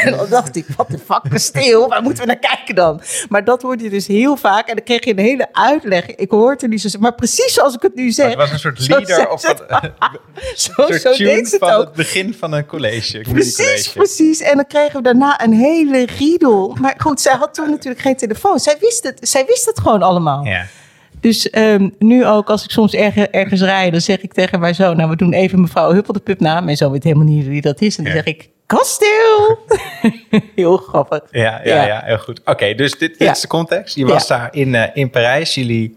en 0.04 0.16
dan 0.16 0.26
dacht 0.28 0.56
ik, 0.56 0.66
wat 0.76 0.88
de 0.90 0.98
fuck, 0.98 1.20
kasteel? 1.30 1.88
Waar 1.88 2.02
moeten 2.02 2.22
we 2.22 2.28
naar 2.28 2.38
kijken 2.56 2.74
dan? 2.74 3.00
Maar 3.28 3.44
dat 3.44 3.62
hoorde 3.62 3.84
je 3.84 3.90
dus 3.90 4.06
heel 4.06 4.36
vaak. 4.36 4.68
En 4.68 4.74
dan 4.76 4.84
kreeg 4.84 5.04
je 5.04 5.10
een 5.10 5.18
hele 5.18 5.48
uitleg. 5.52 6.06
Ik 6.14 6.30
hoorde 6.30 6.68
niet 6.68 6.80
zo, 6.80 6.98
maar 6.98 7.14
precies 7.14 7.52
zoals 7.54 7.74
ik 7.74 7.82
het 7.82 7.94
nu 7.94 8.10
zeg. 8.10 8.26
Maar 8.26 8.36
het 8.36 8.40
was 8.40 8.52
een 8.52 8.58
soort 8.58 8.88
leader 8.88 9.28
of 9.30 9.46
wat, 9.46 9.64
zo, 10.54 10.72
een 10.76 10.86
soort 10.86 11.00
zo 11.02 11.12
tune 11.12 11.34
deed 11.34 11.48
ze 11.48 11.54
het 11.56 11.64
van 11.64 11.72
ook. 11.72 11.84
het 11.84 11.92
begin 11.92 12.34
van 12.34 12.52
een 12.52 12.66
college. 12.66 13.20
Precies, 13.20 13.56
college. 13.56 13.92
precies. 13.92 14.40
En 14.40 14.56
dan 14.56 14.66
kregen 14.66 14.96
we 14.96 15.02
daarna 15.02 15.42
een 15.44 15.52
hele 15.52 16.06
riedel. 16.18 16.76
Maar 16.80 16.94
goed, 16.98 17.20
zij 17.20 17.34
had 17.34 17.54
toen 17.54 17.70
natuurlijk 17.70 18.02
geen 18.02 18.16
telefoon. 18.16 18.58
Zij 18.58 18.76
wist 18.80 19.02
het, 19.02 19.18
zij 19.28 19.44
wist 19.46 19.66
het 19.66 19.80
gewoon 19.80 20.02
allemaal. 20.02 20.44
Ja. 20.44 20.66
Dus 21.20 21.48
um, 21.56 21.94
nu 21.98 22.26
ook, 22.26 22.48
als 22.50 22.64
ik 22.64 22.70
soms 22.70 22.94
ergens, 22.94 23.26
ergens 23.30 23.60
rijd, 23.60 23.92
dan 23.92 24.00
zeg 24.00 24.20
ik 24.20 24.32
tegen 24.32 24.60
mijn 24.60 24.74
zoon... 24.74 24.96
nou, 24.96 25.10
we 25.10 25.16
doen 25.16 25.32
even 25.32 25.60
mevrouw 25.60 25.92
Huppel 25.92 26.12
de 26.12 26.20
Pup 26.20 26.40
na. 26.40 26.60
Mijn 26.60 26.76
zoon 26.76 26.92
weet 26.92 27.04
helemaal 27.04 27.24
niet 27.26 27.46
wie 27.46 27.60
dat 27.60 27.80
is. 27.80 27.96
En 27.98 28.04
dan 28.04 28.12
Ja. 28.14 28.18
zeg 28.24 28.34
ik, 28.34 28.48
kasteel! 28.76 29.58
Heel 30.54 30.76
grappig. 30.76 31.20
Ja, 31.30 31.60
ja, 31.64 31.74
Ja. 31.74 31.86
ja. 31.86 32.02
heel 32.04 32.18
goed. 32.18 32.40
Oké, 32.44 32.74
dus 32.74 32.90
dit, 32.90 33.08
dit 33.10 33.18
Ja. 33.18 33.30
is 33.30 33.40
de 33.40 33.46
context. 33.46 33.94
Je 33.96 34.06
was 34.06 34.26
daar 34.26 34.48
in, 34.54 34.74
eh, 34.74 34.88
in 34.94 35.10
Parijs. 35.10 35.54
Jullie 35.54 35.96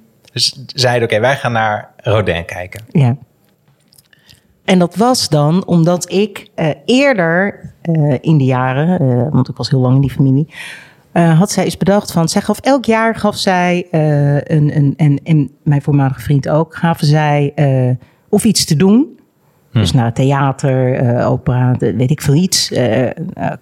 zeiden, 0.73 1.07
oké, 1.07 1.19
wij 1.19 1.35
gaan 1.35 1.51
naar 1.51 1.91
Rodin 1.97 2.45
kijken. 2.45 2.81
Ja. 2.91 3.15
En 4.65 4.79
dat 4.79 4.95
was 4.95 5.29
dan 5.29 5.65
omdat 5.65 6.11
ik 6.11 6.47
eh, 6.55 6.69
eerder 6.85 7.73
eh, 7.81 8.17
in 8.21 8.37
de 8.37 8.43
jaren, 8.43 9.29
want 9.31 9.49
ik 9.49 9.55
was 9.57 9.69
heel 9.69 9.79
lang 9.79 9.95
in 9.95 10.01
die 10.01 10.11
familie, 10.11 10.47
had 11.13 11.51
zij 11.51 11.63
eens 11.63 11.77
bedacht 11.77 12.11
van, 12.11 12.29
zij 12.29 12.41
gaf 12.41 12.59
elk 12.59 12.85
jaar 12.85 13.15
gaf 13.15 13.35
zij 13.37 13.87
een, 13.91 14.75
een 14.75 14.93
en, 14.97 15.19
en 15.23 15.51
mijn 15.63 15.81
voormalige 15.81 16.19
vriend 16.19 16.49
ook, 16.49 16.75
gaven 16.75 17.07
zij 17.07 17.53
of 18.29 18.43
iets 18.43 18.65
te 18.65 18.75
doen. 18.75 19.14
Dus 19.79 19.91
naar 19.91 20.05
het 20.05 20.15
theater, 20.15 20.93
eh, 20.93 21.31
opera, 21.31 21.75
weet 21.79 22.11
ik 22.11 22.21
veel 22.21 22.33
iets, 22.33 22.71
eh, 22.71 23.09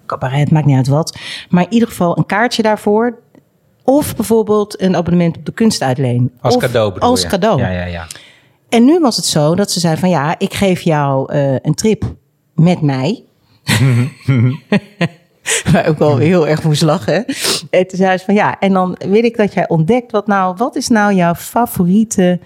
cabaret, 0.06 0.50
maakt 0.50 0.66
niet 0.66 0.76
uit 0.76 0.88
wat. 0.88 1.18
Maar 1.48 1.62
in 1.62 1.72
ieder 1.72 1.88
geval 1.88 2.18
een 2.18 2.26
kaartje 2.26 2.62
daarvoor. 2.62 3.18
Of 3.84 4.16
bijvoorbeeld 4.16 4.80
een 4.80 4.96
abonnement 4.96 5.36
op 5.36 5.46
de 5.46 5.52
kunstuitleen. 5.52 6.32
Als 6.40 6.54
Of 6.54 6.62
cadeau 6.62 6.92
bedoel 6.92 7.08
Als 7.08 7.22
je? 7.22 7.28
cadeau. 7.28 7.60
Ja, 7.60 7.70
ja, 7.70 7.84
ja. 7.84 8.06
En 8.68 8.84
nu 8.84 9.00
was 9.00 9.16
het 9.16 9.24
zo 9.24 9.54
dat 9.54 9.70
ze 9.70 9.80
zei 9.80 9.96
van 9.96 10.08
ja, 10.08 10.34
ik 10.38 10.54
geef 10.54 10.80
jou 10.80 11.32
een 11.62 11.74
trip 11.74 12.04
met 12.54 12.80
mij. 12.80 13.22
Waar 15.72 15.88
ook 15.88 15.98
wel 15.98 16.16
heel 16.16 16.48
erg 16.48 16.62
moest 16.62 16.82
lachen. 16.82 17.24
En 17.70 17.86
toen 17.86 17.98
zei 17.98 18.18
ze 18.18 18.24
van 18.24 18.34
ja, 18.34 18.58
en 18.58 18.72
dan 18.72 18.96
wil 19.08 19.24
ik 19.24 19.36
dat 19.36 19.54
jij 19.54 19.68
ontdekt 19.68 20.12
wat 20.12 20.26
nou, 20.26 20.54
wat 20.56 20.76
is 20.76 20.88
nou 20.88 21.14
jouw 21.14 21.34
favoriete 21.34 22.40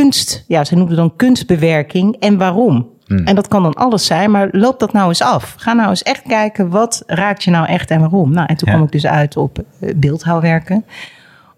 kunst, 0.00 0.44
ja, 0.48 0.64
ze 0.64 0.74
noemde 0.76 0.94
dan 0.94 1.16
kunstbewerking 1.16 2.16
en 2.20 2.38
waarom? 2.38 2.90
En 3.24 3.34
dat 3.34 3.48
kan 3.48 3.62
dan 3.62 3.74
alles 3.74 4.06
zijn, 4.06 4.30
maar 4.30 4.48
loop 4.52 4.80
dat 4.80 4.92
nou 4.92 5.08
eens 5.08 5.22
af. 5.22 5.54
Ga 5.58 5.72
nou 5.72 5.88
eens 5.88 6.02
echt 6.02 6.22
kijken, 6.22 6.68
wat 6.70 7.02
raakt 7.06 7.44
je 7.44 7.50
nou 7.50 7.66
echt 7.66 7.90
en 7.90 8.00
waarom? 8.00 8.32
Nou, 8.32 8.46
en 8.46 8.56
toen 8.56 8.68
Ja. 8.68 8.74
kwam 8.74 8.86
ik 8.86 8.92
dus 8.92 9.06
uit 9.06 9.36
op 9.36 9.58
eh, 9.58 9.90
beeldhouwwerken 9.96 10.84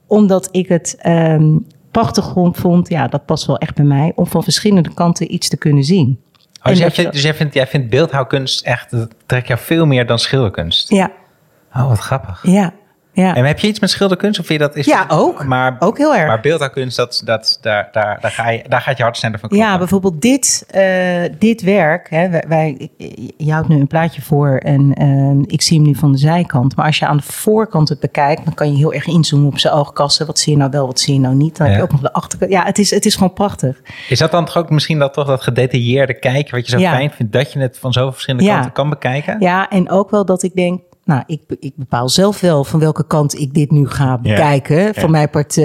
omdat 0.06 0.48
ik 0.50 0.68
het 0.68 0.96
ehm 0.98 1.56
prachtig 1.90 2.24
grond 2.24 2.56
vond, 2.56 2.88
ja, 2.88 3.06
dat 3.08 3.24
past 3.26 3.46
wel 3.46 3.58
echt 3.58 3.74
bij 3.74 3.84
mij, 3.84 4.12
om 4.14 4.26
van 4.26 4.42
verschillende 4.42 4.94
kanten 4.94 5.34
iets 5.34 5.48
te 5.48 5.56
kunnen 5.56 5.84
zien. 5.84 6.08
Oh, 6.08 6.64
dus, 6.64 6.72
En 6.72 6.78
jij 6.78 6.90
vindt, 6.90 7.12
dus 7.12 7.22
jij 7.22 7.34
vindt, 7.34 7.54
jij 7.54 7.66
vindt 7.66 7.90
beeldhouwkunst 7.90 8.64
echt, 8.64 8.90
dat 8.90 9.14
trekt 9.26 9.46
jou 9.48 9.60
veel 9.60 9.86
meer 9.86 10.06
dan 10.06 10.18
schilderkunst. 10.18 10.88
Ja, 10.90 11.10
Oh, 11.76 11.88
wat 11.88 11.98
grappig. 11.98 12.40
ja, 12.46 12.72
ja. 13.14 13.34
En 13.34 13.44
heb 13.44 13.58
je 13.58 13.66
iets 13.66 13.80
met 13.80 13.90
schilderkunst? 13.90 14.40
Of 14.40 14.46
vind 14.46 14.60
je 14.60 14.66
dat 14.66 14.76
is, 14.76 14.86
Ja, 14.86 15.04
ook. 15.08 15.44
Maar, 15.44 15.76
Ook 15.78 15.98
heel 15.98 16.14
erg. 16.14 16.26
Maar 16.26 16.40
beeldhouwkunst, 16.40 16.96
dat, 16.96 17.22
dat, 17.24 17.58
daar, 17.60 17.88
daar, 17.92 18.18
daar, 18.20 18.30
ga 18.30 18.50
je, 18.50 18.62
daar 18.68 18.80
gaat 18.80 18.96
je 18.96 19.02
hart 19.02 19.16
sneller 19.16 19.38
van 19.38 19.48
kloppen. 19.48 19.70
Ja, 19.70 19.78
bijvoorbeeld 19.78 20.20
dit, 20.20 20.66
eh, 20.70 21.22
dit 21.38 21.62
werk. 21.62 22.10
Hè, 22.10 22.28
wij, 22.28 22.44
wij- 22.48 22.88
je 23.36 23.52
houdt 23.52 23.68
nu 23.68 23.76
een 23.80 23.86
plaatje 23.86 24.22
voor 24.22 24.56
en 24.56 24.94
eh, 24.94 25.52
ik 25.54 25.62
zie 25.62 25.76
hem 25.78 25.86
nu 25.86 25.94
van 25.94 26.12
de 26.12 26.18
zijkant. 26.18 26.76
Maar 26.76 26.86
als 26.86 26.98
je 26.98 27.06
aan 27.06 27.16
de 27.16 27.22
voorkant 27.22 27.88
het 27.88 28.00
bekijkt, 28.00 28.44
dan 28.44 28.54
kan 28.54 28.70
je 28.72 28.76
heel 28.76 28.92
erg 28.92 29.06
inzoomen 29.06 29.48
op 29.48 29.58
zijn 29.58 29.74
oogkassen. 29.74 30.26
Wat 30.26 30.38
zie 30.38 30.52
je 30.52 30.58
nou 30.58 30.70
wel, 30.70 30.86
wat 30.86 31.00
zie 31.00 31.14
je 31.14 31.20
nou 31.20 31.34
niet? 31.34 31.56
Dan 31.56 31.66
heb 31.66 31.76
je 31.76 31.82
ook 31.82 31.92
nog 31.92 32.00
de 32.00 32.12
achterkant. 32.12 32.50
Ja, 32.50 32.64
het 32.64 32.78
is, 32.78 32.90
het 32.90 33.04
is 33.06 33.14
gewoon 33.14 33.32
prachtig. 33.32 33.80
Is 34.08 34.18
dat 34.18 34.30
dan 34.30 34.44
toch 34.44 34.56
ook 34.56 34.70
misschien 34.70 34.98
dat, 34.98 35.12
toch 35.12 35.26
dat 35.26 35.42
gedetailleerde 35.42 36.18
kijken, 36.18 36.54
wat 36.54 36.64
je 36.66 36.72
zo 36.72 36.78
Ja. 36.78 36.90
fijn 36.90 37.10
vindt, 37.10 37.32
dat 37.32 37.52
je 37.52 37.58
het 37.58 37.78
van 37.78 37.92
zoveel 37.92 38.12
verschillende 38.12 38.46
kanten 38.50 38.72
kan 38.72 38.90
bekijken? 38.90 39.36
Ja, 39.40 39.68
en 39.68 39.90
ook 39.90 40.10
wel 40.10 40.24
dat 40.24 40.42
ik 40.42 40.54
denk, 40.54 40.80
nou, 41.04 41.22
ik, 41.26 41.40
ik 41.60 41.72
bepaal 41.76 42.08
zelf 42.08 42.40
wel 42.40 42.64
van 42.64 42.80
welke 42.80 43.06
kant 43.06 43.38
ik 43.38 43.54
dit 43.54 43.70
nu 43.70 43.88
ga 43.88 44.18
bekijken. 44.18 44.94
Van 44.94 45.10
mijn 45.10 45.30
part 45.30 45.56
eh, 45.58 45.64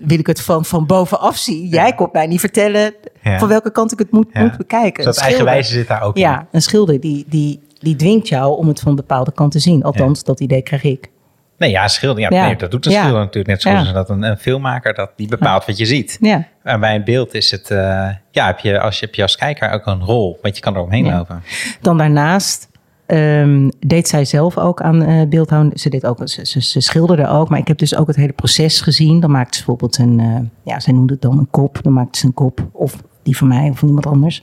wil 0.00 0.18
ik 0.18 0.26
het 0.26 0.40
van, 0.40 0.64
van 0.64 0.86
bovenaf 0.86 1.36
zien. 1.36 1.66
Jij 1.68 1.92
komt 1.94 2.12
mij 2.12 2.26
niet 2.26 2.40
vertellen 2.40 2.94
van 3.22 3.48
welke 3.48 3.72
kant 3.72 3.92
ik 3.92 3.98
het 3.98 4.10
moet, 4.10 4.34
moet 4.34 4.56
bekijken. 4.56 5.04
Dus 5.04 5.14
dat 5.14 5.24
eigenwijze 5.24 5.72
zit 5.72 5.88
daar 5.88 6.02
ook 6.02 6.14
in. 6.16 6.20
Ja, 6.22 6.46
een 6.52 6.62
schilder 6.62 7.00
die, 7.00 7.24
die, 7.28 7.60
die 7.80 7.96
dwingt 7.96 8.28
jou 8.28 8.56
om 8.56 8.68
het 8.68 8.80
van 8.80 8.90
een 8.90 8.96
bepaalde 8.96 9.32
kant 9.32 9.52
te 9.52 9.58
zien. 9.58 9.82
Althans, 9.82 10.24
dat 10.24 10.40
idee 10.40 10.62
krijg 10.62 10.82
ik. 10.82 11.10
Nee, 11.58 11.70
ja, 11.70 11.88
schilder, 11.88 12.22
ja, 12.22 12.30
Ja. 12.30 12.46
Nee, 12.46 12.56
dat 12.56 12.70
doet 12.70 12.86
een 12.86 12.92
Ja. 12.92 12.98
schilder 13.00 13.20
natuurlijk 13.20 13.46
net 13.46 13.62
zoals 13.62 13.86
Ja. 13.86 13.92
dat 13.92 14.10
een, 14.10 14.22
een 14.22 14.36
filmmaker 14.38 14.94
dat 14.94 15.10
die 15.16 15.28
bepaalt 15.28 15.64
wat 15.66 15.78
je 15.78 15.86
ziet. 15.86 16.18
Ja, 16.20 16.46
En 16.62 16.80
bij 16.80 16.94
een 16.94 17.04
beeld 17.04 17.34
is 17.34 17.50
het, 17.50 17.70
eh, 17.70 18.08
ja, 18.30 18.46
heb 18.46 18.58
je 18.58 18.80
als 18.80 18.98
je, 18.98 19.06
heb 19.06 19.14
je 19.14 19.22
als 19.22 19.36
kijker 19.36 19.70
ook 19.70 19.86
een 19.86 20.04
rol, 20.04 20.38
want 20.42 20.56
je 20.56 20.62
kan 20.62 20.74
er 20.74 20.80
omheen 20.80 21.06
lopen. 21.06 21.42
dan 21.80 21.98
daarnaast 21.98 22.67
ehm, 23.08 23.68
deed 23.86 24.08
zij 24.08 24.24
zelf 24.24 24.58
ook 24.58 24.82
aan 24.82 25.02
eh 25.02 25.28
beeldhouden. 25.28 25.78
Ze, 25.78 25.88
deed 25.88 26.06
ook, 26.06 26.18
ze, 26.24 26.46
ze, 26.46 26.62
ze 26.62 26.80
schilderde 26.80 27.28
ook, 27.28 27.48
maar 27.48 27.58
ik 27.58 27.68
heb 27.68 27.78
dus 27.78 27.96
ook 27.96 28.06
het 28.06 28.16
hele 28.16 28.32
proces 28.32 28.80
gezien. 28.80 29.20
Dan 29.20 29.30
maakte 29.30 29.58
ze 29.58 29.64
bijvoorbeeld 29.64 29.98
een, 29.98 30.20
eh, 30.20 30.72
ja, 30.72 30.80
zij 30.80 30.92
noemde 30.92 31.12
het 31.12 31.22
dan 31.22 31.38
een 31.38 31.50
kop. 31.50 31.78
Dan 31.82 31.92
maakte 31.92 32.18
ze 32.18 32.26
een 32.26 32.34
kop, 32.34 32.68
of 32.72 33.02
die 33.22 33.36
van 33.36 33.48
mij 33.48 33.70
of 33.70 33.78
van 33.78 33.88
iemand 33.88 34.06
anders. 34.06 34.42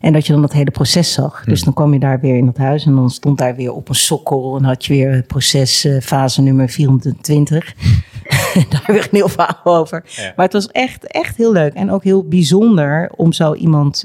En 0.00 0.12
dat 0.12 0.26
je 0.26 0.32
dan 0.32 0.42
dat 0.42 0.52
hele 0.52 0.70
proces 0.70 1.12
zag. 1.12 1.44
Dus 1.44 1.62
dan 1.62 1.74
kwam 1.74 1.92
je 1.92 1.98
daar 1.98 2.20
weer 2.20 2.36
in 2.36 2.46
dat 2.46 2.56
huis 2.56 2.86
en 2.86 2.94
dan 2.94 3.10
stond 3.10 3.38
daar 3.38 3.56
weer 3.56 3.72
op 3.72 3.88
een 3.88 3.94
sokkel. 3.94 4.56
En 4.56 4.64
had 4.64 4.84
je 4.84 4.92
weer 4.92 5.22
proces 5.22 5.84
eh, 5.84 6.00
fase 6.00 6.42
nummer 6.42 6.68
24. 6.68 7.74
daar 8.68 8.88
een 8.88 9.08
heel 9.10 9.28
verhaal 9.28 9.76
over. 9.76 10.02
Ja. 10.06 10.32
Maar 10.36 10.44
het 10.44 10.54
was 10.54 10.66
echt, 10.66 11.06
echt 11.06 11.36
heel 11.36 11.52
leuk 11.52 11.74
en 11.74 11.90
ook 11.90 12.04
heel 12.04 12.28
bijzonder 12.28 13.10
om 13.16 13.32
zo 13.32 13.54
iemand 13.54 14.04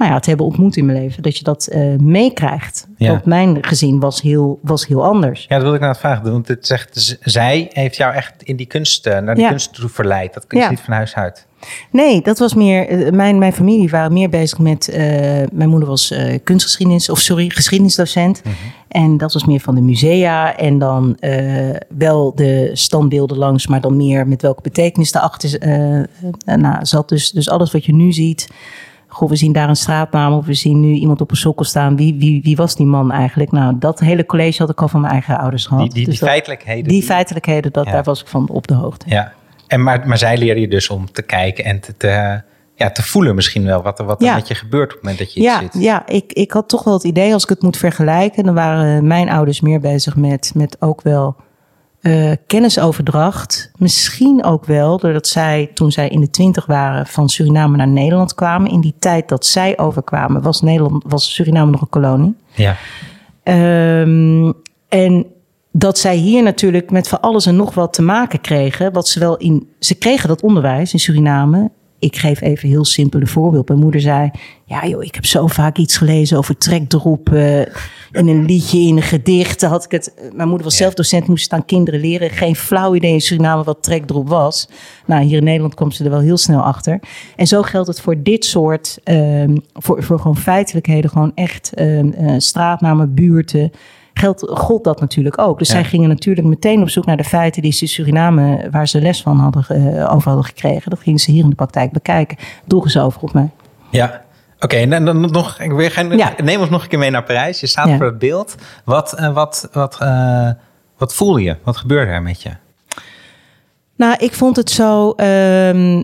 nou 0.00 0.12
ja, 0.12 0.18
te 0.18 0.28
hebben 0.28 0.46
ontmoet 0.46 0.76
in 0.76 0.84
mijn 0.86 0.98
leven, 1.02 1.22
dat 1.22 1.36
je 1.36 1.44
dat 1.44 1.68
uh, 1.72 1.96
meekrijgt. 1.98 2.86
Ja. 2.96 3.10
Want 3.10 3.24
mijn 3.24 3.58
gezin 3.60 4.00
was 4.00 4.20
heel, 4.22 4.58
was 4.62 4.86
heel 4.86 5.04
anders. 5.04 5.44
Ja, 5.48 5.54
dat 5.56 5.64
wil 5.64 5.74
ik 5.74 5.80
nou 5.80 5.92
het 5.92 6.00
vragen. 6.00 6.32
Want 6.32 6.48
het 6.48 6.66
zegt, 6.66 7.18
zij 7.22 7.70
heeft 7.72 7.96
jou 7.96 8.14
echt 8.14 8.42
in 8.42 8.56
die 8.56 8.66
kunst, 8.66 9.06
eh, 9.06 9.18
naar 9.18 9.34
die 9.34 9.44
Ja. 9.44 9.50
kunst 9.50 9.74
toe 9.74 9.88
verleid. 9.88 10.34
Dat 10.34 10.46
kun 10.46 10.58
je 10.58 10.64
Ja. 10.64 10.70
niet 10.70 10.80
van 10.80 10.94
huis 10.94 11.14
uit. 11.14 11.46
Nee, 11.90 12.22
dat 12.22 12.38
was 12.38 12.54
meer. 12.54 12.88
eh, 12.88 13.12
mijn, 13.12 13.38
mijn 13.38 13.52
familie 13.52 13.88
waren 13.90 14.12
meer 14.12 14.28
bezig 14.28 14.58
met. 14.58 14.88
eh, 14.88 15.00
mijn 15.52 15.68
moeder 15.68 15.88
was 15.88 16.10
eh, 16.10 16.38
kunstgeschiedenis, 16.44 17.08
of 17.10 17.18
sorry, 17.18 17.48
geschiedenisdocent. 17.50 18.42
En 18.88 19.16
dat 19.16 19.32
was 19.32 19.44
meer 19.44 19.60
van 19.60 19.74
de 19.74 19.80
musea. 19.80 20.56
En 20.56 20.78
dan 20.78 21.16
eh, 21.18 21.70
wel 21.88 22.34
de 22.34 22.70
standbeelden 22.72 23.36
langs, 23.36 23.66
maar 23.66 23.80
dan 23.80 23.96
meer 23.96 24.28
met 24.28 24.42
welke 24.42 24.62
betekenis 24.62 25.12
daarachter 25.12 25.58
eh, 25.60 25.98
eh, 26.00 26.06
nou, 26.44 26.86
zat. 26.86 27.08
Dus, 27.08 27.30
dus 27.30 27.48
alles 27.50 27.72
wat 27.72 27.84
je 27.84 27.94
nu 27.94 28.12
ziet. 28.12 28.48
Goh, 29.12 29.28
we 29.28 29.36
zien 29.36 29.52
daar 29.52 29.68
een 29.68 29.76
straatnaam 29.76 30.32
of 30.32 30.46
we 30.46 30.54
zien 30.54 30.80
nu 30.80 30.92
iemand 30.92 31.20
op 31.20 31.30
een 31.30 31.36
sokkel 31.36 31.64
staan. 31.64 31.96
Wie, 31.96 32.14
wie, 32.18 32.42
wie 32.42 32.56
was 32.56 32.74
die 32.76 32.86
man 32.86 33.12
eigenlijk? 33.12 33.50
Nou, 33.52 33.74
dat 33.78 34.00
hele 34.00 34.26
college 34.26 34.58
had 34.58 34.70
ik 34.70 34.80
al 34.82 34.88
van 34.88 35.00
mijn 35.00 35.12
eigen 35.12 35.38
ouders 35.38 35.66
gehad. 35.66 35.82
Die, 35.82 35.92
die, 35.92 35.98
die 36.02 36.10
Dus 36.10 36.18
dat- 36.20 36.28
feitelijkheden. 36.28 36.88
die 36.88 37.02
feitelijkheden, 37.02 37.72
dat, 37.72 37.84
Ja. 37.86 37.92
daar 37.92 38.02
was 38.02 38.20
ik 38.20 38.26
van 38.26 38.48
op 38.48 38.66
de 38.66 38.74
hoogte. 38.74 39.04
Ja. 39.08 39.32
En 39.66 39.82
maar, 39.82 40.08
maar 40.08 40.18
zij 40.18 40.36
leren 40.36 40.60
je 40.60 40.68
dus 40.68 40.88
om 40.88 41.12
te 41.12 41.22
kijken 41.22 41.64
en 41.64 41.80
te, 41.80 41.96
te, 41.96 42.42
ja, 42.74 42.90
te 42.90 43.02
voelen 43.02 43.34
misschien 43.34 43.64
wel 43.64 43.82
wat 43.82 43.98
er, 43.98 44.04
wat 44.04 44.20
er 44.20 44.26
Ja. 44.26 44.34
met 44.34 44.48
je 44.48 44.54
gebeurt 44.54 44.84
op 44.88 44.94
het 44.94 45.02
moment 45.02 45.18
dat 45.18 45.32
je 45.32 45.40
iets 45.40 45.48
Ja, 45.48 45.58
ziet. 45.60 45.82
ja 45.82 46.06
ik, 46.06 46.32
ik 46.32 46.50
had 46.50 46.68
toch 46.68 46.84
wel 46.84 46.94
het 46.94 47.04
idee, 47.04 47.32
als 47.32 47.42
ik 47.42 47.48
het 47.48 47.62
moet 47.62 47.76
vergelijken, 47.76 48.44
dan 48.44 48.54
waren 48.54 49.06
mijn 49.06 49.28
ouders 49.30 49.60
meer 49.60 49.80
bezig 49.80 50.16
met, 50.16 50.52
met 50.54 50.76
ook 50.80 51.02
wel 51.02 51.36
eh, 52.00 52.32
kennisoverdracht. 52.46 53.70
Misschien 53.76 54.44
ook 54.44 54.64
wel 54.64 54.98
doordat 54.98 55.26
zij, 55.26 55.70
toen 55.74 55.92
zij 55.92 56.08
in 56.08 56.20
de 56.20 56.30
twintig 56.30 56.66
waren, 56.66 57.06
van 57.06 57.28
Suriname 57.28 57.76
naar 57.76 57.88
Nederland 57.88 58.34
kwamen. 58.34 58.70
In 58.70 58.80
die 58.80 58.94
tijd 58.98 59.28
dat 59.28 59.46
zij 59.46 59.78
overkwamen, 59.78 60.42
was, 60.42 60.60
Nederland, 60.60 61.04
was 61.06 61.34
Suriname 61.34 61.70
nog 61.70 61.80
een 61.80 61.88
kolonie. 61.88 62.34
Ja. 62.54 62.76
Ehm, 63.42 64.52
en 64.88 65.26
dat 65.72 65.98
zij 65.98 66.16
hier 66.16 66.42
natuurlijk 66.42 66.90
met 66.90 67.08
van 67.08 67.20
alles 67.20 67.46
en 67.46 67.56
nog 67.56 67.74
wat 67.74 67.92
te 67.92 68.02
maken 68.02 68.40
kregen. 68.40 68.92
Wat 68.92 69.08
ze 69.08 69.18
wel 69.18 69.36
in. 69.36 69.68
Ze 69.78 69.94
kregen 69.94 70.28
dat 70.28 70.42
onderwijs 70.42 70.92
in 70.92 70.98
Suriname. 70.98 71.70
Ik 71.98 72.16
geef 72.16 72.40
even 72.40 72.68
heel 72.68 72.84
simpel 72.84 73.20
een 73.20 73.26
voorbeeld. 73.26 73.68
Mijn 73.68 73.80
moeder 73.80 74.00
zei: 74.00 74.30
Ja, 74.64 74.86
joh, 74.86 75.02
ik 75.02 75.14
heb 75.14 75.26
zo 75.26 75.46
vaak 75.46 75.76
iets 75.76 75.96
gelezen 75.96 76.38
over 76.38 76.58
trekdroepen. 76.58 77.68
In 78.12 78.28
een 78.28 78.44
liedje, 78.44 78.78
in 78.80 78.96
een 78.96 79.02
gedicht. 79.02 79.62
Had 79.62 79.84
ik 79.84 79.90
het, 79.90 80.14
mijn 80.34 80.48
moeder 80.48 80.66
was 80.66 80.76
zelf 80.76 80.94
docent, 80.94 81.26
moest 81.26 81.42
het 81.42 81.52
aan 81.52 81.64
kinderen 81.64 82.00
leren. 82.00 82.30
Geen 82.30 82.56
flauw 82.56 82.94
idee 82.94 83.12
in 83.12 83.20
Suriname 83.20 83.64
wat 83.64 83.82
trekdrop 83.82 84.28
was. 84.28 84.68
Nou, 85.06 85.22
hier 85.24 85.38
in 85.38 85.44
Nederland 85.44 85.74
kwam 85.74 85.90
ze 85.90 86.04
er 86.04 86.10
wel 86.10 86.20
heel 86.20 86.36
snel 86.36 86.60
achter. 86.60 87.00
En 87.36 87.46
zo 87.46 87.62
geldt 87.62 87.88
het 87.88 88.00
voor 88.00 88.22
dit 88.22 88.44
soort, 88.44 88.98
ehm, 89.04 89.56
voor, 89.72 90.02
voor 90.02 90.18
gewoon 90.18 90.36
feitelijkheden, 90.36 91.10
gewoon 91.10 91.32
echt 91.34 91.74
ehm, 91.74 92.10
eh, 92.10 92.34
straatnamen, 92.38 93.14
buurten. 93.14 93.70
Geldt, 94.14 94.46
gold 94.48 94.84
dat 94.84 95.00
natuurlijk 95.00 95.38
ook. 95.40 95.58
Dus 95.58 95.68
Ja. 95.68 95.74
zij 95.74 95.84
gingen 95.84 96.08
natuurlijk 96.08 96.46
meteen 96.46 96.82
op 96.82 96.88
zoek 96.90 97.06
naar 97.06 97.16
de 97.16 97.24
feiten 97.24 97.62
die 97.62 97.72
ze 97.72 97.82
in 97.82 97.88
Suriname, 97.88 98.68
waar 98.70 98.88
ze 98.88 99.00
les 99.00 99.22
van 99.22 99.38
hadden, 99.38 99.64
eh, 99.68 100.14
over 100.14 100.26
hadden 100.28 100.44
gekregen. 100.44 100.90
Dat 100.90 101.00
gingen 101.00 101.18
ze 101.18 101.30
hier 101.30 101.42
in 101.42 101.50
de 101.50 101.56
praktijk 101.56 101.92
bekijken. 101.92 102.36
Droegen 102.66 102.90
ze 102.90 103.00
over 103.00 103.22
op 103.22 103.32
mij. 103.32 103.50
Ja. 103.90 104.24
Oké, 104.60 104.76
en 104.76 105.04
dan, 105.04 105.20
nog, 105.20 105.58
ik 105.60 105.72
wil 105.72 105.90
gaan, 105.90 106.16
Ja. 106.16 106.34
neem 106.42 106.60
ons 106.60 106.68
nog 106.70 106.82
een 106.82 106.88
keer 106.88 106.98
mee 106.98 107.10
naar 107.10 107.22
Parijs. 107.24 107.60
Je 107.60 107.66
staat 107.66 107.88
Ja. 107.88 107.96
voor 107.96 108.06
het 108.06 108.18
beeld. 108.18 108.54
Wat, 108.84 109.12
eh, 109.12 109.32
wat, 109.32 109.68
wat, 109.72 109.96
eh, 110.00 110.50
wat 110.98 111.14
voel 111.14 111.36
je? 111.36 111.56
Wat 111.64 111.76
gebeurde 111.76 112.10
er 112.12 112.22
met 112.22 112.42
je? 112.42 112.50
Nou, 113.96 114.14
ik 114.18 114.34
vond 114.34 114.56
het 114.56 114.70
zo. 114.70 115.10
ehm, 115.10 116.02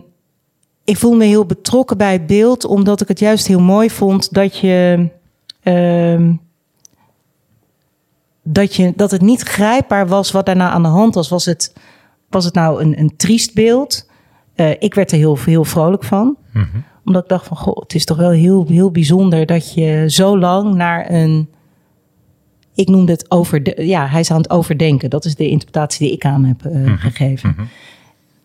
ik 0.83 0.97
voelde 0.97 1.17
me 1.17 1.25
heel 1.25 1.45
betrokken 1.45 1.97
bij 1.97 2.11
het 2.13 2.27
beeld, 2.27 2.65
omdat 2.65 3.01
ik 3.01 3.07
het 3.07 3.19
juist 3.19 3.47
heel 3.47 3.59
mooi 3.61 3.89
vond 3.89 4.33
dat 4.33 4.57
je. 4.57 5.09
ehm, 5.63 6.31
dat, 8.43 8.75
je, 8.75 8.93
dat 8.95 9.11
het 9.11 9.21
niet 9.21 9.41
grijpbaar 9.41 10.07
was 10.07 10.31
wat 10.31 10.45
daarna 10.45 10.69
aan 10.69 10.81
de 10.83 10.87
hand 10.89 11.15
was. 11.15 11.29
Was 11.29 11.45
het, 11.45 11.73
was 12.29 12.45
het 12.45 12.53
nou 12.53 12.81
een, 12.81 12.99
een 12.99 13.15
triest 13.17 13.53
beeld? 13.53 14.09
Eh, 14.55 14.69
ik 14.79 14.93
werd 14.93 15.11
er 15.11 15.17
heel, 15.17 15.37
heel 15.45 15.63
vrolijk 15.65 16.03
van. 16.03 16.37
Omdat 17.07 17.23
ik 17.23 17.29
dacht 17.29 17.47
van, 17.47 17.57
goh, 17.57 17.77
het 17.77 17.95
is 17.95 18.05
toch 18.05 18.17
wel 18.17 18.29
heel, 18.29 18.65
heel 18.67 18.91
bijzonder 18.91 19.45
dat 19.45 19.73
je 19.73 20.03
zo 20.07 20.39
lang 20.39 20.75
naar 20.75 21.11
een... 21.11 21.49
Ik 22.75 22.87
noemde 22.87 23.11
het 23.11 23.31
over, 23.31 23.83
ja, 23.83 24.07
hij 24.07 24.19
is 24.19 24.31
aan 24.31 24.37
het 24.37 24.49
overdenken. 24.49 25.09
Dat 25.09 25.25
is 25.25 25.35
de 25.35 25.49
interpretatie 25.49 26.07
die 26.07 26.15
ik 26.15 26.25
aan 26.25 26.45
heb 26.45 26.65
eh, 26.65 26.93
gegeven. 26.97 27.55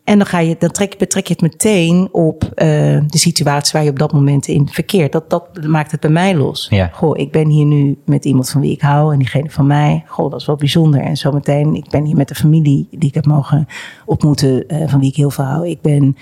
En 0.04 0.18
dan, 0.18 0.26
ga 0.26 0.38
je, 0.38 0.56
dan 0.58 0.70
trek, 0.70 0.98
betrek 0.98 1.26
je 1.26 1.32
het 1.32 1.42
meteen 1.42 2.08
op 2.12 2.42
eh, 2.54 2.66
de 3.06 3.18
situatie 3.18 3.72
waar 3.72 3.84
je 3.84 3.90
op 3.90 3.98
dat 3.98 4.12
moment 4.12 4.48
in 4.48 4.68
verkeert. 4.68 5.12
Dat, 5.12 5.30
dat 5.30 5.62
maakt 5.66 5.90
het 5.90 6.00
bij 6.00 6.10
mij 6.10 6.34
los. 6.34 6.66
Ja. 6.70 6.90
Goh, 6.92 7.18
ik 7.18 7.32
ben 7.32 7.48
hier 7.48 7.64
nu 7.64 7.98
met 8.04 8.24
iemand 8.24 8.50
van 8.50 8.60
wie 8.60 8.72
ik 8.72 8.80
hou 8.80 9.12
en 9.12 9.18
diegene 9.18 9.50
van 9.50 9.66
mij. 9.66 10.04
Goh, 10.06 10.30
dat 10.30 10.40
is 10.40 10.46
wel 10.46 10.56
bijzonder. 10.56 11.00
En 11.00 11.16
zometeen, 11.16 11.74
ik 11.74 11.88
ben 11.90 12.04
hier 12.04 12.16
met 12.16 12.28
de 12.28 12.34
familie 12.34 12.88
die 12.90 13.08
ik 13.08 13.14
heb 13.14 13.26
mogen 13.26 13.66
ontmoeten, 14.04 14.68
eh, 14.68 14.88
van 14.88 15.00
wie 15.00 15.08
ik 15.08 15.16
heel 15.16 15.30
veel 15.30 15.44
hou. 15.44 15.68
Ik 15.68 15.80
ben, 15.80 16.16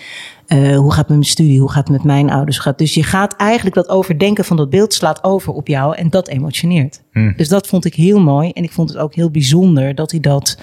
eh, 0.47 0.77
hoe 0.77 0.91
gaat 0.91 0.99
het 0.99 1.09
met 1.09 1.19
mijn 1.19 1.25
studie? 1.25 1.61
Hoe 1.61 1.71
gaat 1.71 1.89
het 1.89 1.97
met 1.97 2.05
mijn 2.05 2.31
ouders? 2.31 2.59
Gaat, 2.59 2.79
dus 2.79 2.95
je 2.95 3.03
gaat 3.03 3.37
eigenlijk 3.37 3.77
dat 3.77 3.89
overdenken 3.89 4.45
van 4.45 4.57
dat 4.57 4.71
beeld 4.71 4.95
slaat 4.95 5.25
over 5.25 5.53
op 5.53 5.67
jou 5.67 5.97
en 5.97 6.11
dat 6.11 6.29
emotioneert. 6.29 7.03
Hmm. 7.13 7.33
Dus 7.37 7.49
dat 7.49 7.67
vond 7.67 7.85
ik 7.85 7.95
heel 7.95 8.21
mooi. 8.21 8.51
En 8.51 8.63
ik 8.63 8.73
vond 8.73 8.89
het 8.89 8.99
ook 8.99 9.15
heel 9.15 9.31
bijzonder 9.31 9.95
dat 9.95 10.11
hij 10.11 10.21
dat. 10.21 10.59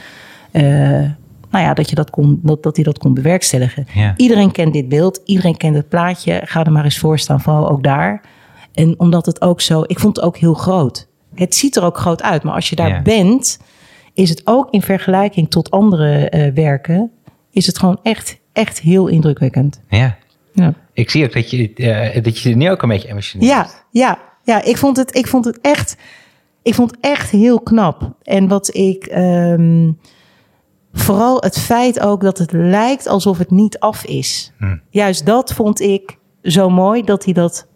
Nou 1.51 1.63
ja, 1.65 1.73
dat, 1.73 1.89
je 1.89 1.95
dat, 1.95 2.09
kon, 2.09 2.39
dat, 2.43 2.63
dat 2.63 2.75
hij 2.75 2.85
dat 2.85 2.97
kon 2.97 3.13
bewerkstelligen. 3.13 3.87
Ja. 3.93 4.13
Iedereen 4.17 4.51
kent 4.51 4.73
dit 4.73 4.89
beeld, 4.89 5.21
iedereen 5.25 5.57
kent 5.57 5.75
het 5.75 5.89
plaatje. 5.89 6.41
Ga 6.45 6.65
er 6.65 6.71
maar 6.71 6.83
eens 6.83 6.99
voor 6.99 7.19
staan, 7.19 7.41
vooral 7.41 7.69
ook 7.69 7.83
daar. 7.83 8.21
En 8.73 8.99
omdat 8.99 9.25
het 9.25 9.41
ook 9.41 9.61
zo, 9.61 9.83
ik 9.87 9.99
vond 9.99 10.15
het 10.15 10.25
ook 10.25 10.37
heel 10.37 10.53
groot. 10.53 11.07
Het 11.35 11.55
ziet 11.55 11.75
er 11.75 11.83
ook 11.83 11.97
groot 11.97 12.21
uit, 12.23 12.43
maar 12.43 12.53
als 12.53 12.69
je 12.69 12.75
daar 12.75 12.89
Ja. 12.89 13.01
bent, 13.01 13.59
is 14.13 14.29
het 14.29 14.41
ook 14.45 14.67
in 14.71 14.81
vergelijking 14.81 15.49
tot 15.49 15.71
andere 15.71 16.29
eh, 16.29 16.53
werken, 16.53 17.11
is 17.51 17.67
het 17.67 17.79
gewoon 17.79 17.99
echt, 18.03 18.37
echt 18.53 18.79
heel 18.79 19.07
indrukwekkend. 19.07 19.81
Ja. 19.89 20.17
Ja. 20.53 20.73
Ik 20.93 21.09
zie 21.09 21.23
ook 21.25 21.33
dat 21.33 21.49
je, 21.51 21.73
eh, 21.73 22.23
dat 22.23 22.39
je 22.39 22.55
nu 22.55 22.69
ook 22.71 22.81
een 22.81 22.89
beetje 22.89 23.09
emotioneel 23.09 23.47
Ja, 23.47 23.67
ja, 23.91 24.19
ja 24.43 24.63
ik, 24.63 24.77
vond 24.77 24.97
het, 24.97 25.15
ik 25.15 25.27
vond 25.27 25.45
het 25.45 25.59
echt. 25.61 25.97
Ik 26.61 26.73
vond 26.73 26.91
het 26.91 26.99
echt 27.01 27.29
heel 27.29 27.59
knap. 27.59 28.11
En 28.23 28.47
wat 28.47 28.75
ik. 28.75 29.05
ehm, 29.05 29.91
vooral 30.99 31.37
het 31.39 31.59
feit 31.59 31.99
ook 31.99 32.21
dat 32.21 32.37
het 32.37 32.51
lijkt 32.51 33.07
alsof 33.07 33.37
het 33.37 33.51
niet 33.51 33.79
af 33.79 34.05
is. 34.05 34.51
Hm. 34.57 34.77
Juist 34.89 35.25
dat 35.25 35.53
vond 35.53 35.81
ik 35.81 36.17
zo 36.43 36.69
mooi 36.69 37.03
dat 37.03 37.23
hij 37.25 37.33
dat 37.33 37.67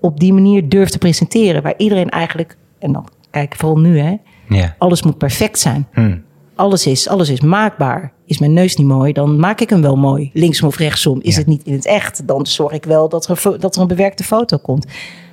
op 0.00 0.20
die 0.20 0.32
manier 0.32 0.68
durft 0.68 0.92
te 0.92 0.98
presenteren. 0.98 1.62
Waar 1.62 1.74
iedereen 1.76 2.08
eigenlijk. 2.10 2.56
En 2.78 2.92
dan 2.92 3.08
kijk 3.30 3.54
vooral 3.56 3.78
nu, 3.78 3.98
hè. 3.98 4.16
Ja. 4.48 4.74
Alles 4.78 5.02
moet 5.02 5.18
perfect 5.18 5.58
zijn. 5.58 5.86
Hm. 5.92 6.16
Alles 6.54 6.86
is, 6.86 7.08
alles 7.08 7.28
is 7.28 7.40
maakbaar. 7.40 8.12
Is 8.26 8.38
mijn 8.38 8.52
neus 8.52 8.76
niet 8.76 8.86
mooi, 8.86 9.12
dan 9.12 9.40
maak 9.40 9.60
ik 9.60 9.70
hem 9.70 9.82
wel 9.82 9.96
mooi. 9.96 10.30
Linksom 10.32 10.68
of 10.68 10.76
rechtsom. 10.76 11.20
Is 11.20 11.32
Ja. 11.34 11.38
het 11.38 11.48
niet 11.48 11.62
in 11.64 11.72
het 11.72 11.86
echt, 11.86 12.26
dan 12.26 12.46
zorg 12.46 12.72
ik 12.72 12.84
wel 12.84 13.08
dat 13.08 13.28
er, 13.28 13.60
dat 13.60 13.74
er 13.76 13.82
een 13.82 13.88
bewerkte 13.88 14.24
foto 14.24 14.56
komt. 14.56 14.86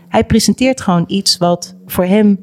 Hij 0.10 0.24
presenteert 0.24 0.82
gewoon 0.82 1.04
iets 1.08 1.38
wat 1.38 1.76
voor 1.86 2.04
hem, 2.06 2.40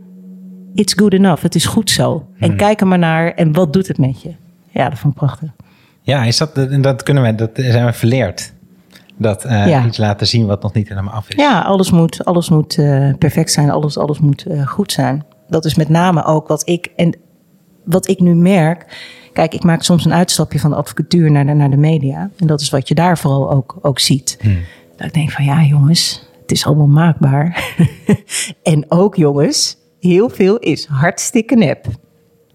it's 0.75 0.93
good 0.93 1.13
enough. 1.13 1.43
Het 1.43 1.55
is 1.55 1.67
goed 1.67 1.91
zo. 1.91 2.27
En 2.39 2.49
Hmm. 2.49 2.57
kijk 2.57 2.81
er 2.81 2.87
maar 2.87 2.99
naar 2.99 3.33
en 3.33 3.53
wat 3.53 3.73
doet 3.73 3.89
het 3.89 3.99
met 3.99 4.23
je? 4.23 4.35
Ja, 4.75 4.89
dat 4.89 4.99
vond 4.99 5.13
ik 5.13 5.19
prachtig. 5.19 5.51
Ja, 6.03 6.25
is 6.25 6.37
dat, 6.37 6.55
dat, 6.83 7.03
kunnen 7.03 7.23
we, 7.23 7.35
dat 7.35 7.51
zijn 7.55 7.87
we 7.87 7.93
verleerd. 7.93 8.53
Dat 9.17 9.45
eh, 9.45 9.67
Ja. 9.69 9.87
iets 9.87 9.97
laten 9.97 10.27
zien 10.27 10.47
wat 10.47 10.63
nog 10.63 10.73
niet 10.73 10.89
helemaal 10.89 11.15
af 11.15 11.29
is. 11.29 11.35
Ja, 11.35 11.61
alles 11.61 11.91
moet, 11.91 12.25
alles 12.25 12.49
moet 12.51 12.79
eh, 12.79 13.11
perfect 13.19 13.53
zijn. 13.53 13.71
Alles, 13.71 13.99
alles 13.99 14.19
moet 14.19 14.47
eh, 14.47 14.67
goed 14.67 14.93
zijn. 14.93 15.25
Dat 15.49 15.65
is 15.65 15.75
met 15.75 15.89
name 15.89 16.25
ook 16.25 16.49
wat 16.49 16.69
ik, 16.69 16.89
en 16.97 17.17
wat 17.85 18.09
ik 18.09 18.21
nu 18.21 18.35
merk. 18.35 18.87
Kijk, 19.33 19.55
ik 19.55 19.63
maak 19.65 19.83
soms 19.83 20.05
een 20.05 20.13
uitstapje 20.13 20.59
van 20.59 20.71
de 20.71 20.77
advocatuur 20.77 21.31
naar 21.31 21.47
de, 21.47 21.53
naar 21.53 21.71
de 21.71 21.77
media. 21.77 22.31
En 22.39 22.47
dat 22.47 22.61
is 22.61 22.71
wat 22.71 22.89
je 22.89 22.95
daar 22.95 23.19
vooral 23.19 23.51
ook, 23.51 23.79
ook 23.83 23.99
ziet. 23.99 24.39
Dat 24.97 25.07
ik 25.07 25.15
denk 25.15 25.31
van 25.31 25.45
ja, 25.45 25.63
jongens, 25.63 26.29
het 26.43 26.51
is 26.51 26.67
allemaal 26.67 26.87
maakbaar. 26.87 27.75
en 28.63 28.85
ook 28.89 29.17
jongens, 29.17 29.77
heel 30.01 30.29
veel 30.29 30.59
is 30.59 30.87
hartstikke 30.87 31.55
nep. 31.55 31.87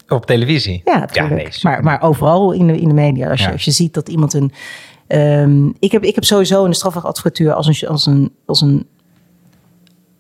Op 0.10 0.26
televisie? 0.26 0.82
Ja, 0.86 1.08
nee, 1.30 1.48
super. 1.52 1.70
maar, 1.72 1.84
maar 1.84 2.02
overal 2.02 2.52
in 2.52 2.68
de, 2.68 2.78
in 2.80 2.88
de 2.88 2.94
media. 2.94 3.30
Als 3.30 3.40
je, 3.40 3.46
Ja. 3.46 3.52
als 3.52 3.66
je 3.66 3.72
ziet 3.72 3.94
dat 3.94 4.10
iemand 4.10 4.34
een. 4.34 4.52
ehm, 5.08 5.68
ik, 5.80 5.92
heb, 5.92 6.04
ik 6.04 6.16
heb 6.16 6.24
sowieso 6.24 6.64
in 6.64 6.70
de 6.70 6.76
strafrechtadvocatuur 6.76 7.54
als 7.54 7.68
een, 7.68 7.88
als 7.88 8.06
een, 8.06 8.32
als 8.46 8.62
een, 8.62 8.88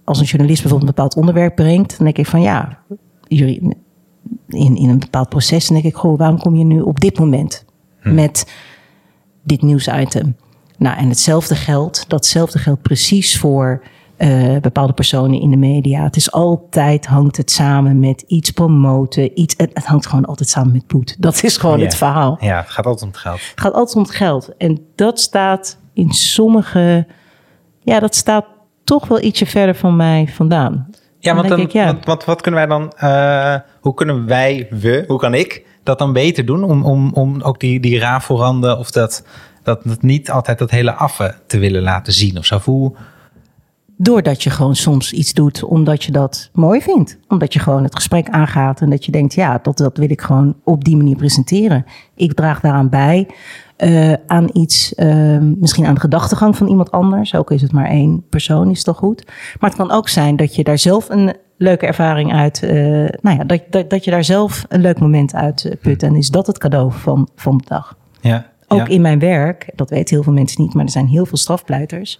als 0.03 0.19
een 0.19 0.25
journalist 0.25 0.61
bijvoorbeeld 0.61 0.89
een 0.89 0.95
bepaald 0.95 1.15
onderwerp 1.15 1.55
brengt, 1.55 1.89
dan 1.97 2.05
denk 2.05 2.17
ik 2.17 2.25
van 2.25 2.41
ja, 2.41 2.79
jullie, 3.27 3.75
in, 4.47 4.75
in 4.75 4.89
een 4.89 4.99
bepaald 4.99 5.29
proces, 5.29 5.67
dan 5.67 5.81
denk 5.81 5.93
ik, 5.93 5.99
goh, 5.99 6.17
waarom 6.17 6.39
kom 6.39 6.55
je 6.55 6.63
nu 6.63 6.81
op 6.81 6.99
dit 6.99 7.19
moment 7.19 7.65
met 8.01 8.51
dit 9.43 9.61
nieuwsitem? 9.61 10.35
Nou, 10.77 10.97
en 10.97 11.09
hetzelfde 11.09 11.55
geldt, 11.55 12.05
datzelfde 12.09 12.59
geldt 12.59 12.81
precies 12.81 13.39
voor 13.39 13.83
eh, 14.19 14.57
bepaalde 14.61 14.93
personen 14.93 15.41
in 15.41 15.49
de 15.49 15.57
media. 15.57 16.03
Het 16.03 16.15
is 16.15 16.31
altijd, 16.31 17.05
hangt 17.05 17.37
het 17.37 17.51
samen 17.51 17.99
met 17.99 18.21
iets 18.27 18.51
promoten, 18.51 19.39
iets, 19.39 19.53
het, 19.57 19.69
het 19.73 19.85
hangt 19.85 20.07
gewoon 20.07 20.25
altijd 20.25 20.49
samen 20.49 20.71
met 20.71 20.87
bloed. 20.87 21.15
Dat 21.19 21.43
is 21.43 21.57
gewoon 21.57 21.79
het 21.79 21.95
verhaal. 21.95 22.37
Ja, 22.39 22.57
het 22.57 22.69
gaat 22.69 22.85
altijd 22.85 23.03
om 23.03 23.09
het 23.09 23.17
geld. 23.17 23.39
Het 23.49 23.61
gaat 23.61 23.73
altijd 23.73 23.95
om 23.95 24.01
het 24.01 24.11
geld. 24.11 24.57
En 24.57 24.79
dat 24.95 25.19
staat 25.19 25.77
in 25.93 26.11
sommige. 26.11 27.07
Ja, 27.83 27.99
dat 27.99 28.15
staat 28.15 28.45
toch 28.83 29.07
wel 29.07 29.21
ietsje 29.21 29.45
verder 29.45 29.75
van 29.75 29.95
mij 29.95 30.27
vandaan. 30.27 30.89
Ja, 31.19 31.35
want, 31.35 31.47
dan, 31.47 31.59
ik, 31.59 31.71
ja. 31.71 31.85
want 31.85 32.05
wat, 32.05 32.25
wat 32.25 32.41
kunnen 32.41 32.59
wij 32.59 32.77
dan, 32.77 32.91
eh, 32.95 33.55
hoe 33.81 33.93
kunnen 33.93 34.25
wij, 34.25 34.67
we, 34.69 35.03
hoe 35.07 35.19
kan 35.19 35.33
ik 35.33 35.65
dat 35.83 35.99
dan 35.99 36.13
beter 36.13 36.45
doen 36.45 36.63
om, 36.63 36.85
om, 36.85 37.13
om 37.13 37.41
ook 37.41 37.59
die, 37.59 37.79
die 37.79 37.99
rafelranden 37.99 38.77
of 38.77 38.91
dat, 38.91 39.23
dat, 39.63 39.81
dat 39.83 40.01
niet 40.01 40.31
altijd 40.31 40.59
dat 40.59 40.71
hele 40.71 40.93
affe 40.93 41.35
te 41.47 41.57
willen 41.57 41.81
laten 41.81 42.13
zien 42.13 42.37
of 42.37 42.45
zo? 42.45 42.59
Hoe, 42.63 42.95
Doordat 44.01 44.43
je 44.43 44.49
gewoon 44.49 44.75
soms 44.75 45.13
iets 45.13 45.33
doet 45.33 45.63
omdat 45.63 46.03
je 46.03 46.11
dat 46.11 46.49
mooi 46.53 46.81
vindt. 46.81 47.17
Omdat 47.27 47.53
je 47.53 47.59
gewoon 47.59 47.83
het 47.83 47.95
gesprek 47.95 48.29
aangaat 48.29 48.81
en 48.81 48.89
dat 48.89 49.05
je 49.05 49.11
denkt, 49.11 49.33
ja, 49.33 49.59
dat, 49.63 49.77
dat 49.77 49.97
wil 49.97 50.09
ik 50.11 50.21
gewoon 50.21 50.55
op 50.63 50.83
die 50.83 50.97
manier 50.97 51.15
presenteren. 51.15 51.85
Ik 52.15 52.33
draag 52.33 52.59
daaraan 52.59 52.89
bij. 52.89 53.27
eh, 53.75 54.13
aan 54.27 54.49
iets, 54.53 54.95
eh, 54.95 55.37
misschien 55.39 55.85
aan 55.85 55.93
de 55.93 55.99
gedachtegang 55.99 56.57
van 56.57 56.67
iemand 56.67 56.91
anders. 56.91 57.35
Ook 57.35 57.51
is 57.51 57.61
het 57.61 57.71
maar 57.71 57.85
één 57.89 58.23
persoon, 58.29 58.69
is 58.69 58.83
toch 58.83 58.97
goed. 58.97 59.25
Maar 59.59 59.69
het 59.69 59.79
kan 59.79 59.91
ook 59.91 60.09
zijn 60.09 60.35
dat 60.35 60.55
je 60.55 60.63
daar 60.63 60.77
zelf 60.77 61.09
een 61.09 61.33
leuke 61.57 61.85
ervaring 61.85 62.33
uit, 62.33 62.63
eh, 62.63 62.71
nou 63.21 63.37
ja, 63.37 63.43
dat, 63.43 63.61
dat, 63.69 63.89
dat 63.89 64.03
je 64.03 64.11
daar 64.11 64.23
zelf 64.23 64.65
een 64.69 64.81
leuk 64.81 64.99
moment 64.99 65.33
uit 65.33 65.65
eh, 65.65 65.71
put. 65.81 66.03
En 66.03 66.15
is 66.15 66.29
dat 66.29 66.47
het 66.47 66.57
cadeau 66.57 66.91
van, 66.91 67.29
van 67.35 67.57
de 67.57 67.63
dag. 67.67 67.97
ja, 68.21 68.45
Ook 68.67 68.79
ja. 68.79 68.87
in 68.87 69.01
mijn 69.01 69.19
werk, 69.19 69.69
dat 69.75 69.89
weten 69.89 70.15
heel 70.15 70.23
veel 70.23 70.33
mensen 70.33 70.61
niet, 70.61 70.73
maar 70.73 70.85
er 70.85 70.91
zijn 70.91 71.07
heel 71.07 71.25
veel 71.25 71.37
strafpleiters 71.37 72.19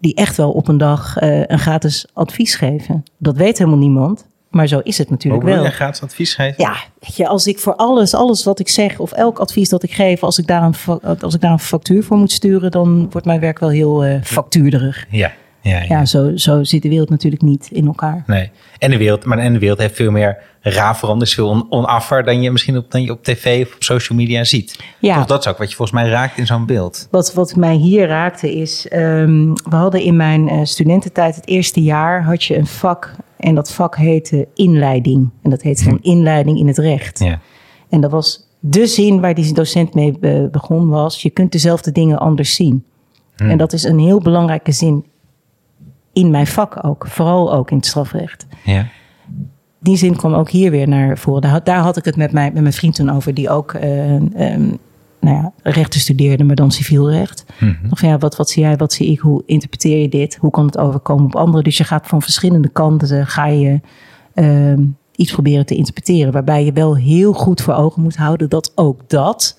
die 0.00 0.14
echt 0.14 0.36
wel 0.36 0.50
op 0.50 0.68
een 0.68 0.78
dag 0.78 1.16
eh, 1.16 1.40
een 1.46 1.58
gratis 1.58 2.06
advies 2.12 2.54
geven. 2.54 3.04
Dat 3.18 3.36
weet 3.36 3.58
helemaal 3.58 3.78
niemand, 3.78 4.26
maar 4.50 4.66
zo 4.66 4.78
is 4.78 4.98
het 4.98 5.06
Hoe 5.08 5.16
natuurlijk 5.16 5.44
wil 5.44 5.54
wel. 5.54 5.64
je 5.64 5.70
gratis 5.70 6.02
advies 6.02 6.34
geven? 6.34 6.54
Ja, 6.64 6.74
weet 7.00 7.16
je, 7.16 7.28
als 7.28 7.46
ik 7.46 7.58
voor 7.58 7.74
alles, 7.74 8.14
alles 8.14 8.44
wat 8.44 8.58
ik 8.58 8.68
zeg 8.68 8.98
of 8.98 9.12
elk 9.12 9.38
advies 9.38 9.68
dat 9.68 9.82
ik 9.82 9.92
geef, 9.92 10.22
als 10.22 10.38
ik 10.38 10.46
daar 10.46 10.62
een, 10.62 11.00
als 11.20 11.34
ik 11.34 11.40
daar 11.40 11.52
een 11.52 11.58
factuur 11.58 12.04
voor 12.04 12.16
moet 12.16 12.32
sturen, 12.32 12.70
dan 12.70 13.10
wordt 13.10 13.26
mijn 13.26 13.40
werk 13.40 13.58
wel 13.58 13.68
heel 13.70 14.04
eh 14.04 14.22
factuurderig. 14.22 15.06
Ja, 15.10 15.32
ja, 15.62 15.76
ja. 15.78 15.84
Ja, 15.88 16.04
zo, 16.04 16.36
zo 16.36 16.64
zit 16.64 16.82
de 16.82 16.88
wereld 16.88 17.10
natuurlijk 17.10 17.42
niet 17.42 17.68
in 17.72 17.86
elkaar. 17.86 18.22
Nee. 18.26 18.50
En 18.78 18.90
de 18.90 18.96
wereld, 18.96 19.24
maar 19.24 19.38
en 19.38 19.52
de 19.52 19.58
wereld 19.58 19.78
heeft 19.78 19.96
veel 19.96 20.10
meer 20.10 20.38
rafelranden, 20.60 21.26
is 21.26 21.34
veel 21.34 21.48
on, 21.48 21.66
onaffer 21.70 22.24
dan 22.24 22.42
je 22.42 22.50
misschien 22.50 22.76
op, 22.76 22.90
dan 22.90 23.02
je 23.02 23.10
op 23.10 23.24
tv 23.24 23.66
of 23.66 23.74
op 23.74 23.82
social 23.82 24.18
media 24.18 24.44
ziet. 24.44 24.78
Ja. 24.98 25.16
Toch, 25.16 25.26
dat 25.26 25.40
is 25.40 25.46
ook 25.50 25.58
wat 25.58 25.70
je 25.70 25.76
volgens 25.76 26.00
mij 26.00 26.10
raakt 26.10 26.38
in 26.38 26.46
zo'n 26.46 26.66
beeld. 26.66 27.08
Wat, 27.10 27.34
wat 27.34 27.56
mij 27.56 27.74
hier 27.74 28.06
raakte 28.06 28.54
is, 28.54 28.88
ehm, 28.88 29.52
we 29.52 29.76
hadden 29.76 30.00
in 30.02 30.16
mijn 30.16 30.48
eh, 30.48 30.58
studententijd 30.64 31.34
het 31.34 31.46
eerste 31.48 31.82
jaar 31.82 32.24
had 32.24 32.44
je 32.44 32.56
een 32.56 32.66
vak 32.66 33.14
en 33.36 33.54
dat 33.54 33.72
vak 33.72 33.96
heette 33.96 34.48
inleiding. 34.54 35.30
En 35.42 35.50
dat 35.50 35.62
heette 35.62 35.84
dan 35.84 35.98
inleiding 36.02 36.58
in 36.58 36.66
het 36.66 36.78
recht. 36.78 37.18
Ja. 37.18 37.40
En 37.88 38.00
dat 38.00 38.10
was 38.10 38.48
de 38.60 38.86
zin 38.86 39.20
waar 39.20 39.34
die 39.34 39.52
docent 39.54 39.94
mee 39.94 40.18
be- 40.18 40.48
begon 40.52 40.88
was, 40.88 41.22
je 41.22 41.30
kunt 41.30 41.52
dezelfde 41.52 41.92
dingen 41.92 42.18
anders 42.18 42.54
zien. 42.54 42.84
En 43.36 43.58
dat 43.58 43.72
is 43.72 43.82
een 43.84 43.98
heel 43.98 44.20
belangrijke 44.20 44.72
zin 44.72 45.04
in 46.12 46.30
mijn 46.30 46.46
vak 46.46 46.84
ook, 46.84 47.06
vooral 47.08 47.54
ook 47.54 47.70
in 47.70 47.76
het 47.76 47.86
strafrecht. 47.86 48.46
Ja. 48.64 48.86
Die 49.78 49.96
zin 49.96 50.16
kwam 50.16 50.34
ook 50.34 50.50
hier 50.50 50.70
weer 50.70 50.88
naar 50.88 51.18
voren. 51.18 51.40
Daar, 51.42 51.50
had- 51.50 51.66
daar 51.66 51.78
had 51.82 51.96
ik 51.96 52.04
het 52.04 52.16
met, 52.16 52.32
mijn 52.32 52.52
met 52.52 52.62
mijn 52.62 52.74
vriend 52.74 52.94
toen 52.94 53.10
over, 53.10 53.34
die 53.34 53.50
ook 53.50 53.72
eh, 53.72 54.14
ehm, 54.14 54.68
nou 55.20 55.36
ja, 55.36 55.52
rechten 55.62 56.00
studeerde, 56.00 56.44
maar 56.44 56.56
dan 56.56 56.70
civiel 56.70 57.10
recht. 57.10 57.44
Of 57.90 58.00
ja, 58.02 58.18
wat, 58.18 58.36
wat 58.36 58.50
zie 58.50 58.62
jij, 58.62 58.76
wat 58.76 58.92
zie 58.92 59.10
ik, 59.10 59.18
hoe 59.18 59.42
interpreteer 59.46 59.98
je 60.00 60.08
dit? 60.08 60.36
Hoe 60.40 60.50
kan 60.50 60.66
het 60.66 60.78
overkomen 60.78 61.24
op 61.24 61.36
anderen? 61.36 61.64
Dus 61.64 61.76
je 61.76 61.84
gaat 61.84 62.06
van 62.06 62.22
verschillende 62.22 62.68
kanten, 62.68 63.26
ga 63.26 63.46
je 63.46 63.80
ehm, 64.34 64.82
iets 65.16 65.32
proberen 65.32 65.66
te 65.66 65.74
interpreteren. 65.74 66.32
Waarbij 66.32 66.64
je 66.64 66.72
wel 66.72 66.96
heel 66.96 67.32
goed 67.32 67.60
voor 67.60 67.74
ogen 67.74 68.02
moet 68.02 68.16
houden 68.16 68.48
dat 68.48 68.72
ook 68.74 69.08
dat 69.08 69.58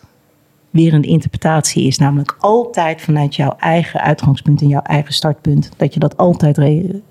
weer 0.72 0.94
een 0.94 1.04
interpretatie 1.04 1.84
is. 1.88 1.98
Namelijk 1.98 2.36
altijd 2.40 3.02
vanuit 3.02 3.36
jouw 3.36 3.56
eigen 3.58 4.02
uitgangspunt 4.02 4.62
en 4.62 4.68
jouw 4.68 4.82
eigen 4.82 5.14
startpunt. 5.14 5.70
Dat 5.78 5.94
je 5.94 6.00
dat 6.00 6.18
altijd, 6.18 6.56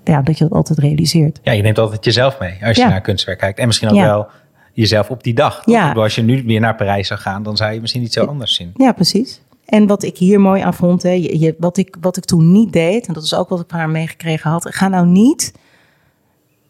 ja, 0.03 0.21
dat 0.21 0.37
je 0.37 0.43
dat 0.43 0.53
altijd 0.53 0.79
realiseert. 0.79 1.39
ja, 1.43 1.51
je 1.51 1.61
neemt 1.61 1.79
altijd 1.79 2.05
jezelf 2.05 2.39
mee 2.39 2.57
als 2.65 2.75
je 2.77 2.83
Ja. 2.83 2.89
naar 2.89 3.01
kunstwerk 3.01 3.39
kijkt. 3.39 3.59
En 3.59 3.67
misschien 3.67 3.89
ook 3.89 3.95
Ja. 3.95 4.03
wel 4.05 4.27
jezelf 4.73 5.09
op 5.09 5.23
die 5.23 5.33
dag. 5.33 5.61
Ja. 5.65 5.91
Als 5.91 6.15
je 6.15 6.21
nu 6.21 6.43
weer 6.45 6.59
naar 6.59 6.75
Parijs 6.75 7.07
zou 7.07 7.19
gaan, 7.19 7.43
dan 7.43 7.57
zou 7.57 7.73
je 7.73 7.81
misschien 7.81 8.03
iets 8.03 8.13
zo 8.13 8.25
anders 8.25 8.55
zien. 8.55 8.71
Ja, 8.75 8.91
precies. 8.91 9.41
En 9.65 9.87
wat 9.87 10.03
ik 10.03 10.17
hier 10.17 10.39
mooi 10.39 10.61
aan 10.61 10.73
vond, 10.73 11.03
hè, 11.03 11.09
je, 11.09 11.39
je- 11.39 11.55
wat, 11.59 11.77
ik, 11.77 11.97
wat 12.01 12.17
ik 12.17 12.25
toen 12.25 12.51
niet 12.51 12.73
deed, 12.73 13.07
en 13.07 13.13
dat 13.13 13.23
is 13.23 13.33
ook 13.35 13.49
wat 13.49 13.59
ik 13.59 13.65
van 13.69 13.79
haar 13.79 13.89
meegekregen 13.89 14.49
had, 14.51 14.67
ga 14.75 14.87
nou 14.87 15.07
niet, 15.07 15.53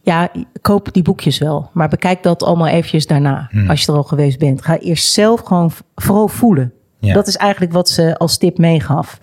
ja, 0.02 0.32
koop 0.62 0.94
die 0.94 1.04
boekjes 1.04 1.38
wel, 1.38 1.70
maar 1.74 1.90
bekijk 1.90 2.24
dat 2.24 2.44
allemaal 2.44 2.68
eventjes 2.68 3.08
daarna, 3.08 3.48
Hmm. 3.52 3.70
als 3.70 3.82
je 3.86 3.92
er 3.92 3.98
al 3.98 4.04
geweest 4.04 4.40
bent. 4.40 4.62
Ga 4.62 4.78
eerst 4.80 5.12
zelf 5.14 5.40
gewoon 5.42 5.72
vooral 5.96 6.28
voelen. 6.28 6.74
Ja. 7.02 7.14
Dat 7.14 7.28
is 7.28 7.36
eigenlijk 7.38 7.74
wat 7.74 7.90
ze 7.90 8.18
als 8.18 8.38
tip 8.38 8.58
meegaf. 8.58 9.20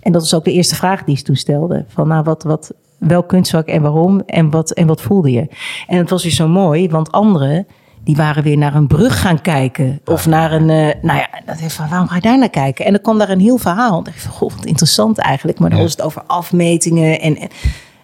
En 0.00 0.12
dat 0.12 0.22
is 0.22 0.34
ook 0.34 0.44
de 0.44 0.52
eerste 0.52 0.74
vraag 0.74 1.04
die 1.04 1.16
ze 1.16 1.22
toen 1.22 1.36
stelde. 1.36 1.84
Van 1.88 2.08
nou, 2.08 2.22
wat, 2.22 2.42
wat, 2.42 2.72
welk 2.98 3.28
kunstvak 3.28 3.66
en 3.66 3.82
waarom 3.82 4.20
en 4.26 4.50
wat, 4.50 4.70
en 4.70 4.86
wat 4.86 5.00
voelde 5.02 5.30
je? 5.32 5.46
En 5.86 5.98
het 5.98 6.10
was 6.10 6.22
weer 6.22 6.32
zo 6.32 6.48
mooi, 6.48 6.88
want 6.88 7.12
anderen 7.12 7.66
die 8.04 8.16
waren 8.16 8.42
weer 8.42 8.56
naar 8.58 8.74
een 8.74 8.86
brug 8.86 9.20
gaan 9.20 9.40
kijken. 9.40 10.00
Of 10.04 10.26
naar 10.26 10.52
een, 10.52 10.70
eh, 10.70 11.02
nou 11.02 11.18
ja, 11.18 11.28
dat 11.46 11.58
heeft 11.58 11.74
van, 11.74 11.88
waarom 11.88 12.08
ga 12.08 12.14
je 12.14 12.20
daar 12.20 12.38
naar 12.38 12.50
kijken? 12.50 12.84
En 12.84 12.92
dan 12.92 13.00
kwam 13.00 13.18
daar 13.18 13.28
een 13.28 13.40
heel 13.40 13.58
verhaal. 13.58 13.98
Ik 13.98 14.04
dacht 14.04 14.26
goh, 14.26 14.50
wat 14.56 14.64
interessant 14.64 15.18
eigenlijk. 15.18 15.58
Maar 15.58 15.68
dan 15.68 15.78
Ja. 15.78 15.84
was 15.84 15.92
het 15.92 16.02
over 16.02 16.22
afmetingen 16.26 17.20
en, 17.20 17.36
en 17.36 17.48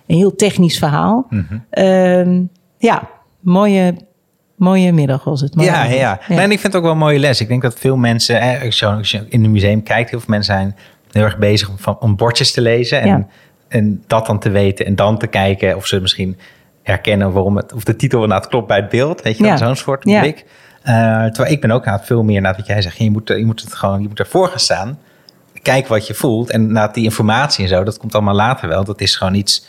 een 0.06 0.16
heel 0.16 0.34
technisch 0.34 0.78
verhaal. 0.78 1.26
Mhm. 1.30 1.58
Ehm, 1.70 2.42
ja, 2.78 3.08
mooie, 3.40 3.94
mooie 4.57 4.93
middag 4.93 5.25
was 5.25 5.40
het. 5.40 5.53
Ja, 5.57 5.85
ja, 5.85 5.93
ja. 5.95 6.21
Nee, 6.29 6.38
en 6.38 6.51
ik 6.51 6.61
vind 6.61 6.62
het 6.62 6.77
ook 6.77 6.83
wel 6.83 6.93
een 6.93 6.99
mooie 6.99 7.19
les. 7.19 7.40
Ik 7.40 7.49
denk 7.49 7.62
dat 7.62 7.79
veel 7.79 7.97
mensen, 7.97 8.40
eh, 8.40 8.62
als 8.97 9.11
je- 9.11 9.27
in 9.29 9.45
een 9.45 9.51
museum 9.51 9.83
kijkt, 9.83 10.11
heel 10.11 10.21
veel 10.21 10.29
mensen 10.35 10.55
zijn 10.55 10.77
heel 11.12 11.23
erg 11.25 11.38
bezig 11.38 11.69
om, 11.69 11.79
van, 11.79 11.97
om 12.01 12.17
bordjes 12.17 12.53
te 12.53 12.61
lezen. 12.61 13.01
En, 13.01 13.09
Ja. 13.09 13.27
en 13.69 14.03
dat 14.07 14.27
dan 14.27 14.38
te 14.38 14.51
weten 14.51 14.87
en 14.87 14.95
dan 14.95 15.19
te 15.19 15.27
kijken 15.27 15.77
of 15.77 15.87
ze 15.87 16.01
misschien 16.01 16.38
herkennen 16.83 17.33
waarom 17.33 17.57
het, 17.57 17.73
of 17.73 17.85
de 17.85 17.97
titel 17.97 18.23
inderdaad 18.23 18.49
klopt 18.49 18.67
bij 18.67 18.77
het 18.77 18.88
beeld. 18.88 19.23
Weet 19.23 19.38
je, 19.38 19.45
Ja. 19.45 19.57
zo'n 19.57 19.77
soort 19.77 20.01
blik. 20.01 20.45
Eh, 20.83 20.95
terwijl 21.25 21.53
ik 21.55 21.61
ben 21.61 21.71
ook 21.71 21.85
het 21.85 22.05
veel 22.05 22.23
meer 22.23 22.40
naar 22.40 22.55
wat 22.57 22.67
jij 22.67 22.83
zegt. 22.83 22.97
Je 22.99 23.11
moet, 23.11 23.29
je 23.29 23.45
moet 23.47 23.61
het 23.61 23.75
gewoon, 23.75 24.03
je 24.03 24.09
moet 24.09 24.19
ervoor 24.19 24.49
gaan 24.49 24.59
staan. 24.59 24.99
Kijk 25.62 25.87
wat 25.87 26.07
je 26.07 26.14
voelt. 26.14 26.51
En 26.51 26.73
na 26.73 26.88
die 26.88 27.05
informatie 27.05 27.62
en 27.64 27.69
zo, 27.71 27.85
dat 27.85 27.99
komt 27.99 28.14
allemaal 28.14 28.35
later 28.35 28.69
wel. 28.69 28.85
Dat 28.85 29.01
is 29.01 29.17
gewoon 29.17 29.35
iets, 29.35 29.67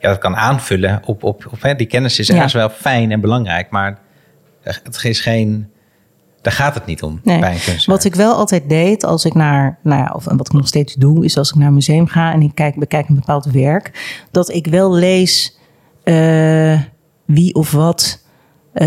ja, 0.00 0.08
dat 0.08 0.18
kan 0.18 0.36
aanvullen 0.36 1.00
op, 1.04 1.22
op, 1.24 1.46
op 1.50 1.62
hè, 1.62 1.74
die 1.74 1.86
kennis 1.86 2.18
is 2.18 2.26
Ja. 2.26 2.34
ergens 2.34 2.52
wel 2.52 2.68
fijn 2.68 3.12
en 3.12 3.20
belangrijk. 3.20 3.70
Maar 3.70 3.98
het 4.62 5.04
is 5.04 5.20
geen, 5.20 5.68
daar 6.42 6.52
gaat 6.52 6.74
het 6.74 6.86
niet 6.86 7.02
om 7.02 7.20
Nee. 7.22 7.40
bij 7.40 7.52
een. 7.52 7.82
Wat 7.86 8.04
ik 8.04 8.14
wel 8.14 8.34
altijd 8.34 8.68
deed 8.68 9.04
als 9.04 9.24
ik 9.24 9.34
naar, 9.34 9.78
nou 9.82 10.02
ja, 10.02 10.12
of 10.14 10.24
wat 10.24 10.46
ik 10.46 10.52
nog 10.52 10.66
steeds 10.66 10.94
doe, 10.94 11.24
is 11.24 11.36
als 11.36 11.48
ik 11.50 11.54
naar 11.56 11.68
een 11.68 11.74
museum 11.74 12.06
ga 12.06 12.32
en 12.32 12.42
ik 12.42 12.54
kijk, 12.54 12.76
bekijk 12.76 13.08
een 13.08 13.14
bepaald 13.14 13.44
werk, 13.44 14.16
dat 14.30 14.48
ik 14.48 14.66
wel 14.66 14.94
lees 14.94 15.58
eh, 16.04 16.80
wie 17.24 17.54
of 17.54 17.70
wat 17.72 18.24
eh, 18.72 18.86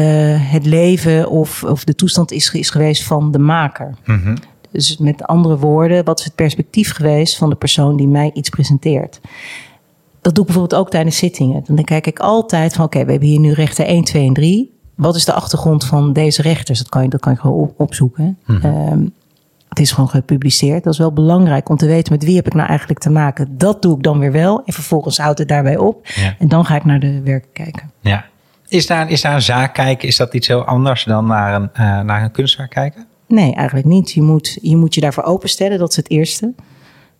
het 0.51 0.65
leven 0.65 1.29
of, 1.29 1.63
of 1.63 1.83
de 1.83 1.95
toestand 1.95 2.31
is, 2.31 2.53
is 2.53 2.69
geweest 2.69 3.03
van 3.03 3.31
de 3.31 3.39
maker. 3.39 3.95
Mhm. 4.05 4.35
Dus 4.71 4.97
met 4.97 5.23
andere 5.23 5.57
woorden, 5.57 6.05
wat 6.05 6.19
is 6.19 6.25
het 6.25 6.35
perspectief 6.35 6.93
geweest 6.93 7.37
van 7.37 7.49
de 7.49 7.55
persoon 7.55 7.97
die 7.97 8.07
mij 8.07 8.31
iets 8.33 8.49
presenteert? 8.49 9.19
Dat 10.21 10.35
doe 10.35 10.43
ik 10.45 10.51
bijvoorbeeld 10.51 10.81
ook 10.81 10.89
tijdens 10.89 11.17
zittingen. 11.17 11.63
Dan 11.67 11.83
kijk 11.83 12.07
ik 12.07 12.19
altijd 12.19 12.73
van, 12.73 12.85
oké, 12.85 13.05
we 13.05 13.11
hebben 13.11 13.29
hier 13.29 13.39
nu 13.39 13.51
rechter 13.51 13.85
1, 13.85 14.03
2 14.03 14.27
en 14.27 14.33
3. 14.33 14.79
Wat 15.01 15.15
is 15.15 15.25
de 15.25 15.33
achtergrond 15.33 15.85
van 15.85 16.13
deze 16.13 16.41
rechters? 16.41 16.77
Dat 16.79 16.89
kan 16.89 17.03
je, 17.03 17.09
dat 17.09 17.19
kan 17.19 17.33
je 17.33 17.39
gewoon 17.39 17.61
op- 17.61 17.79
opzoeken. 17.79 18.37
Ehm, 18.47 19.05
het 19.69 19.79
is 19.79 19.91
gewoon 19.91 20.09
gepubliceerd. 20.09 20.83
Dat 20.83 20.93
is 20.93 20.99
wel 20.99 21.13
belangrijk 21.13 21.69
om 21.69 21.77
te 21.77 21.85
weten 21.85 22.13
met 22.13 22.23
wie 22.23 22.35
heb 22.35 22.45
ik 22.45 22.53
nou 22.53 22.67
eigenlijk 22.67 22.99
te 22.99 23.09
maken. 23.09 23.57
Dat 23.57 23.81
doe 23.81 23.95
ik 23.97 24.03
dan 24.03 24.19
weer 24.19 24.31
wel. 24.31 24.61
En 24.65 24.73
vervolgens 24.73 25.17
houdt 25.17 25.39
het 25.39 25.47
daarbij 25.47 25.77
op. 25.77 26.07
Ja. 26.07 26.35
En 26.39 26.47
dan 26.47 26.65
ga 26.65 26.75
ik 26.75 26.85
naar 26.85 26.99
de 26.99 27.21
werken 27.21 27.51
kijken. 27.53 27.91
Ja. 27.99 28.25
Is 28.67 28.87
daar, 28.87 29.09
is 29.09 29.21
daar 29.21 29.33
een 29.33 29.41
zaak 29.41 29.73
kijken, 29.73 30.07
is 30.07 30.17
dat 30.17 30.33
iets 30.33 30.47
heel 30.47 30.63
anders 30.63 31.03
dan 31.03 31.25
naar 31.25 31.53
een, 31.55 31.69
eh, 31.73 31.99
naar 31.99 32.23
een 32.23 32.31
kunstwerk 32.31 32.69
kijken? 32.69 33.05
Nee, 33.27 33.53
eigenlijk 33.55 33.87
niet. 33.87 34.11
Je 34.11 34.21
moet, 34.21 34.57
je 34.61 34.77
moet 34.77 34.95
je 34.95 35.01
daarvoor 35.01 35.23
openstellen. 35.23 35.79
Dat 35.79 35.89
is 35.89 35.95
het 35.95 36.09
eerste. 36.09 36.53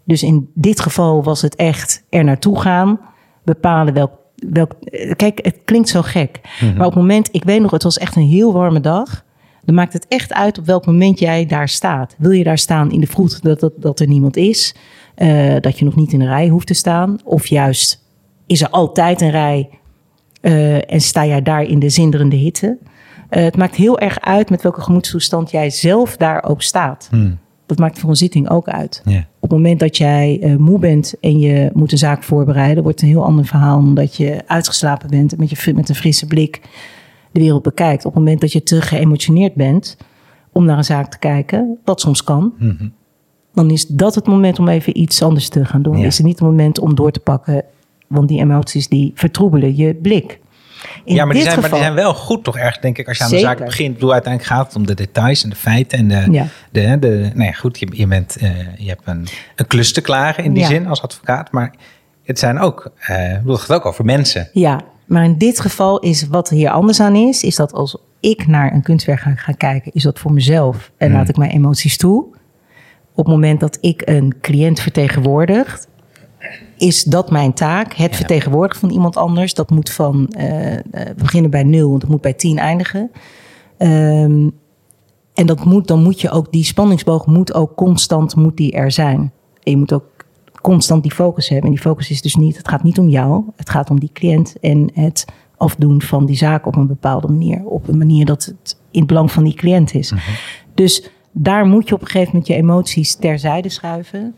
Dus 0.05 0.23
in 0.23 0.51
dit 0.53 0.79
geval 0.79 1.23
was 1.23 1.41
het 1.41 1.55
echt 1.55 2.03
er 2.09 2.23
naartoe 2.23 2.59
gaan. 2.61 2.99
Bepalen 3.43 3.93
welk... 3.93 4.11
welk 4.49 4.71
eh, 4.83 5.11
kijk, 5.15 5.39
het 5.41 5.57
klinkt 5.65 5.89
zo 5.89 6.01
gek. 6.01 6.39
Maar 6.61 6.85
op 6.85 6.93
het 6.93 7.01
moment... 7.01 7.29
Ik 7.31 7.43
weet 7.43 7.61
nog, 7.61 7.71
het 7.71 7.83
was 7.83 7.97
echt 7.97 8.15
een 8.15 8.27
heel 8.27 8.53
warme 8.53 8.79
dag. 8.79 9.23
Dan 9.65 9.75
maakt 9.75 9.93
het 9.93 10.05
echt 10.07 10.33
uit 10.33 10.57
op 10.57 10.65
welk 10.65 10.85
moment 10.85 11.19
jij 11.19 11.45
daar 11.45 11.69
staat. 11.69 12.15
Wil 12.17 12.31
je 12.31 12.43
daar 12.43 12.57
staan 12.57 12.91
in 12.91 12.99
de 12.99 13.07
vroeg 13.07 13.39
dat, 13.39 13.59
dat, 13.59 13.73
dat 13.77 13.99
er 13.99 14.07
niemand 14.07 14.37
is? 14.37 14.75
eh, 15.15 15.55
dat 15.59 15.79
je 15.79 15.85
nog 15.85 15.95
niet 15.95 16.13
in 16.13 16.19
de 16.19 16.25
rij 16.25 16.47
hoeft 16.47 16.67
te 16.67 16.73
staan? 16.73 17.17
Of 17.23 17.47
juist, 17.47 18.03
is 18.45 18.61
er 18.61 18.69
altijd 18.69 19.21
een 19.21 19.31
rij... 19.31 19.69
eh, 20.41 20.91
en 20.91 21.01
sta 21.01 21.25
jij 21.25 21.41
daar 21.41 21.63
in 21.63 21.79
de 21.79 21.89
zinderende 21.89 22.35
hitte? 22.35 22.77
Het 23.29 23.57
maakt 23.57 23.75
heel 23.75 23.99
erg 23.99 24.19
uit 24.19 24.49
met 24.49 24.61
welke 24.61 24.81
gemoedstoestand 24.81 25.51
jij 25.51 25.69
zelf 25.69 26.17
daar 26.17 26.43
ook 26.43 26.61
staat. 26.61 27.09
Dat 27.71 27.79
maakt 27.79 27.99
voor 27.99 28.09
een 28.09 28.15
zitting 28.15 28.49
ook 28.49 28.69
uit. 28.69 29.01
Op 29.39 29.49
het 29.49 29.51
moment 29.51 29.79
dat 29.79 29.97
jij 29.97 30.39
eh, 30.41 30.55
moe 30.55 30.79
bent 30.79 31.13
en 31.19 31.39
je 31.39 31.69
moet 31.73 31.91
een 31.91 31.97
zaak 31.97 32.23
voorbereiden, 32.23 32.83
wordt 32.83 32.99
het 32.99 33.09
een 33.09 33.15
heel 33.15 33.25
ander 33.25 33.45
verhaal 33.45 33.81
dan 33.81 33.93
dat 33.93 34.15
je 34.15 34.41
uitgeslapen 34.47 35.09
bent 35.09 35.31
en 35.31 35.39
met, 35.39 35.49
je, 35.49 35.73
met 35.73 35.89
een 35.89 35.95
frisse 35.95 36.25
blik 36.25 36.61
de 37.31 37.39
wereld 37.39 37.61
bekijkt. 37.63 38.05
Op 38.05 38.13
het 38.13 38.23
moment 38.23 38.41
dat 38.41 38.51
je 38.51 38.63
te 38.63 38.81
geëmotioneerd 38.81 39.53
bent 39.53 39.97
om 40.51 40.65
naar 40.65 40.77
een 40.77 40.83
zaak 40.83 41.11
te 41.11 41.19
kijken, 41.19 41.77
wat 41.85 42.01
soms 42.01 42.23
kan, 42.23 42.53
dan 43.53 43.69
is 43.69 43.87
dat 43.87 44.15
het 44.15 44.27
moment 44.27 44.59
om 44.59 44.67
even 44.67 44.99
iets 44.99 45.21
anders 45.21 45.49
te 45.49 45.65
gaan 45.65 45.81
doen. 45.81 45.97
Is 45.97 46.17
het 46.17 46.25
niet 46.25 46.39
het 46.39 46.47
moment 46.47 46.79
om 46.79 46.95
door 46.95 47.11
te 47.11 47.19
pakken 47.19 47.63
Want 48.07 48.27
die 48.27 48.39
emoties 48.39 48.87
die 48.87 49.11
vertroebelen 49.15 49.75
je 49.75 49.95
blik. 49.95 50.39
In 51.05 51.15
ja, 51.15 51.25
maar 51.25 51.33
die, 51.33 51.43
zijn, 51.43 51.59
maar 51.59 51.69
die 51.69 51.79
zijn 51.79 51.93
wel 51.93 52.13
goed 52.13 52.43
toch 52.43 52.57
erg, 52.57 52.79
denk 52.79 52.97
ik, 52.97 53.07
als 53.07 53.17
je 53.17 53.23
aan 53.23 53.29
de 53.29 53.39
zaak 53.39 53.57
begint. 53.57 53.87
Ik 53.89 53.93
bedoel, 53.93 54.11
uiteindelijk 54.13 54.53
gaat 54.53 54.65
het 54.65 54.75
om 54.75 54.85
de 54.85 54.93
details 54.93 55.43
en 55.43 55.49
de 55.49 55.55
feiten. 55.55 55.97
En 55.97 56.07
de, 56.07 56.31
Ja. 56.31 56.45
de, 56.71 56.97
de, 56.99 57.31
nou 57.33 57.53
goed, 57.53 57.79
je, 57.79 57.87
je, 57.91 58.07
bent, 58.07 58.37
eh, 58.37 58.49
je 58.77 58.87
hebt 58.89 59.01
een, 59.05 59.27
een 59.55 59.67
klus 59.67 59.93
te 59.93 60.01
klaren 60.01 60.43
in 60.43 60.53
die 60.53 60.61
Ja. 60.63 60.67
zin 60.69 60.87
als 60.87 61.01
advocaat. 61.01 61.51
Maar 61.51 61.73
het 62.23 62.39
zijn 62.39 62.59
ook, 62.59 62.91
ik 63.07 63.37
bedoel, 63.39 63.53
het 63.53 63.61
gaat 63.61 63.77
ook 63.77 63.85
over 63.85 64.05
mensen. 64.05 64.49
Ja, 64.53 64.81
maar 65.05 65.23
in 65.23 65.37
dit 65.37 65.59
geval 65.59 65.99
is 65.99 66.27
wat 66.27 66.49
hier 66.49 66.69
anders 66.69 66.99
aan 66.99 67.15
is, 67.15 67.43
is 67.43 67.55
dat 67.55 67.73
als 67.73 67.97
ik 68.19 68.47
naar 68.47 68.73
een 68.73 68.81
kunstwerk 68.81 69.19
ga, 69.19 69.33
ga 69.35 69.51
kijken, 69.51 69.91
is 69.93 70.03
dat 70.03 70.19
voor 70.19 70.33
mezelf 70.33 70.91
en 70.97 71.07
Hmm. 71.07 71.17
laat 71.17 71.29
ik 71.29 71.37
mijn 71.37 71.51
emoties 71.51 71.97
toe. 71.97 72.25
Op 73.15 73.25
het 73.25 73.35
moment 73.35 73.59
dat 73.59 73.77
ik 73.81 74.01
een 74.05 74.35
cliënt 74.41 74.79
vertegenwoordig, 74.79 75.85
is 76.81 77.03
dat 77.03 77.31
mijn 77.31 77.53
taak. 77.53 77.93
Het 77.93 78.15
vertegenwoordigen 78.15 78.79
van 78.79 78.89
iemand 78.89 79.17
anders, 79.17 79.53
dat 79.53 79.69
moet 79.69 79.91
van 79.91 80.25
we 80.29 81.13
beginnen 81.17 81.51
bij 81.51 81.63
nul, 81.63 81.89
want 81.89 82.01
het 82.01 82.11
moet 82.11 82.21
bij 82.21 82.33
tien 82.33 82.57
eindigen. 82.57 83.11
Ehm, 83.77 84.49
en 85.33 85.45
dat 85.45 85.65
moet, 85.65 85.87
dan 85.87 86.03
moet 86.03 86.21
je 86.21 86.29
ook, 86.29 86.51
die 86.51 86.63
spanningsboog 86.63 87.25
moet 87.25 87.53
ook 87.53 87.75
constant 87.75 88.35
moet 88.35 88.57
die 88.57 88.71
er 88.71 88.91
zijn. 88.91 89.19
En 89.63 89.71
je 89.71 89.77
moet 89.77 89.93
ook 89.93 90.05
constant 90.61 91.03
die 91.03 91.11
focus 91.11 91.49
hebben. 91.49 91.65
En 91.65 91.75
die 91.75 91.83
focus 91.83 92.09
is 92.09 92.21
dus 92.21 92.35
niet, 92.35 92.57
het 92.57 92.67
gaat 92.67 92.83
niet 92.83 92.99
om 92.99 93.09
jou. 93.09 93.43
Het 93.55 93.69
gaat 93.69 93.89
om 93.89 93.99
die 93.99 94.11
cliënt 94.13 94.55
en 94.59 94.91
het 94.93 95.25
afdoen 95.57 96.01
van 96.01 96.25
die 96.25 96.35
zaak 96.35 96.65
op 96.65 96.75
een 96.75 96.87
bepaalde 96.87 97.27
manier. 97.27 97.65
Op 97.65 97.87
een 97.87 97.97
manier 97.97 98.25
dat 98.25 98.45
het 98.45 98.77
in 98.91 98.99
het 98.99 99.07
belang 99.07 99.31
van 99.31 99.43
die 99.43 99.55
cliënt 99.55 99.93
is. 99.93 100.13
Dus 100.73 101.11
daar 101.31 101.65
moet 101.65 101.87
je 101.87 101.95
op 101.95 102.01
een 102.01 102.07
gegeven 102.07 102.27
moment 102.27 102.47
je 102.47 102.55
emoties 102.55 103.15
terzijde 103.15 103.69
schuiven. 103.69 104.35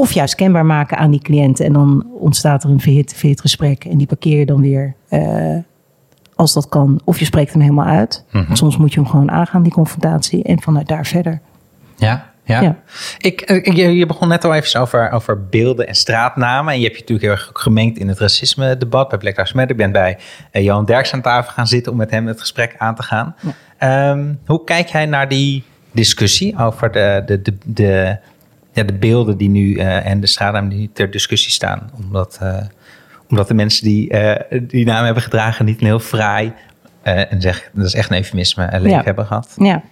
Of 0.00 0.12
juist 0.12 0.34
kenbaar 0.34 0.66
maken 0.66 0.96
aan 0.96 1.10
die 1.10 1.20
cliënt. 1.20 1.60
En 1.60 1.72
dan 1.72 2.06
ontstaat 2.18 2.64
er 2.64 2.70
een 2.70 2.80
verhit, 2.80 3.14
verhit 3.14 3.40
gesprek. 3.40 3.84
En 3.84 3.98
die 3.98 4.06
parkeer 4.06 4.38
je 4.38 4.46
dan 4.46 4.60
weer 4.60 4.94
eh, 5.08 5.56
als 6.34 6.52
dat 6.52 6.68
kan. 6.68 7.00
Of 7.04 7.18
je 7.18 7.24
spreekt 7.24 7.52
hem 7.52 7.60
helemaal 7.60 7.86
uit. 7.86 8.24
Want 8.30 8.58
soms 8.58 8.76
moet 8.76 8.92
je 8.92 9.00
hem 9.00 9.08
gewoon 9.08 9.30
aangaan, 9.30 9.62
die 9.62 9.72
confrontatie. 9.72 10.42
En 10.42 10.62
vanuit 10.62 10.88
daar 10.88 11.06
verder. 11.06 11.40
Ja, 11.96 12.30
ja. 12.44 12.60
Ja. 12.60 12.76
Ik, 13.18 13.40
eh, 13.40 13.76
je, 13.76 13.96
je 13.96 14.06
begon 14.06 14.28
net 14.28 14.44
al 14.44 14.54
even 14.54 14.80
over, 14.80 15.10
over 15.10 15.46
beelden 15.46 15.86
en 15.86 15.94
straatnamen. 15.94 16.72
En 16.72 16.80
je 16.80 16.84
hebt 16.84 16.96
je 16.96 17.02
natuurlijk 17.02 17.28
heel 17.28 17.46
erg 17.46 17.50
gemengd 17.62 17.98
in 17.98 18.08
het 18.08 18.18
racisme-debat 18.18 19.08
bij 19.08 19.18
Black 19.18 19.36
Lives 19.36 19.52
Matter. 19.52 19.70
Ik 19.70 19.76
ben 19.76 19.92
bij 19.92 20.18
eh, 20.50 20.64
Johan 20.64 20.84
Derks 20.84 21.12
aan 21.12 21.22
tafel 21.22 21.52
gaan 21.52 21.66
zitten 21.66 21.92
om 21.92 21.98
met 21.98 22.10
hem 22.10 22.26
het 22.26 22.40
gesprek 22.40 22.74
aan 22.78 22.94
te 22.94 23.02
gaan. 23.02 23.34
Ehm, 23.78 24.34
hoe 24.46 24.64
kijk 24.64 24.88
jij 24.88 25.06
naar 25.06 25.28
die 25.28 25.64
discussie 25.92 26.58
over 26.58 26.92
de, 26.92 27.22
de, 27.26 27.42
de, 27.42 27.56
de, 27.64 28.18
ja, 28.72 28.82
de 28.82 28.92
beelden 28.94 29.36
die 29.36 29.48
nu 29.48 29.74
eh, 29.74 30.06
en 30.06 30.20
de 30.20 30.26
straatnamen 30.26 30.70
die 30.70 30.78
nu 30.78 30.90
ter 30.92 31.10
discussie 31.10 31.52
staan? 31.52 31.90
Omdat, 32.04 32.38
eh, 32.40 32.56
omdat 33.28 33.48
de 33.48 33.54
mensen 33.54 33.84
die 33.84 34.10
eh, 34.10 34.60
die 34.68 34.84
naam 34.84 35.04
hebben 35.04 35.22
gedragen 35.22 35.64
niet 35.64 35.80
een 35.80 35.86
heel 35.86 35.98
fraai, 35.98 36.52
en 37.02 37.40
zeg, 37.40 37.70
dat 37.72 37.86
is 37.86 37.94
echt 37.94 38.10
een 38.10 38.16
eufemisme, 38.16 38.68
leven 38.72 38.90
Ja. 38.90 39.02
hebben 39.02 39.26
gehad. 39.26 39.54
Ja. 39.56 39.82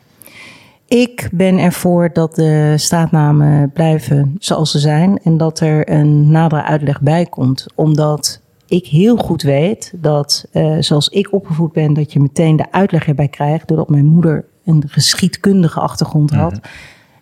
Ik 0.87 1.29
ben 1.33 1.59
ervoor 1.59 2.13
dat 2.13 2.35
de 2.35 2.75
straatnamen 2.77 3.71
blijven 3.73 4.37
zoals 4.39 4.71
ze 4.71 4.79
zijn 4.79 5.19
en 5.25 5.37
dat 5.37 5.61
er 5.61 5.91
een 5.91 6.31
nadere 6.31 6.63
uitleg 6.63 7.01
bij 7.01 7.27
komt. 7.27 7.67
Omdat 7.75 8.41
ik 8.67 8.87
heel 8.87 9.17
goed 9.17 9.43
weet 9.43 9.93
dat, 9.97 10.49
zoals 10.81 11.09
ik 11.09 11.33
opgevoed 11.33 11.73
ben, 11.73 11.95
dat 11.95 12.13
je 12.13 12.21
meteen 12.21 12.57
de 12.57 12.73
uitleg 12.73 13.09
erbij 13.09 13.29
krijgt. 13.29 13.69
Doordat 13.69 13.89
mijn 13.89 14.07
moeder 14.07 14.45
een 14.65 14.83
geschiedkundige 14.87 15.81
achtergrond 15.81 16.31
had. 16.31 16.61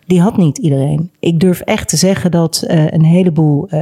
Die 0.07 0.21
had 0.21 0.37
niet 0.37 0.57
iedereen. 0.57 1.11
Ik 1.19 1.39
durf 1.39 1.59
echt 1.59 1.89
te 1.89 1.97
zeggen 1.97 2.31
dat 2.31 2.63
eh, 2.67 2.91
een 2.91 3.03
heleboel 3.03 3.67
eh, 3.69 3.79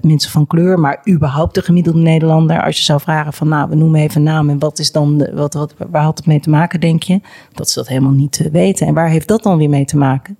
mensen 0.00 0.30
van 0.30 0.46
kleur, 0.46 0.78
maar 0.78 1.00
überhaupt 1.08 1.54
de 1.54 1.62
gemiddelde 1.62 1.98
Nederlander, 1.98 2.62
als 2.62 2.76
je 2.76 2.82
zou 2.82 3.00
vragen 3.00 3.32
van 3.32 3.48
nou, 3.48 3.68
we 3.68 3.74
noemen 3.74 4.00
even 4.00 4.16
een 4.16 4.22
naam 4.22 4.50
en 4.50 4.58
wat 4.58 4.78
is 4.78 4.92
dan, 4.92 5.18
de, 5.18 5.34
wat, 5.34 5.54
wat, 5.54 5.74
waar 5.90 6.02
had 6.02 6.18
het 6.18 6.26
mee 6.26 6.40
te 6.40 6.50
maken, 6.50 6.80
denk 6.80 7.02
je? 7.02 7.20
Dat 7.52 7.70
ze 7.70 7.78
dat 7.78 7.88
helemaal 7.88 8.12
niet 8.12 8.40
eh, 8.40 8.50
weten. 8.50 8.86
En 8.86 8.94
waar 8.94 9.08
heeft 9.08 9.28
dat 9.28 9.42
dan 9.42 9.58
weer 9.58 9.68
mee 9.68 9.84
te 9.84 9.96
maken? 9.96 10.38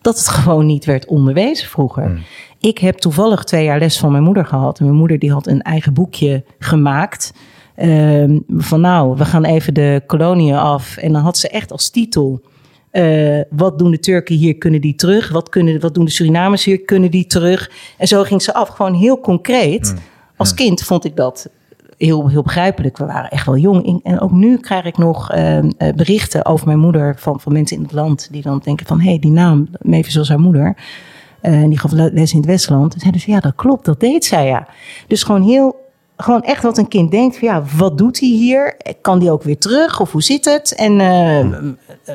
Dat 0.00 0.18
het 0.18 0.28
gewoon 0.38 0.66
niet 0.66 0.84
werd 0.84 1.06
onderwezen 1.06 1.68
vroeger. 1.68 2.20
Ik 2.60 2.78
heb 2.78 2.98
toevallig 2.98 3.44
twee 3.44 3.64
jaar 3.64 3.78
les 3.78 3.98
van 3.98 4.12
mijn 4.12 4.24
moeder 4.24 4.46
gehad. 4.46 4.78
En 4.78 4.84
mijn 4.84 4.96
moeder 4.96 5.18
die 5.18 5.32
had 5.32 5.46
een 5.46 5.62
eigen 5.62 5.94
boekje 5.94 6.44
gemaakt. 6.58 7.32
Ehm, 7.74 8.38
van 8.48 8.80
nou, 8.80 9.16
we 9.16 9.24
gaan 9.24 9.44
even 9.44 9.74
de 9.74 10.02
koloniën 10.06 10.56
af. 10.56 10.96
En 10.96 11.12
dan 11.12 11.22
had 11.22 11.38
ze 11.38 11.48
echt 11.48 11.72
als 11.72 11.90
titel. 11.90 12.40
Eh, 12.92 13.40
wat 13.50 13.78
doen 13.78 13.90
de 13.90 13.98
Turken 13.98 14.34
hier? 14.36 14.54
Kunnen 14.58 14.80
die 14.80 14.94
terug? 14.94 15.28
Wat, 15.30 15.48
kunnen, 15.48 15.80
wat 15.80 15.94
doen 15.94 16.04
de 16.04 16.10
Surinamers 16.10 16.64
hier? 16.64 16.80
Kunnen 16.80 17.10
die 17.10 17.26
terug? 17.26 17.70
En 17.98 18.06
zo 18.08 18.22
ging 18.22 18.42
ze 18.42 18.54
af. 18.54 18.68
Gewoon 18.68 18.94
heel 18.94 19.20
concreet. 19.20 19.94
Als 20.36 20.54
kind 20.54 20.82
vond 20.82 21.04
ik 21.04 21.16
dat 21.16 21.48
heel, 21.98 22.28
heel 22.28 22.42
begrijpelijk. 22.42 22.96
We 22.98 23.06
waren 23.06 23.30
echt 23.30 23.46
wel 23.46 23.56
jong. 23.56 24.00
En 24.04 24.20
ook 24.20 24.30
nu 24.32 24.56
krijg 24.56 24.84
ik 24.84 24.98
nog 24.98 25.30
ehm, 25.30 25.70
eh, 25.78 25.92
berichten 25.94 26.46
over 26.46 26.66
mijn 26.66 26.78
moeder 26.78 27.14
van, 27.18 27.40
van 27.40 27.52
mensen 27.52 27.76
in 27.76 27.82
het 27.82 27.92
land. 27.92 28.28
Die 28.30 28.42
dan 28.42 28.60
denken 28.64 28.86
van, 28.86 29.00
hé, 29.00 29.08
hey, 29.08 29.18
die 29.18 29.30
naam, 29.30 29.68
Mavis 29.80 30.14
was 30.16 30.28
haar 30.28 30.40
moeder. 30.40 30.76
Eh, 31.40 31.52
en 31.62 31.68
die 31.68 31.78
gaf 31.78 31.92
le- 31.92 32.10
les 32.12 32.30
in 32.32 32.36
het 32.38 32.46
Westland. 32.46 32.94
En 32.94 33.00
zeiden 33.00 33.20
ze, 33.20 33.30
ja, 33.30 33.40
dat 33.40 33.54
klopt, 33.54 33.84
dat 33.84 34.00
deed 34.00 34.24
zij, 34.24 34.46
ja. 34.46 34.66
Dus 35.06 35.22
gewoon 35.22 35.42
heel, 35.42 35.81
gewoon 36.22 36.42
echt 36.42 36.62
wat 36.62 36.78
een 36.78 36.88
kind 36.88 37.10
denkt 37.10 37.38
van, 37.38 37.48
ja, 37.48 37.62
wat 37.76 37.98
doet 37.98 38.20
hij 38.20 38.28
hier? 38.28 38.76
Kan 39.00 39.18
die 39.18 39.30
ook 39.30 39.42
weer 39.42 39.58
terug? 39.58 40.00
Of 40.00 40.12
hoe 40.12 40.22
zit 40.22 40.44
het? 40.44 40.74
En 40.74 41.00
eh, 41.00 41.40
eh, 41.40 41.56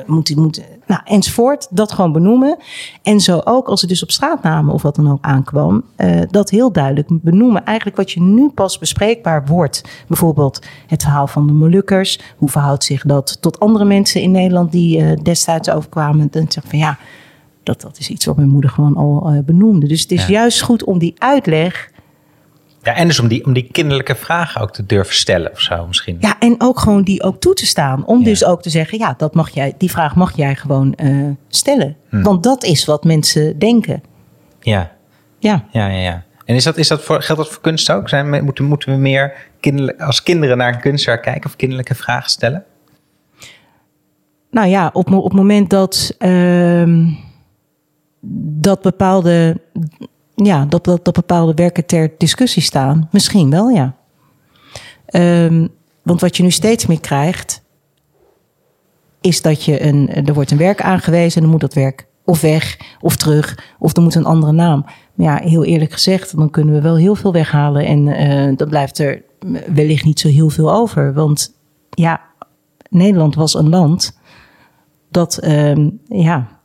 moet 0.06 0.28
hij, 0.28 0.36
moet, 0.36 0.62
nou, 0.86 1.00
enzovoort. 1.04 1.66
Dat 1.70 1.92
gewoon 1.92 2.12
benoemen. 2.12 2.56
En 3.02 3.20
zo 3.20 3.40
ook, 3.44 3.68
als 3.68 3.80
het 3.80 3.90
dus 3.90 4.02
op 4.02 4.10
straatnamen 4.10 4.74
of 4.74 4.82
wat 4.82 4.96
dan 4.96 5.10
ook 5.10 5.24
aankwam, 5.24 5.84
eh, 5.96 6.20
dat 6.30 6.50
heel 6.50 6.72
duidelijk 6.72 7.08
benoemen. 7.10 7.64
Eigenlijk 7.64 7.96
wat 7.96 8.10
je 8.10 8.20
nu 8.20 8.48
pas 8.48 8.78
bespreekbaar 8.78 9.46
wordt. 9.46 9.84
Bijvoorbeeld 10.06 10.66
het 10.86 11.02
verhaal 11.02 11.26
van 11.26 11.46
de 11.46 11.52
Molukkers. 11.52 12.20
Hoe 12.36 12.48
verhoudt 12.48 12.84
zich 12.84 13.02
dat 13.02 13.38
tot 13.40 13.60
andere 13.60 13.84
mensen 13.84 14.20
in 14.20 14.30
Nederland 14.30 14.72
die 14.72 15.22
destijds 15.22 15.70
overkwamen? 15.70 16.28
Dan 16.30 16.44
zeg 16.48 16.64
van 16.66 16.78
ja, 16.78 16.98
dat, 17.62 17.80
dat 17.80 17.98
is 17.98 18.08
iets 18.10 18.24
wat 18.24 18.36
mijn 18.36 18.48
moeder 18.48 18.70
gewoon 18.70 18.96
al 18.96 19.42
benoemde. 19.44 19.86
Dus 19.86 20.02
het 20.02 20.10
is 20.12 20.26
Ja. 20.26 20.32
juist 20.32 20.62
goed 20.62 20.84
om 20.84 20.98
die 20.98 21.14
uitleg. 21.18 21.90
Ja, 22.88 22.94
en 22.94 23.06
dus 23.06 23.20
om 23.20 23.28
die, 23.28 23.44
om 23.44 23.52
die 23.52 23.68
kinderlijke 23.72 24.14
vragen 24.14 24.60
ook 24.60 24.72
te 24.72 24.86
durven 24.86 25.14
stellen 25.14 25.50
of 25.52 25.60
zo 25.60 25.86
misschien. 25.86 26.16
Ja, 26.20 26.36
en 26.38 26.54
ook 26.58 26.80
gewoon 26.80 27.02
die 27.02 27.22
ook 27.22 27.40
toe 27.40 27.54
te 27.54 27.66
staan. 27.66 28.06
Om 28.06 28.18
Ja. 28.18 28.24
dus 28.24 28.44
ook 28.44 28.62
te 28.62 28.70
zeggen, 28.70 28.98
ja, 28.98 29.14
dat 29.16 29.34
mag 29.34 29.50
jij, 29.50 29.74
die 29.78 29.90
vraag 29.90 30.14
mag 30.14 30.36
jij 30.36 30.56
gewoon 30.56 30.94
eh, 30.94 31.26
stellen. 31.48 31.96
Hm. 32.08 32.22
Want 32.22 32.42
dat 32.42 32.64
is 32.64 32.84
wat 32.84 33.04
mensen 33.04 33.58
denken. 33.58 34.02
Ja, 34.60 34.92
Ja. 35.38 35.64
ja, 35.70 35.86
ja. 35.86 35.98
ja. 36.00 36.24
En 36.44 36.54
is 36.54 36.64
dat, 36.64 36.76
is 36.76 36.88
dat 36.88 37.02
voor, 37.02 37.22
geldt 37.22 37.42
dat 37.42 37.52
voor 37.52 37.62
kunst 37.62 37.90
ook? 37.90 38.08
Zijn, 38.08 38.44
moeten, 38.44 38.64
moeten 38.64 38.92
we 38.92 38.96
meer 38.98 39.32
kinderlijk, 39.60 40.00
als 40.00 40.22
kinderen 40.22 40.56
naar 40.56 40.80
een 40.82 40.96
kijken 41.04 41.44
of 41.44 41.56
kinderlijke 41.56 41.94
vragen 41.94 42.30
stellen? 42.30 42.64
Nou 44.50 44.68
ja, 44.68 44.90
op, 44.92 45.12
op 45.12 45.24
het 45.24 45.32
moment 45.32 45.70
dat, 45.70 46.14
ehm, 46.18 47.06
dat, 48.60 48.82
bepaalde, 48.82 49.60
ja, 50.44 50.64
dat, 50.64 50.84
dat, 50.84 51.12
bepaalde 51.12 51.54
werken 51.54 51.86
ter 51.86 52.12
discussie 52.18 52.62
staan, 52.62 53.08
misschien 53.12 53.50
wel, 53.50 53.68
ja. 53.68 53.96
Ehm, 55.06 55.66
want 56.02 56.20
wat 56.20 56.36
je 56.36 56.42
nu 56.42 56.50
steeds 56.50 56.86
meer 56.86 57.00
krijgt, 57.00 57.62
is 59.20 59.42
dat 59.42 59.64
je 59.64 59.82
een, 59.82 60.26
er 60.26 60.34
wordt 60.34 60.50
een 60.50 60.58
werk 60.58 60.82
aangewezen 60.82 61.34
en 61.34 61.42
dan 61.42 61.50
moet 61.50 61.60
dat 61.60 61.74
werk 61.74 62.06
of 62.24 62.40
weg 62.40 62.78
of 63.00 63.16
terug 63.16 63.74
of 63.78 63.96
er 63.96 64.02
moet 64.02 64.14
een 64.14 64.24
andere 64.24 64.52
naam. 64.52 64.84
Maar 65.14 65.26
ja, 65.26 65.48
heel 65.48 65.64
eerlijk 65.64 65.92
gezegd, 65.92 66.36
dan 66.36 66.50
kunnen 66.50 66.74
we 66.74 66.80
wel 66.80 66.96
heel 66.96 67.14
veel 67.14 67.32
weghalen 67.32 67.86
en 67.86 68.08
eh, 68.08 68.56
dan 68.56 68.68
blijft 68.68 68.98
er 68.98 69.22
wellicht 69.74 70.04
niet 70.04 70.20
zo 70.20 70.28
heel 70.28 70.50
veel 70.50 70.72
over. 70.72 71.12
Want 71.14 71.54
ja, 71.90 72.20
Nederland 72.90 73.34
was 73.34 73.54
een 73.54 73.68
land 73.68 74.18
dat 75.10 75.38
ehm, 75.38 75.90
ja, 76.04 76.57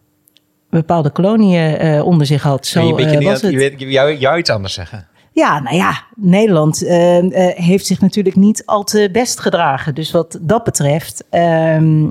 bepaalde 0.79 1.09
koloniën 1.09 1.77
eh, 1.77 2.05
onder 2.05 2.25
zich 2.27 2.43
had. 2.43 2.65
Zo 2.65 2.81
je, 2.88 2.95
weet 2.95 3.05
je, 3.05 3.12
eh, 3.12 3.17
niet 3.17 3.27
was 3.27 3.41
dat- 3.41 3.51
je 3.51 3.59
het. 3.59 3.79
weet, 3.79 3.89
jou, 3.91 4.15
jou 4.17 4.38
iets 4.38 4.49
anders 4.49 4.73
zeggen. 4.73 5.07
Ja, 5.31 5.59
nou 5.59 5.75
ja, 5.75 6.03
Nederland 6.15 6.83
eh, 6.86 7.17
eh, 7.17 7.57
heeft 7.57 7.86
zich 7.86 8.01
natuurlijk 8.01 8.36
niet 8.36 8.65
al 8.65 8.83
te 8.83 9.09
best 9.12 9.39
gedragen. 9.39 9.95
Dus 9.95 10.12
wat 10.12 10.39
dat 10.41 10.63
betreft 10.63 11.23
ehm, 11.29 12.07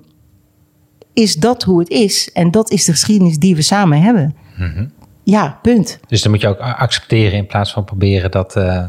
is 1.12 1.34
dat 1.36 1.62
hoe 1.62 1.78
het 1.78 1.88
is. 1.88 2.30
En 2.32 2.50
dat 2.50 2.70
is 2.70 2.84
de 2.84 2.92
geschiedenis 2.92 3.38
die 3.38 3.54
we 3.56 3.62
samen 3.62 4.02
hebben. 4.02 4.34
Mhm. 4.56 4.86
Ja, 5.24 5.58
punt. 5.62 6.00
Dus 6.06 6.22
dan 6.22 6.30
moet 6.32 6.40
je 6.40 6.48
ook 6.48 6.58
accepteren 6.58 7.38
in 7.38 7.46
plaats 7.46 7.72
van 7.72 7.84
proberen 7.84 8.30
dat... 8.30 8.56
eh, 8.56 8.84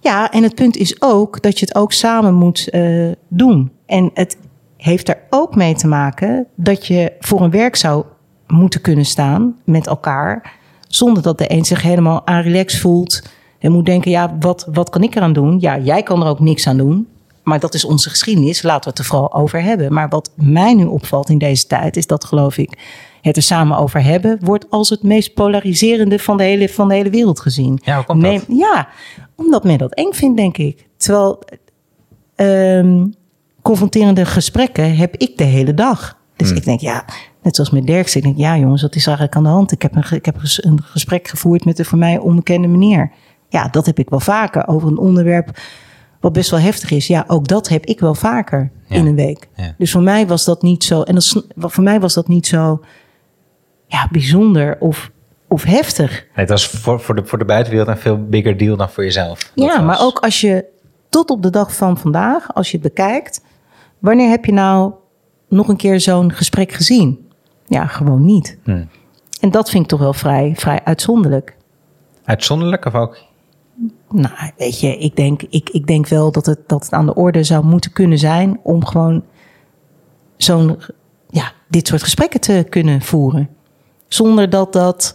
Ja, 0.00 0.30
en 0.30 0.42
het 0.42 0.54
punt 0.54 0.76
is 0.76 1.02
ook 1.02 1.42
dat 1.42 1.58
je 1.58 1.64
het 1.64 1.74
ook 1.74 1.92
samen 1.92 2.34
moet 2.34 2.68
eh, 2.70 3.10
doen. 3.28 3.72
En 3.86 4.10
het 4.14 4.36
heeft 4.76 5.08
er 5.08 5.18
ook 5.30 5.54
mee 5.54 5.74
te 5.74 5.86
maken 5.86 6.46
dat 6.56 6.86
je 6.86 7.12
voor 7.20 7.40
een 7.40 7.50
werk 7.50 7.76
zou 7.76 8.04
moeten 8.52 8.80
kunnen 8.80 9.04
staan 9.04 9.56
met 9.64 9.86
elkaar. 9.86 10.52
Zonder 10.88 11.22
dat 11.22 11.38
de 11.38 11.52
een 11.52 11.64
zich 11.64 11.82
helemaal 11.82 12.26
aan 12.26 12.42
relax 12.42 12.80
voelt. 12.80 13.22
En 13.58 13.72
moet 13.72 13.86
denken, 13.86 14.10
ja, 14.10 14.36
wat, 14.40 14.68
wat 14.72 14.90
kan 14.90 15.02
ik 15.02 15.14
eraan 15.14 15.32
doen? 15.32 15.60
Ja, 15.60 15.78
jij 15.78 16.02
kan 16.02 16.22
er 16.22 16.28
ook 16.28 16.40
niks 16.40 16.66
aan 16.66 16.76
doen. 16.76 17.06
Maar 17.42 17.60
dat 17.60 17.74
is 17.74 17.84
onze 17.84 18.10
geschiedenis. 18.10 18.62
Laten 18.62 18.82
we 18.82 18.88
het 18.90 18.98
er 18.98 19.04
vooral 19.04 19.34
over 19.34 19.62
hebben. 19.62 19.92
Maar 19.92 20.08
wat 20.08 20.30
mij 20.34 20.74
nu 20.74 20.84
opvalt 20.84 21.28
in 21.28 21.38
deze 21.38 21.66
tijd 21.66 21.96
is 21.96 22.06
dat, 22.06 22.24
geloof 22.24 22.58
ik, 22.58 22.78
het 23.20 23.36
er 23.36 23.42
samen 23.42 23.76
over 23.76 24.02
hebben, 24.02 24.38
wordt 24.40 24.66
als 24.70 24.88
het 24.90 25.02
meest 25.02 25.34
polariserende 25.34 26.18
van 26.18 26.36
de 26.36 26.42
hele, 26.42 26.68
van 26.68 26.88
de 26.88 26.94
hele 26.94 27.10
wereld 27.10 27.40
gezien. 27.40 27.80
Ja, 27.84 27.96
hoe 27.96 28.04
komt 28.04 28.22
dat? 28.22 28.44
Ja, 28.48 28.88
omdat 29.36 29.64
men 29.64 29.78
dat 29.78 29.94
eng 29.94 30.12
vindt, 30.12 30.36
denk 30.36 30.56
ik. 30.56 30.86
Terwijl 30.96 31.42
ehm, 32.34 33.06
confronterende 33.62 34.24
gesprekken 34.24 34.96
heb 34.96 35.16
ik 35.16 35.38
de 35.38 35.44
hele 35.44 35.74
dag. 35.74 36.20
Dus 36.36 36.48
Hmm. 36.48 36.56
ik 36.56 36.64
denk, 36.64 36.80
ja, 36.80 37.04
net 37.42 37.54
zoals 37.54 37.70
met 37.70 37.86
Dirks. 37.86 38.16
Ik 38.16 38.22
denk, 38.22 38.36
ja 38.36 38.58
jongens, 38.58 38.82
wat 38.82 38.94
is 38.94 39.06
eigenlijk 39.06 39.36
aan 39.36 39.42
de 39.42 39.48
hand? 39.48 39.72
Ik 39.72 39.82
heb 39.82 39.96
een, 39.96 40.04
ik 40.16 40.24
heb 40.24 40.36
een 40.42 40.82
gesprek 40.82 41.28
gevoerd 41.28 41.64
met 41.64 41.78
een 41.78 41.84
voor 41.84 41.98
mij 41.98 42.18
onbekende 42.18 42.68
meneer. 42.68 43.10
Ja, 43.48 43.68
dat 43.68 43.86
heb 43.86 43.98
ik 43.98 44.10
wel 44.10 44.20
vaker 44.20 44.68
over 44.68 44.88
een 44.88 44.98
onderwerp 44.98 45.58
wat 46.20 46.32
best 46.32 46.50
wel 46.50 46.60
heftig 46.60 46.90
is. 46.90 47.06
Ja, 47.06 47.24
ook 47.26 47.48
dat 47.48 47.68
heb 47.68 47.84
ik 47.86 48.00
wel 48.00 48.14
vaker 48.14 48.70
Ja. 48.86 48.96
in 48.96 49.06
een 49.06 49.14
week. 49.14 49.48
Ja. 49.56 49.74
Dus 49.78 49.90
voor 49.92 50.02
mij 50.02 50.26
was 50.26 50.44
dat 50.44 50.62
niet 50.62 50.84
zo. 50.84 51.02
En 51.02 51.14
dat, 51.14 51.44
voor 51.56 51.82
mij 51.84 52.00
was 52.00 52.14
dat 52.14 52.28
niet 52.28 52.46
zo 52.46 52.80
ja, 53.86 54.08
bijzonder 54.10 54.76
of, 54.80 55.10
of 55.48 55.62
heftig. 55.62 56.10
Nee, 56.10 56.20
het 56.32 56.48
was 56.48 56.66
voor, 56.68 57.00
voor, 57.00 57.14
de, 57.14 57.24
voor 57.24 57.38
de 57.38 57.44
buitenwereld 57.44 57.88
een 57.88 57.98
veel 57.98 58.24
bigger 58.26 58.56
deal 58.56 58.76
dan 58.76 58.90
voor 58.90 59.04
jezelf. 59.04 59.38
Dat 59.38 59.50
Ja, 59.54 59.76
was- 59.76 59.84
maar 59.86 60.00
ook 60.00 60.18
als 60.18 60.40
je 60.40 60.64
tot 61.08 61.30
op 61.30 61.42
de 61.42 61.50
dag 61.50 61.74
van 61.76 61.98
vandaag, 61.98 62.54
als 62.54 62.70
je 62.70 62.78
het 62.78 62.86
bekijkt, 62.94 63.40
wanneer 63.98 64.30
heb 64.30 64.44
je 64.44 64.52
nou 64.52 64.92
nog 65.52 65.68
een 65.68 65.76
keer 65.76 66.00
zo'n 66.00 66.32
gesprek 66.32 66.72
gezien? 66.72 67.28
Ja, 67.66 67.86
gewoon 67.86 68.24
niet. 68.24 68.58
Hmm. 68.64 68.88
En 69.40 69.50
dat 69.50 69.70
vind 69.70 69.82
ik 69.82 69.88
toch 69.88 70.00
wel 70.00 70.12
vrij, 70.12 70.52
vrij 70.56 70.80
uitzonderlijk. 70.84 71.56
Uitzonderlijk 72.24 72.84
of 72.84 72.94
ook? 72.94 73.18
Nou, 74.10 74.34
weet 74.56 74.80
je, 74.80 74.96
ik 74.96 75.16
denk, 75.16 75.42
ik, 75.42 75.70
ik 75.70 75.86
denk 75.86 76.06
wel 76.06 76.32
dat 76.32 76.46
het, 76.46 76.58
dat 76.66 76.82
het 76.82 76.92
aan 76.92 77.06
de 77.06 77.14
orde 77.14 77.44
zou 77.44 77.64
moeten 77.64 77.92
kunnen 77.92 78.18
zijn 78.18 78.60
om 78.62 78.84
gewoon 78.84 79.24
zo'n, 80.36 80.78
ja, 81.28 81.52
dit 81.68 81.86
soort 81.86 82.02
gesprekken 82.02 82.40
te 82.40 82.66
kunnen 82.68 83.00
voeren. 83.00 83.48
Zonder 84.08 84.50
dat 84.50 84.72
dat 84.72 85.14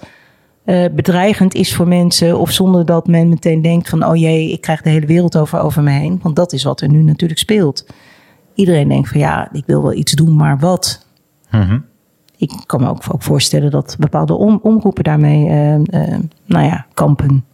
eh, 0.64 0.86
bedreigend 0.92 1.54
is 1.54 1.76
voor 1.76 1.88
mensen 1.88 2.40
of 2.40 2.52
zonder 2.52 2.86
dat 2.86 3.08
men 3.08 3.30
meteen 3.30 3.62
denkt 3.62 3.90
van, 3.90 4.06
oh 4.06 4.16
jee, 4.16 4.52
ik 4.52 4.62
krijg 4.62 4.82
de 4.82 4.90
hele 4.90 5.06
wereld 5.06 5.38
over, 5.38 5.60
over 5.60 5.84
me 5.84 5.92
heen. 5.92 6.20
Want 6.24 6.36
dat 6.36 6.54
is 6.54 6.64
wat 6.64 6.82
er 6.82 6.90
nu 6.90 7.04
natuurlijk 7.04 7.40
speelt. 7.40 7.86
Iedereen 8.58 8.88
denkt 8.88 9.10
van, 9.10 9.20
ja, 9.20 9.50
ik 9.52 9.64
wil 9.66 9.82
wel 9.82 9.94
iets 9.94 10.12
doen, 10.12 10.36
maar 10.36 10.60
wat? 10.60 11.06
Mhm. 11.52 11.80
Ik 12.38 12.52
kan 12.66 12.82
me 12.82 12.90
ook, 12.90 13.04
ook 13.12 13.24
voorstellen 13.24 13.72
dat 13.72 13.96
bepaalde 14.00 14.34
om, 14.34 14.60
omroepen 14.62 15.04
daarmee, 15.04 15.48
eh, 15.48 15.74
eh, 15.74 16.20
nou 16.46 16.66
ja, 16.66 16.86
kampen. 16.94 17.46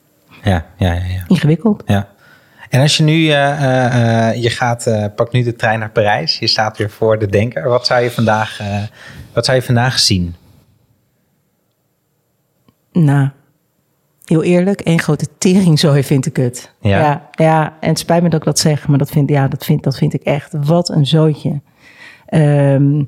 Ja, 0.43 0.66
ja, 0.78 0.93
ja, 0.93 1.06
ja. 1.06 1.24
Ingewikkeld. 1.28 1.84
ja. 1.86 2.08
En 2.70 2.82
als 2.82 2.97
je 2.97 3.04
nu, 3.04 3.30
eh, 3.30 4.41
je 4.41 4.49
gaat, 4.49 5.12
pak 5.16 5.32
nu 5.32 5.43
de 5.43 5.56
trein 5.56 5.80
naar 5.80 5.89
Parijs. 5.89 6.39
Je 6.39 6.47
staat 6.47 6.78
weer 6.78 6.89
voor 6.89 7.20
de 7.20 7.28
denker. 7.28 7.70
Wat 7.70 7.86
zou 7.86 8.01
je 8.01 8.12
vandaag, 8.12 8.62
wat 9.34 9.45
zou 9.45 9.58
je 9.58 9.64
vandaag 9.64 9.99
zien? 9.99 10.36
Nou, 12.91 13.30
heel 14.26 14.43
eerlijk, 14.43 14.82
één 14.82 14.99
grote 14.99 15.28
teringzooi 15.38 16.03
vind 16.03 16.26
ik 16.26 16.36
het. 16.36 16.74
Ja? 16.82 16.99
ja, 16.99 17.30
ja, 17.32 17.78
en 17.80 17.89
het 17.89 17.99
spijt 17.99 18.24
me 18.24 18.30
dat 18.30 18.39
ik 18.39 18.45
dat 18.45 18.59
zeg, 18.59 18.88
maar 18.88 18.97
dat 18.97 19.09
vind, 19.09 19.30
ja, 19.30 19.47
dat 19.47 19.65
vind, 19.65 19.84
dat 19.84 19.97
vind 19.97 20.13
ik 20.13 20.21
echt. 20.21 20.53
Wat 20.65 20.89
een 20.89 21.05
zootje. 21.05 21.61
Ehm, 22.26 23.03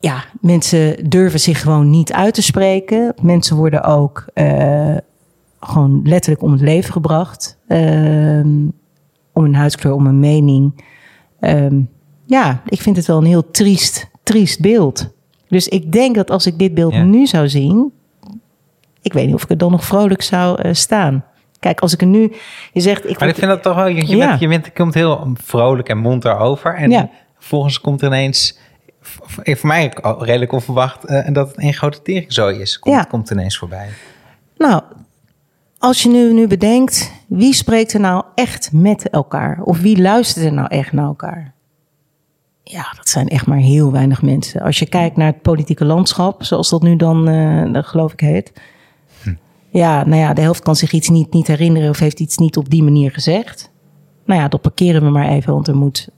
ja, 0.00 0.24
mensen 0.40 1.08
durven 1.10 1.40
zich 1.40 1.60
gewoon 1.60 1.90
niet 1.90 2.12
uit 2.12 2.34
te 2.34 2.42
spreken. 2.42 3.14
Mensen 3.22 3.56
worden 3.56 3.82
ook 3.84 4.26
eh, 4.34 4.96
gewoon 5.60 6.00
letterlijk 6.04 6.42
om 6.42 6.52
het 6.52 6.60
leven 6.60 6.92
gebracht. 6.92 7.58
Ehm, 7.68 8.66
om 9.32 9.44
een 9.44 9.54
huidskleur, 9.54 9.92
om 9.94 10.06
een 10.06 10.20
mening. 10.20 10.84
Ehm, 11.40 11.80
ja, 12.24 12.62
ik 12.66 12.80
vind 12.80 12.96
het 12.96 13.06
wel 13.06 13.18
een 13.18 13.24
heel 13.24 13.50
triest, 13.50 14.08
triest 14.22 14.60
beeld. 14.60 15.14
Dus 15.48 15.68
ik 15.68 15.92
denk 15.92 16.14
dat 16.14 16.30
als 16.30 16.46
ik 16.46 16.58
dit 16.58 16.74
beeld 16.74 16.92
Ja. 16.92 17.02
nu 17.02 17.26
zou 17.26 17.48
zien, 17.48 17.92
ik 19.06 19.12
weet 19.12 19.26
niet 19.26 19.34
of 19.34 19.42
ik 19.42 19.50
er 19.50 19.58
dan 19.58 19.70
nog 19.70 19.84
vrolijk 19.84 20.22
zou 20.22 20.60
eh, 20.62 20.72
staan. 20.74 21.24
Kijk, 21.60 21.80
als 21.80 21.92
ik 21.92 22.00
er 22.00 22.06
nu, 22.06 22.32
je 22.72 22.80
zegt, 22.80 23.08
ik, 23.10 23.18
Maar 23.18 23.28
ik 23.28 23.34
vind 23.34 23.46
dat 23.50 23.62
toch 23.62 23.74
wel, 23.74 23.86
je, 23.86 24.16
Ja. 24.16 24.26
bent, 24.28 24.40
je, 24.40 24.48
bent, 24.48 24.72
komt 24.72 24.94
heel 24.94 25.32
vrolijk 25.34 25.88
en 25.88 25.98
monter 25.98 26.36
over. 26.38 26.74
En 26.74 26.90
Ja. 26.90 27.10
vervolgens 27.38 27.80
komt 27.80 28.00
er 28.00 28.06
ineens, 28.06 28.58
voor 29.00 29.66
mij 29.68 29.92
redelijk 30.18 30.52
onverwacht, 30.52 31.04
eh, 31.04 31.32
dat 31.32 31.48
het 31.48 31.62
een 31.62 31.72
grote 31.74 32.02
teringzooi 32.02 32.58
is. 32.60 32.78
Komt, 32.78 32.94
Ja. 32.96 33.02
komt 33.02 33.30
ineens 33.30 33.58
voorbij. 33.58 33.88
Nou, 34.56 34.82
als 35.78 36.02
je 36.02 36.08
nu, 36.08 36.32
nu 36.32 36.46
bedenkt, 36.46 37.12
wie 37.28 37.52
spreekt 37.54 37.92
er 37.92 38.00
nou 38.00 38.24
echt 38.34 38.70
met 38.72 39.10
elkaar? 39.10 39.60
Of 39.62 39.80
wie 39.80 40.00
luistert 40.00 40.44
er 40.44 40.52
nou 40.52 40.68
echt 40.68 40.92
naar 40.92 41.04
elkaar? 41.06 41.54
Ja, 42.62 42.92
dat 42.96 43.08
zijn 43.08 43.28
echt 43.28 43.46
maar 43.46 43.58
heel 43.58 43.92
weinig 43.92 44.22
mensen. 44.22 44.60
Als 44.60 44.78
je 44.78 44.86
kijkt 44.86 45.16
naar 45.16 45.26
het 45.26 45.42
politieke 45.42 45.84
landschap, 45.84 46.44
zoals 46.44 46.68
dat 46.70 46.82
nu 46.82 46.96
dan, 46.96 47.24
dan 47.72 47.84
geloof 47.84 48.12
ik 48.12 48.20
heet. 48.20 48.52
Ja, 49.76 50.06
nou 50.06 50.20
ja, 50.20 50.34
de 50.34 50.40
helft 50.40 50.62
kan 50.62 50.76
zich 50.76 50.92
iets 50.92 51.08
niet, 51.08 51.32
niet 51.32 51.46
herinneren 51.46 51.90
of 51.90 51.98
heeft 51.98 52.20
iets 52.20 52.36
niet 52.36 52.56
op 52.56 52.70
die 52.70 52.82
manier 52.82 53.10
gezegd. 53.10 53.70
Nou 54.24 54.40
ja, 54.40 54.48
dat 54.48 54.60
parkeren 54.60 55.02
we 55.02 55.10
maar 55.10 55.28
even, 55.28 55.52
want 55.52 55.68
er 55.68 55.76
moet, 55.76 56.08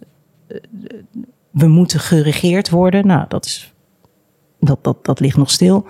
eh, 0.49 0.57
we 1.51 1.67
moeten 1.67 2.01
geregeerd 2.01 2.71
worden. 2.71 3.07
Nou, 3.07 3.25
dat 3.29 3.45
is 3.45 3.75
dat, 4.61 4.85
dat, 4.85 5.05
dat 5.05 5.21
ligt 5.21 5.37
nog 5.37 5.51
stil. 5.51 5.87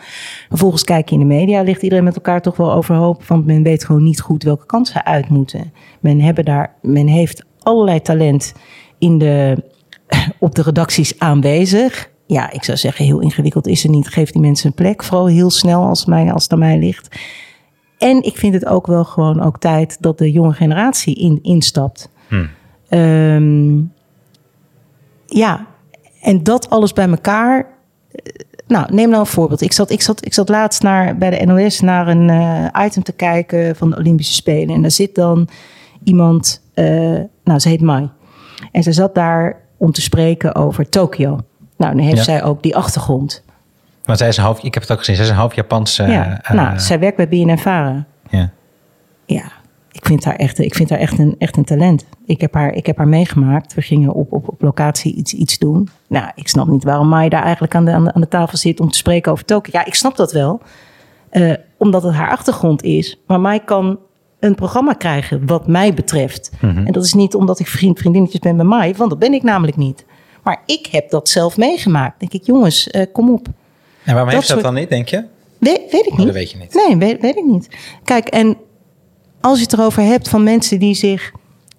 Vervolgens 0.48 0.84
kijk 0.84 1.08
je 1.08 1.14
in 1.14 1.20
de 1.20 1.34
media, 1.34 1.62
ligt 1.62 1.82
iedereen 1.82 2.04
met 2.04 2.14
elkaar 2.14 2.42
toch 2.42 2.56
wel 2.56 2.72
overhoop. 2.72 3.24
Want 3.24 3.46
men 3.46 3.62
weet 3.62 3.84
gewoon 3.84 4.02
niet 4.02 4.20
goed 4.20 4.42
welke 4.42 4.66
kant 4.66 4.88
ze 4.88 5.04
uit 5.04 5.28
moeten. 5.28 5.72
Men, 6.00 6.20
hebben 6.20 6.44
daar, 6.44 6.74
men 6.82 7.06
heeft 7.06 7.44
allerlei 7.58 8.00
talent 8.00 8.54
in 8.98 9.18
de, 9.18 9.64
op 10.38 10.54
de 10.54 10.62
redacties 10.62 11.18
aanwezig. 11.18 12.10
Ja, 12.26 12.50
ik 12.50 12.64
zou 12.64 12.78
zeggen, 12.78 13.04
heel 13.04 13.20
ingewikkeld 13.20 13.66
is 13.66 13.82
het 13.82 13.92
niet. 13.92 14.08
Geef 14.08 14.30
die 14.30 14.40
mensen 14.40 14.66
een 14.66 14.74
plek, 14.74 15.04
vooral 15.04 15.26
heel 15.26 15.50
snel 15.50 15.82
als, 15.82 16.04
mij, 16.04 16.32
als 16.32 16.42
het 16.42 16.52
aan 16.52 16.58
mij 16.58 16.78
ligt. 16.78 17.16
En 17.98 18.22
ik 18.22 18.36
vind 18.36 18.54
het 18.54 18.66
ook 18.66 18.86
wel 18.86 19.04
gewoon 19.04 19.40
ook 19.42 19.58
tijd 19.58 19.96
dat 20.02 20.18
de 20.18 20.32
jonge 20.32 20.52
generatie 20.52 21.14
in, 21.14 21.38
instapt. 21.42 22.08
Hmm. 22.28 22.48
Ehm, 22.88 23.76
ja, 25.26 25.66
en 26.22 26.42
dat 26.42 26.70
alles 26.70 26.92
bij 26.92 27.08
elkaar. 27.08 27.66
eh, 28.12 28.22
Nou, 28.66 28.94
neem 28.94 29.08
nou 29.08 29.20
een 29.20 29.26
voorbeeld. 29.26 29.60
Ik 29.60 29.72
zat, 29.72 29.90
ik 29.90 30.02
zat, 30.02 30.24
ik 30.26 30.34
zat 30.34 30.48
laatst 30.48 30.82
naar, 30.82 31.16
bij 31.18 31.30
de 31.38 31.44
NOS 31.46 31.80
naar 31.80 32.08
een 32.08 32.30
eh, 32.30 32.84
item 32.86 33.02
te 33.02 33.12
kijken 33.12 33.76
van 33.76 33.90
de 33.90 33.96
Olympische 33.96 34.34
Spelen. 34.34 34.74
En 34.74 34.82
daar 34.82 34.90
zit 34.90 35.14
dan 35.14 35.48
iemand, 36.04 36.62
eh, 36.74 36.84
nou, 37.44 37.58
ze 37.58 37.68
heet 37.68 37.80
Mai. 37.80 38.08
En 38.72 38.82
ze 38.82 38.92
zat 38.92 39.14
daar 39.14 39.60
om 39.76 39.92
te 39.92 40.00
spreken 40.00 40.54
over 40.54 40.88
Tokio. 40.88 41.38
Nou, 41.76 41.94
dan 41.94 42.04
heeft 42.04 42.16
Ja. 42.16 42.22
zij 42.22 42.42
ook 42.42 42.62
die 42.62 42.76
achtergrond. 42.76 43.44
Maar 44.08 44.16
zij 44.16 44.28
is 44.28 44.36
een 44.36 44.42
half, 44.44 44.62
ik 44.62 44.74
heb 44.74 44.82
het 44.82 44.92
ook 44.92 44.98
gezien, 44.98 45.14
zij 45.14 45.24
is 45.24 45.30
een 45.30 45.36
half 45.36 45.54
Japanse. 45.54 46.02
ja, 46.02 46.40
eh, 46.42 46.50
nou, 46.54 46.78
zij 46.78 46.98
werkt 46.98 47.16
bij 47.16 47.28
BNNVARA. 47.28 48.04
ja. 48.30 48.50
Ja, 49.24 49.42
ik 49.92 50.06
vind 50.06 50.24
haar 50.24 50.36
echt, 50.36 50.58
ik 50.58 50.74
vind 50.74 50.90
haar 50.90 50.98
echt, 50.98 51.18
een, 51.18 51.34
echt 51.38 51.56
een 51.56 51.64
talent. 51.64 52.04
Ik 52.26 52.40
heb 52.40 52.54
haar, 52.54 52.72
ik 52.74 52.86
heb 52.86 52.96
haar 52.96 53.08
meegemaakt. 53.08 53.74
We 53.74 53.82
gingen 53.82 54.12
op, 54.12 54.32
op, 54.32 54.48
op 54.48 54.62
locatie 54.62 55.14
iets, 55.14 55.32
iets 55.32 55.58
doen. 55.58 55.88
Nou, 56.08 56.30
ik 56.34 56.48
snap 56.48 56.66
niet 56.66 56.84
waarom 56.84 57.08
Mai 57.08 57.28
daar 57.28 57.42
eigenlijk 57.42 57.74
aan 57.74 57.84
de, 57.84 57.90
aan 57.92 58.04
de, 58.04 58.12
aan 58.14 58.20
de 58.20 58.28
tafel 58.28 58.58
zit 58.58 58.80
om 58.80 58.90
te 58.90 58.96
spreken 58.98 59.32
over 59.32 59.44
Tokio. 59.44 59.72
Ja, 59.78 59.84
ik 59.86 59.94
snap 59.94 60.16
dat 60.16 60.32
wel. 60.32 60.60
eh, 61.30 61.52
omdat 61.78 62.02
het 62.02 62.14
haar 62.14 62.30
achtergrond 62.30 62.82
is. 62.82 63.18
Maar 63.26 63.40
Mai 63.40 63.58
kan 63.64 63.98
een 64.40 64.54
programma 64.54 64.92
krijgen 64.92 65.46
wat 65.46 65.66
mij 65.66 65.94
betreft. 65.94 66.50
En 66.60 66.92
dat 66.92 67.04
is 67.04 67.14
niet 67.14 67.34
omdat 67.34 67.58
ik 67.58 67.66
vriend, 67.66 67.98
vriendinnetjes 67.98 68.40
ben 68.40 68.56
met 68.56 68.66
Mai, 68.66 68.94
want 68.96 69.10
dat 69.10 69.18
ben 69.18 69.32
ik 69.32 69.42
namelijk 69.42 69.76
niet. 69.76 70.04
Maar 70.42 70.62
ik 70.66 70.86
heb 70.86 71.10
dat 71.10 71.28
zelf 71.28 71.56
meegemaakt. 71.56 72.20
Denk 72.20 72.32
ik, 72.32 72.42
jongens, 72.46 72.90
eh, 72.90 73.06
kom 73.12 73.30
op. 73.30 73.46
En 74.08 74.14
waarom 74.14 74.32
Dat 74.32 74.34
heeft 74.34 74.48
dat 74.48 74.58
soort- 74.60 74.62
dan 74.72 74.74
niet, 74.82 74.88
denk 74.88 75.08
je? 75.08 75.24
We- 75.58 75.86
weet 75.90 76.06
ik 76.06 76.12
Oh, 76.12 76.16
niet. 76.16 76.26
dat 76.26 76.34
weet 76.34 76.50
je 76.50 76.58
niet. 76.58 76.74
Nee, 76.86 76.96
weet, 76.96 77.20
weet 77.20 77.36
ik 77.36 77.44
niet. 77.44 77.68
Kijk, 78.04 78.28
en 78.28 78.56
als 79.40 79.58
je 79.58 79.64
het 79.64 79.72
erover 79.72 80.02
hebt 80.02 80.28
van 80.28 80.42
mensen 80.42 80.78
die 80.78 80.94
zich 80.94 81.32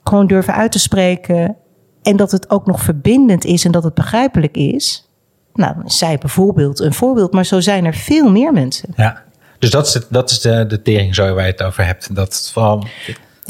gewoon 0.04 0.28
durven 0.28 0.54
uit 0.54 0.72
te 0.72 0.80
spreken. 0.80 1.56
en 2.04 2.16
dat 2.18 2.32
het 2.32 2.50
ook 2.50 2.66
nog 2.66 2.82
verbindend 2.82 3.46
is 3.46 3.66
en 3.66 3.72
dat 3.72 3.84
het 3.84 3.94
begrijpelijk 3.94 4.58
is. 4.58 5.10
Nou, 5.54 5.76
dan 5.76 5.86
is 5.86 5.98
zij 5.98 6.18
bijvoorbeeld 6.18 6.80
een 6.80 6.94
voorbeeld, 6.94 7.34
maar 7.34 7.46
zo 7.46 7.60
zijn 7.60 7.86
er 7.86 7.94
veel 7.94 8.32
meer 8.32 8.54
mensen. 8.54 8.90
Ja. 8.96 9.24
Dus 9.60 9.70
dat 9.70 9.88
is, 9.88 9.94
het, 9.94 10.06
dat 10.10 10.32
is 10.32 10.40
de, 10.42 10.66
de 10.68 10.82
teringzooi 10.82 11.32
waar 11.32 11.46
je 11.46 11.52
het 11.52 11.64
over 11.64 11.86
hebt. 11.86 12.16
Dat 12.16 12.50
vooral, 12.54 12.84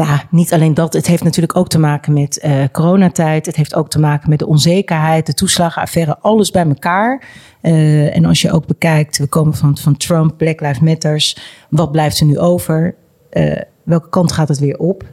Ja, 0.06 0.24
niet 0.30 0.54
alleen 0.54 0.74
dat. 0.74 0.94
Het 0.94 1.08
heeft 1.08 1.24
natuurlijk 1.24 1.58
ook 1.58 1.68
te 1.68 1.80
maken 1.80 2.14
met 2.14 2.40
eh, 2.40 2.64
coronatijd. 2.72 3.46
Het 3.46 3.56
heeft 3.56 3.76
ook 3.76 3.90
te 3.90 4.00
maken 4.00 4.30
met 4.30 4.40
de 4.40 4.48
onzekerheid, 4.48 5.26
de 5.26 5.34
toeslagenaffaire, 5.34 6.18
alles 6.20 6.52
bij 6.52 6.66
elkaar. 6.66 7.24
Eh, 7.62 8.16
en 8.16 8.26
als 8.26 8.42
je 8.42 8.52
ook 8.52 8.66
bekijkt, 8.66 9.18
we 9.18 9.28
komen 9.28 9.54
van, 9.54 9.78
van 9.78 9.98
Trump, 9.98 10.38
Black 10.38 10.62
Lives 10.62 10.80
Matters. 10.80 11.38
Wat 11.70 11.92
blijft 11.92 12.20
er 12.20 12.26
nu 12.26 12.38
over? 12.38 12.96
Eh, 13.30 13.62
welke 13.84 14.10
kant 14.10 14.32
gaat 14.32 14.48
het 14.48 14.60
weer 14.60 14.78
op? 14.78 15.04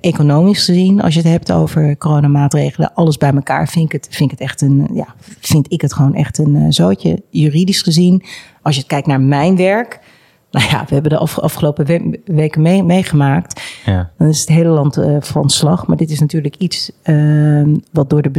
Economisch 0.00 0.64
gezien, 0.64 1.02
als 1.02 1.14
je 1.14 1.20
het 1.20 1.28
hebt 1.28 1.52
over 1.52 1.96
coronamaatregelen, 1.98 2.94
alles 2.94 3.16
bij 3.16 3.32
elkaar, 3.32 3.68
vind 3.68 3.84
ik 3.84 3.92
het, 3.92 4.06
vind 4.10 4.32
ik 4.32 4.38
het 4.38 4.48
echt 4.48 4.60
een, 4.60 4.90
ja, 4.92 5.14
vind 5.40 5.72
ik 5.72 5.80
het 5.80 5.92
gewoon 5.92 6.14
echt 6.14 6.38
een 6.38 6.72
zootje. 6.72 7.22
Juridisch 7.30 7.82
gezien, 7.82 8.22
als 8.62 8.76
je 8.76 8.86
kijkt 8.86 9.06
naar 9.06 9.20
mijn 9.20 9.56
werk, 9.56 10.00
nou 10.54 10.70
ja, 10.70 10.84
we 10.88 10.94
hebben 10.94 11.10
de 11.10 11.18
af- 11.18 11.38
afgelopen 11.38 11.84
we- 11.86 12.20
weken 12.24 12.62
mee- 12.62 12.82
meegemaakt. 12.82 13.62
ja. 13.84 14.10
Dan 14.18 14.28
is 14.28 14.40
het 14.40 14.48
hele 14.48 14.68
land 14.68 14.96
eh, 14.96 15.16
van 15.20 15.50
slag. 15.50 15.86
Maar 15.86 15.96
dit 15.96 16.10
is 16.10 16.20
natuurlijk 16.20 16.56
iets 16.56 16.92
ehm, 17.02 17.76
wat, 17.92 18.10
door 18.10 18.22
de 18.22 18.30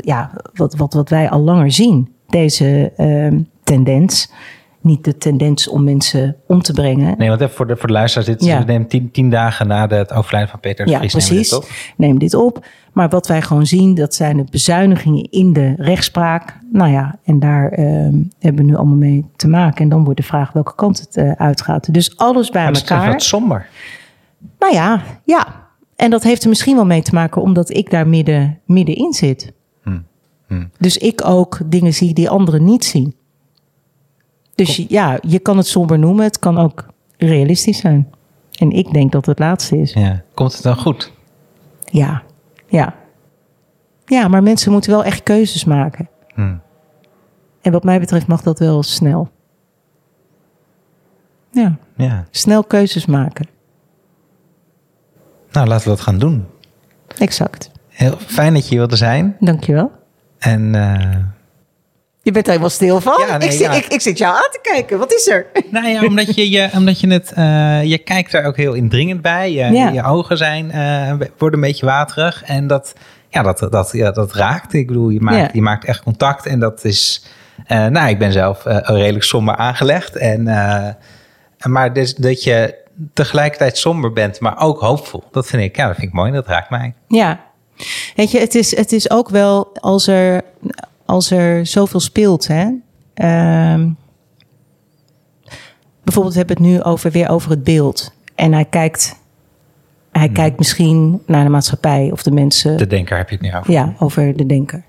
ja, 0.00 0.30
wat, 0.54 0.74
wat, 0.76 0.94
wat 0.94 1.08
wij 1.08 1.30
al 1.30 1.40
langer 1.40 1.72
zien. 1.72 2.08
Deze 2.28 2.92
ehm, 2.96 3.40
tendens. 3.64 4.32
Niet 4.84 5.04
de 5.04 5.16
tendens 5.16 5.68
om 5.68 5.84
mensen 5.84 6.36
om 6.46 6.62
te 6.62 6.72
brengen. 6.72 7.14
Nee, 7.18 7.28
want 7.28 7.40
even 7.40 7.54
voor 7.54 7.66
de, 7.66 7.76
voor 7.76 7.86
de 7.86 7.92
luisteraars, 7.92 8.28
dit 8.28 8.44
Ja. 8.44 8.64
nemen 8.64 8.88
tien, 8.88 9.10
tien 9.10 9.30
dagen 9.30 9.66
na 9.66 9.86
het 9.86 10.12
overlijden 10.12 10.50
van 10.50 10.60
Peter 10.60 10.88
Ja, 10.88 10.98
Vries. 10.98 11.12
dit 11.12 11.26
precies. 11.26 11.52
op. 11.54 11.66
Neem 11.96 12.18
dit 12.18 12.34
op. 12.34 12.66
Maar 12.92 13.08
wat 13.08 13.26
wij 13.26 13.42
gewoon 13.42 13.66
zien, 13.66 13.94
dat 13.94 14.14
zijn 14.14 14.36
de 14.36 14.44
bezuinigingen 14.50 15.30
in 15.30 15.52
de 15.52 15.74
rechtspraak. 15.76 16.58
Nou 16.72 16.90
ja, 16.90 17.18
en 17.24 17.38
daar 17.38 17.68
ehm, 17.70 18.14
hebben 18.38 18.64
we 18.64 18.70
nu 18.70 18.76
allemaal 18.76 18.96
mee 18.96 19.24
te 19.36 19.48
maken. 19.48 19.82
En 19.82 19.88
dan 19.88 20.04
wordt 20.04 20.20
de 20.20 20.26
vraag 20.26 20.52
welke 20.52 20.74
kant 20.74 21.00
het 21.00 21.16
eh, 21.16 21.30
uitgaat. 21.32 21.94
Dus 21.94 22.16
alles 22.16 22.50
bij 22.50 22.62
Maar 22.62 22.72
het 22.72 22.82
is 22.82 22.90
elkaar. 22.90 23.10
wat 23.12 23.22
somber. 23.22 23.66
Nou 24.58 24.74
ja, 24.74 25.02
ja. 25.24 25.46
En 25.96 26.10
dat 26.10 26.22
heeft 26.22 26.42
er 26.42 26.48
misschien 26.48 26.74
wel 26.76 26.86
mee 26.86 27.02
te 27.02 27.14
maken 27.14 27.42
omdat 27.42 27.70
ik 27.76 27.90
daar 27.90 28.08
midden, 28.08 28.58
middenin 28.66 29.12
zit. 29.12 29.52
Hmm. 29.82 30.04
Hmm. 30.46 30.70
Dus 30.78 30.96
ik 30.98 31.24
ook 31.26 31.58
dingen 31.66 31.94
zie 31.94 32.14
die 32.14 32.28
anderen 32.30 32.64
niet 32.64 32.84
zien. 32.84 33.14
Dus 34.54 34.76
je- 34.76 34.86
ja, 34.88 35.18
je 35.20 35.38
kan 35.38 35.56
het 35.56 35.66
somber 35.66 35.98
noemen. 35.98 36.24
Het 36.24 36.38
kan 36.38 36.58
ook 36.58 36.86
realistisch 37.16 37.78
zijn. 37.78 38.10
En 38.52 38.70
ik 38.70 38.92
denk 38.92 39.12
dat 39.12 39.26
het 39.26 39.38
laatste 39.38 39.78
is. 39.78 39.92
Ja. 39.92 40.22
Komt 40.34 40.52
het 40.52 40.62
dan 40.62 40.76
goed? 40.76 41.12
Ja, 41.84 42.22
ja. 42.66 42.94
Ja, 44.06 44.28
maar 44.28 44.42
mensen 44.42 44.72
moeten 44.72 44.90
wel 44.90 45.04
echt 45.04 45.22
keuzes 45.22 45.64
maken. 45.64 46.08
Hmm. 46.34 46.60
En 47.60 47.72
wat 47.72 47.84
mij 47.84 48.00
betreft 48.00 48.26
mag 48.26 48.42
dat 48.42 48.58
wel 48.58 48.82
snel. 48.82 49.28
Ja, 51.50 51.76
Ja. 51.96 52.24
snel 52.30 52.64
keuzes 52.64 53.06
maken. 53.06 53.46
Nou, 55.52 55.66
laten 55.66 55.84
we 55.88 55.94
dat 55.94 56.00
gaan 56.04 56.18
doen. 56.18 56.44
Exact. 57.18 57.70
Heel 57.88 58.16
fijn 58.16 58.52
dat 58.54 58.62
je 58.62 58.68
hier 58.68 58.78
wilde 58.78 58.96
zijn. 58.96 59.36
Dankjewel. 59.40 59.90
En 60.38 60.74
eh, 60.74 61.16
Je 62.24 62.30
bent 62.30 62.44
er 62.44 62.50
helemaal 62.50 62.70
stil 62.70 63.00
van. 63.00 63.24
Ja, 63.26 63.36
nee, 63.36 63.48
ik, 63.48 63.54
zit, 63.54 63.60
ja. 63.60 63.72
ik, 63.72 63.86
ik 63.86 64.00
zit 64.00 64.18
jou 64.18 64.34
aan 64.34 64.50
te 64.50 64.58
kijken. 64.62 64.98
Wat 64.98 65.12
is 65.12 65.28
er? 65.28 65.46
nou 65.70 65.88
ja, 65.88 66.04
omdat 66.04 66.34
je, 66.34 66.50
je, 66.50 66.68
omdat 66.74 67.00
je 67.00 67.08
het, 67.12 67.32
eh, 67.32 67.82
je 67.82 67.98
kijkt 67.98 68.32
er 68.32 68.44
ook 68.44 68.56
heel 68.56 68.72
indringend 68.72 69.22
bij. 69.22 69.52
Je, 69.52 69.64
Ja. 69.72 69.88
je 69.88 70.04
ogen 70.04 70.36
zijn, 70.36 70.70
eh, 70.70 71.26
worden 71.38 71.58
een 71.60 71.66
beetje 71.66 71.86
waterig. 71.86 72.42
En 72.44 72.66
dat, 72.66 72.94
ja, 73.28 73.42
dat, 73.42 73.66
dat, 73.70 73.88
ja, 73.92 74.10
dat 74.10 74.32
raakt. 74.32 74.72
Ik 74.72 74.86
bedoel, 74.86 75.08
je 75.08 75.20
maakt, 75.20 75.54
je 75.54 75.62
maakt 75.62 75.84
echt 75.84 76.02
contact. 76.02 76.46
En 76.46 76.60
dat 76.60 76.84
is, 76.84 77.24
eh, 77.66 77.86
nou, 77.86 78.08
ik 78.08 78.18
ben 78.18 78.32
zelf 78.32 78.62
redelijk 78.82 79.24
somber 79.24 79.56
aangelegd. 79.56 80.16
En, 80.16 80.44
maar 81.62 81.92
dus 81.92 82.14
dat 82.14 82.42
je 82.42 82.74
tegelijkertijd 83.12 83.78
somber 83.78 84.12
bent, 84.12 84.40
maar 84.40 84.58
ook 84.58 84.80
hoopvol. 84.80 85.22
Dat 85.30 85.46
vind 85.46 85.62
ik, 85.62 85.76
ja, 85.76 85.86
dat 85.86 85.96
vind 85.96 86.08
ik 86.08 86.14
mooi. 86.14 86.32
Dat 86.32 86.46
raakt 86.46 86.70
mij. 86.70 86.94
Ja. 87.08 87.40
Weet 88.16 88.30
je, 88.30 88.38
het 88.38 88.54
is, 88.54 88.76
het 88.76 88.92
is 88.92 89.10
ook 89.10 89.28
wel 89.28 89.70
als 89.80 90.06
er, 90.06 90.42
als 91.06 91.30
er 91.30 91.66
zoveel 91.66 92.00
speelt. 92.00 92.46
Hè? 92.46 92.70
Ehm, 93.14 93.90
bijvoorbeeld, 96.02 96.34
we 96.34 96.38
hebben 96.38 96.56
het 96.56 96.66
nu 96.66 96.82
over, 96.82 97.10
weer 97.10 97.28
over 97.28 97.50
het 97.50 97.64
beeld. 97.64 98.12
En 98.34 98.52
hij 98.52 98.64
kijkt, 98.64 99.20
hij 100.12 100.28
kijkt 100.28 100.58
misschien 100.58 101.22
naar 101.26 101.44
de 101.44 101.50
maatschappij 101.50 102.10
of 102.12 102.22
de 102.22 102.30
mensen. 102.30 102.76
De 102.76 102.86
denker 102.86 103.16
heb 103.16 103.28
je 103.28 103.36
het 103.36 103.44
nu 103.44 103.54
over. 103.54 103.72
Ja, 103.72 103.94
over 103.98 104.36
de 104.36 104.46
denker. 104.46 104.84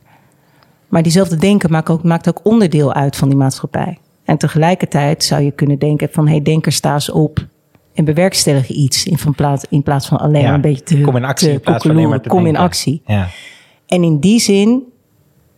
Maar 0.87 1.03
diezelfde 1.03 1.35
denker 1.35 1.69
maakt 1.69 1.89
ook, 1.89 2.03
maakt 2.03 2.29
ook 2.29 2.39
onderdeel 2.43 2.93
uit 2.93 3.15
van 3.15 3.29
die 3.29 3.37
maatschappij. 3.37 3.97
En 4.23 4.37
tegelijkertijd 4.37 5.23
zou 5.23 5.41
je 5.41 5.51
kunnen 5.51 5.79
denken 5.79 6.09
van... 6.11 6.25
hé, 6.25 6.31
hey, 6.31 6.41
denker, 6.41 6.71
sta 6.71 6.93
eens 6.93 7.11
op 7.11 7.45
en 7.93 8.05
bewerkstellig 8.05 8.69
iets... 8.69 9.05
in, 9.05 9.17
van 9.17 9.35
plaats, 9.35 9.65
in 9.69 9.83
plaats 9.83 10.07
van 10.07 10.17
alleen 10.17 10.41
Ja, 10.41 10.53
een 10.53 10.61
beetje 10.61 10.83
te 10.83 11.01
kom 11.01 11.15
in 11.15 11.23
actie 11.23 11.47
te 11.47 11.53
in 11.53 11.59
plaats 11.59 11.85
van 11.85 11.95
alleen 11.95 12.09
maar 12.09 12.21
te. 12.21 12.29
Kom 12.29 12.37
in 12.37 12.45
denken. 12.45 12.63
actie. 12.63 13.01
Ja. 13.05 13.27
En 13.87 14.03
in 14.03 14.19
die 14.19 14.39
zin, 14.39 14.83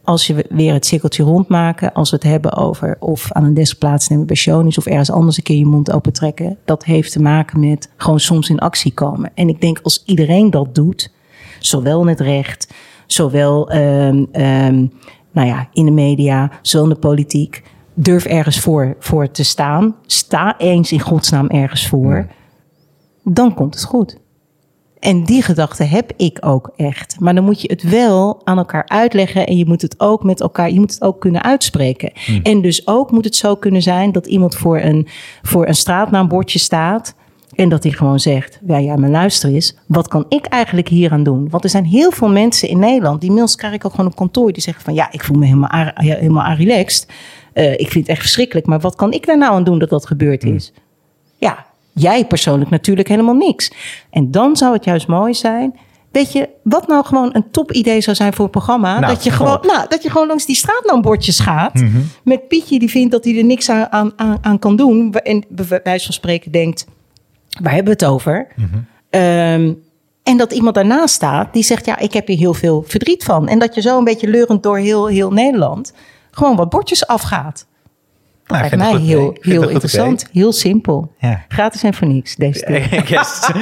als 0.07 0.27
je 0.27 0.45
weer 0.49 0.73
het 0.73 0.85
cirkeltje 0.85 1.23
rondmaken... 1.23 1.93
als 1.93 2.09
we 2.09 2.15
het 2.15 2.25
hebben 2.25 2.53
over 2.53 2.97
of 2.99 3.31
aan 3.31 3.43
een 3.43 3.53
desk 3.53 3.77
plaatsnemen 3.77 4.25
bij 4.25 4.35
Shonies... 4.35 4.77
of 4.77 4.85
ergens 4.85 5.11
anders 5.11 5.37
een 5.37 5.43
keer 5.43 5.57
je 5.57 5.65
mond 5.65 5.91
open 5.91 6.13
trekken... 6.13 6.57
dat 6.65 6.85
heeft 6.85 7.11
te 7.11 7.21
maken 7.21 7.59
met 7.59 7.89
gewoon 7.97 8.19
soms 8.19 8.49
in 8.49 8.59
actie 8.59 8.93
komen. 8.93 9.31
En 9.33 9.49
ik 9.49 9.61
denk 9.61 9.79
als 9.83 10.03
iedereen 10.05 10.49
dat 10.49 10.75
doet, 10.75 11.11
zowel 11.59 12.01
in 12.01 12.07
het 12.07 12.19
recht... 12.19 12.73
zowel 13.05 13.69
ehm, 13.69 14.25
ehm, 14.31 14.85
nou 15.31 15.47
ja, 15.47 15.69
in 15.73 15.85
de 15.85 15.91
media, 15.91 16.51
zowel 16.61 16.87
in 16.87 16.93
de 16.93 16.99
politiek... 16.99 17.63
durf 17.93 18.25
ergens 18.25 18.59
voor, 18.59 18.95
voor 18.99 19.31
te 19.31 19.43
staan. 19.43 19.95
Sta 20.05 20.57
eens 20.57 20.91
in 20.91 20.99
godsnaam 21.01 21.47
ergens 21.47 21.87
voor. 21.87 22.27
Dan 23.23 23.53
komt 23.53 23.73
het 23.73 23.83
goed. 23.83 24.17
En 24.99 25.23
die 25.23 25.41
gedachte 25.41 25.83
heb 25.83 26.11
ik 26.15 26.37
ook 26.41 26.71
echt. 26.75 27.15
Maar 27.19 27.35
dan 27.35 27.43
moet 27.43 27.61
je 27.61 27.67
het 27.71 27.83
wel 27.83 28.41
aan 28.43 28.57
elkaar 28.57 28.87
uitleggen 28.87 29.47
en 29.47 29.57
je 29.57 29.65
moet 29.65 29.81
het 29.81 29.99
ook 29.99 30.23
met 30.23 30.41
elkaar, 30.41 30.71
je 30.71 30.79
moet 30.79 30.93
het 30.93 31.01
ook 31.01 31.19
kunnen 31.19 31.43
uitspreken. 31.43 32.11
En 32.43 32.61
dus 32.61 32.87
ook 32.87 33.11
moet 33.11 33.25
het 33.25 33.35
zo 33.35 33.55
kunnen 33.55 33.81
zijn 33.81 34.11
dat 34.11 34.25
iemand 34.25 34.55
voor 34.55 34.79
een, 34.79 35.07
voor 35.41 35.67
een 35.67 35.75
straatnaambordje 35.75 36.59
staat. 36.59 37.15
En 37.55 37.69
dat 37.69 37.83
hij 37.83 37.91
gewoon 37.91 38.19
zegt, 38.19 38.59
ja, 38.67 38.77
ja, 38.77 38.95
maar 38.95 39.09
luister 39.09 39.49
eens, 39.49 39.75
wat 39.85 40.07
kan 40.07 40.25
ik 40.29 40.45
eigenlijk 40.45 40.87
hier 40.87 41.11
aan 41.11 41.23
doen? 41.23 41.49
Want 41.49 41.63
er 41.63 41.69
zijn 41.69 41.85
heel 41.85 42.11
veel 42.11 42.29
mensen 42.29 42.69
in 42.69 42.79
Nederland, 42.79 43.21
die 43.21 43.31
mails 43.31 43.55
krijg 43.55 43.73
ik 43.73 43.85
ook 43.85 43.91
gewoon 43.91 44.11
op 44.11 44.15
kantoor, 44.15 44.51
die 44.53 44.61
zeggen 44.61 44.83
van, 44.83 44.93
ja, 44.93 45.11
ik 45.11 45.23
voel 45.23 45.37
me 45.37 45.45
helemaal, 45.45 45.91
helemaal 45.93 46.43
a-relaxed. 46.43 47.07
Eh, 47.53 47.71
ik 47.71 47.89
vind 47.89 47.93
het 47.93 48.07
echt 48.07 48.21
verschrikkelijk, 48.21 48.67
maar 48.67 48.79
wat 48.79 48.95
kan 48.95 49.13
ik 49.13 49.25
daar 49.25 49.37
nou 49.37 49.53
aan 49.53 49.63
doen 49.63 49.79
dat 49.79 49.89
dat 49.89 50.05
gebeurd 50.05 50.43
is? 50.43 50.73
Ja, 51.37 51.65
jij 51.99 52.25
persoonlijk 52.25 52.69
natuurlijk 52.69 53.07
helemaal 53.07 53.35
niks. 53.35 53.71
En 54.09 54.31
dan 54.31 54.55
zou 54.55 54.73
het 54.73 54.83
juist 54.83 55.07
mooi 55.07 55.33
zijn. 55.33 55.75
Weet 56.11 56.31
je, 56.31 56.49
wat 56.63 56.87
nou 56.87 57.05
gewoon 57.05 57.29
een 57.33 57.51
topidee 57.51 58.01
zou 58.01 58.15
zijn 58.15 58.33
voor 58.33 58.45
een 58.45 58.51
programma? 58.51 58.99
Nou, 58.99 59.13
dat, 59.13 59.23
je 59.23 59.31
gewoon. 59.31 59.57
Mhm. 59.57 59.67
nou, 59.67 59.87
dat 59.89 60.03
je 60.03 60.09
gewoon 60.09 60.27
langs 60.27 60.45
die 60.45 60.55
straatnaambordjes 60.55 61.39
gaat. 61.39 61.83
Met 62.23 62.47
Pietje 62.47 62.79
die 62.79 62.89
vindt 62.89 63.11
dat 63.11 63.23
hij 63.23 63.37
er 63.37 63.43
niks 63.43 63.69
aan, 63.69 64.11
aan, 64.41 64.59
kan 64.59 64.75
doen. 64.75 65.13
En 65.13 65.45
bij 65.47 65.81
wijze 65.83 66.05
van 66.05 66.13
spreken 66.13 66.51
denkt, 66.51 66.85
waar 67.61 67.73
hebben 67.73 67.97
we 67.97 68.05
het 68.05 68.13
over? 68.13 68.47
Mhm. 68.55 68.65
Ehm, 69.09 69.73
en 70.23 70.37
dat 70.37 70.53
iemand 70.53 70.75
daarnaast 70.75 71.15
staat 71.15 71.53
die 71.53 71.63
zegt, 71.63 71.85
ja, 71.85 71.97
ik 71.97 72.13
heb 72.13 72.27
hier 72.27 72.37
heel 72.37 72.53
veel 72.53 72.83
verdriet 72.87 73.23
van. 73.23 73.47
En 73.47 73.59
dat 73.59 73.75
je 73.75 73.81
zo 73.81 73.97
een 73.97 74.03
beetje 74.03 74.27
leurend 74.27 74.63
door 74.63 74.77
heel, 74.77 75.07
heel 75.07 75.31
Nederland 75.31 75.93
gewoon 76.37 76.55
wat 76.55 76.69
bordjes 76.69 77.07
afgaat. 77.07 77.65
Nou, 78.47 78.59
Lijkt 78.59 78.75
het 78.75 78.91
mij 78.91 79.01
heel, 79.01 79.37
heel 79.41 79.61
het 79.61 79.69
interessant, 79.69 80.27
heel 80.31 80.53
simpel. 80.53 81.15
Ja. 81.19 81.45
Gratis 81.47 81.83
en 81.83 81.93
voor 81.93 82.07
niks, 82.07 82.35
deze. 82.35 83.01
Yes. 83.05 83.39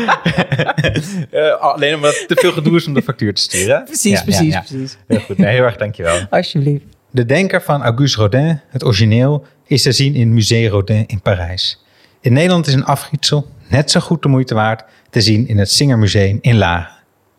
Eh, 1.32 1.60
alleen 1.60 1.96
omdat 1.96 2.18
het 2.18 2.28
te 2.28 2.36
veel 2.36 2.52
gedoe 2.52 2.76
is 2.76 2.88
om 2.88 2.94
de 2.94 3.02
factuur 3.02 3.34
te 3.34 3.42
sturen. 3.42 3.84
Precies, 3.92 4.24
precies, 4.24 4.56
precies. 4.56 4.98
Heel 5.08 5.20
goed. 5.20 5.38
Nee, 5.38 5.54
heel 5.54 5.64
erg 5.64 5.76
dankjewel. 5.76 6.20
Alsjeblieft. 6.30 6.84
De 7.12 7.26
Denker 7.26 7.62
van 7.62 7.84
Auguste 7.84 8.20
Rodin, 8.20 8.62
het 8.70 8.84
origineel, 8.84 9.46
is 9.68 9.82
te 9.82 9.92
zien 9.92 10.16
in 10.16 10.34
Musée 10.34 10.70
Rodin 10.70 11.04
in 11.08 11.22
Parijs. 11.22 11.86
In 12.22 12.34
Nederland 12.34 12.68
is 12.68 12.74
een 12.74 12.86
afgietsel 12.86 13.48
net 13.70 13.92
zo 13.92 14.00
goed 14.00 14.22
de 14.22 14.28
moeite 14.28 14.54
waard 14.54 14.84
te 15.10 15.22
zien 15.22 15.48
in 15.48 15.58
het 15.58 15.72
Singermuseum 15.72 16.38
in 16.42 16.58
Laren. 16.58 16.90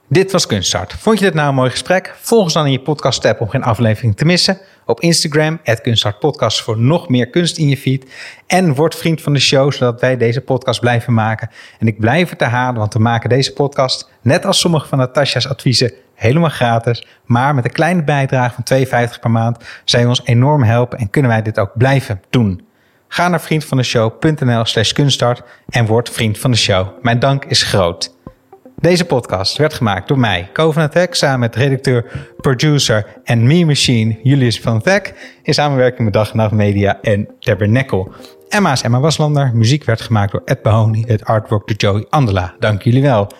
Dit 0.09 0.33
was 0.33 0.47
Kunststart. 0.47 0.93
Vond 0.93 1.19
je 1.19 1.25
dit 1.25 1.35
nou 1.35 1.49
een 1.49 1.55
mooi 1.55 1.71
gesprek? 1.71 2.15
Volg 2.21 2.43
ons 2.43 2.53
dan 2.53 2.67
in 2.67 2.73
je 2.73 2.81
podcast 2.81 3.25
app 3.25 3.41
om 3.41 3.49
geen 3.49 3.63
aflevering 3.63 4.17
te 4.17 4.25
missen. 4.25 4.59
Op 4.87 5.01
Instagram, 5.01 5.61
@kunstartpodcast 5.83 6.63
voor 6.63 6.79
nog 6.79 7.09
meer 7.09 7.31
kunst 7.31 7.59
in 7.59 7.69
je 7.69 7.77
feed. 7.77 8.11
En 8.47 8.75
word 8.75 8.95
vriend 8.95 9.23
van 9.23 9.33
de 9.33 9.39
show, 9.39 9.73
zodat 9.73 10.01
wij 10.01 10.17
deze 10.17 10.41
podcast 10.41 10.81
blijven 10.81 11.15
maken. 11.15 11.51
En 11.79 11.87
ik 11.87 12.01
blijf 12.01 12.31
het 12.31 12.41
herhalen, 12.41 12.79
want 12.79 12.95
we 12.95 13.01
maken 13.01 13.29
deze 13.29 13.53
podcast, 13.53 14.11
net 14.23 14.45
als 14.45 14.61
sommige 14.61 14.89
van 14.89 14.99
Natasja's 14.99 15.49
adviezen, 15.49 15.93
helemaal 16.15 16.51
gratis. 16.51 17.07
Maar 17.25 17.55
met 17.55 17.65
een 17.65 17.73
kleine 17.73 18.05
bijdrage 18.05 18.55
van 18.55 18.65
2,50 18.65 19.21
per 19.21 19.31
maand 19.31 19.65
je 19.85 20.09
ons 20.09 20.21
enorm 20.25 20.63
helpen 20.63 20.99
en 20.99 21.11
kunnen 21.11 21.31
wij 21.31 21.43
dit 21.43 21.59
ook 21.59 21.71
blijven 21.75 22.23
doen. 22.31 22.65
Ga 23.09 23.29
naar 23.29 23.41
vriendvandeshow.nl 23.41 24.65
slash 24.65 24.93
kunststart 24.93 25.43
en 25.69 25.87
word 25.87 26.11
vriend 26.11 26.39
van 26.39 26.51
de 26.51 26.57
show. 26.57 26.89
Mijn 27.03 27.19
dank 27.19 27.45
is 27.45 27.63
groot. 27.63 28.16
Deze 28.81 29.05
podcast 29.05 29.57
werd 29.57 29.75
gemaakt 29.75 30.09
door 30.09 30.19
mij, 30.19 30.51
het 30.55 30.95
Hek, 30.95 31.15
samen 31.15 31.41
met 31.41 31.57
redacteur, 31.57 32.05
producer 32.37 33.07
en 33.25 33.47
me 33.47 33.65
machine 33.65 34.19
Julius 34.23 34.61
van 34.61 34.81
Hek, 34.85 35.39
in 35.43 35.55
samenwerking 35.55 36.05
met 36.05 36.13
Dag 36.13 36.31
en 36.31 36.37
Nacht 36.37 36.53
Media 36.53 36.99
en 37.01 37.29
Tabernacle. 37.41 38.09
Emma 38.49 38.73
is 38.73 38.83
Emma 38.83 39.01
Waslander, 39.01 39.51
muziek 39.55 39.85
werd 39.85 40.01
gemaakt 40.01 40.33
door 40.33 40.43
Ed 40.45 40.63
Bahoni, 40.63 41.05
het 41.07 41.25
artwork 41.25 41.67
door 41.67 41.77
Joey 41.77 42.07
Andela. 42.09 42.55
Dank 42.59 42.83
jullie 42.83 43.03
wel. 43.03 43.31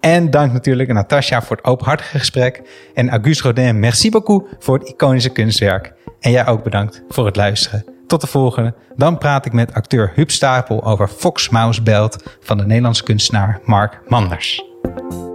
En 0.00 0.30
dank 0.30 0.52
natuurlijk 0.52 0.88
aan 0.88 0.94
Natasja 0.94 1.42
voor 1.42 1.56
het 1.56 1.64
openhartige 1.64 2.18
gesprek 2.18 2.62
en 2.94 3.10
Auguste 3.10 3.42
Rodin, 3.42 3.78
merci 3.78 4.10
beaucoup 4.10 4.48
voor 4.58 4.78
het 4.78 4.88
iconische 4.88 5.30
kunstwerk. 5.30 5.92
En 6.20 6.30
jij 6.30 6.46
ook 6.46 6.62
bedankt 6.62 7.02
voor 7.08 7.26
het 7.26 7.36
luisteren. 7.36 7.84
Tot 8.06 8.20
de 8.20 8.26
volgende. 8.26 8.74
Dan 8.96 9.18
praat 9.18 9.46
ik 9.46 9.52
met 9.52 9.74
acteur 9.74 10.12
Huub 10.14 10.30
Stapel 10.30 10.84
over 10.84 11.08
Fox 11.08 11.48
Mouse 11.48 11.82
Belt 11.82 12.36
van 12.40 12.58
de 12.58 12.66
Nederlandse 12.66 13.02
kunstenaar 13.02 13.60
Mark 13.64 14.00
Manders. 14.08 14.69
Bye. 14.82 15.29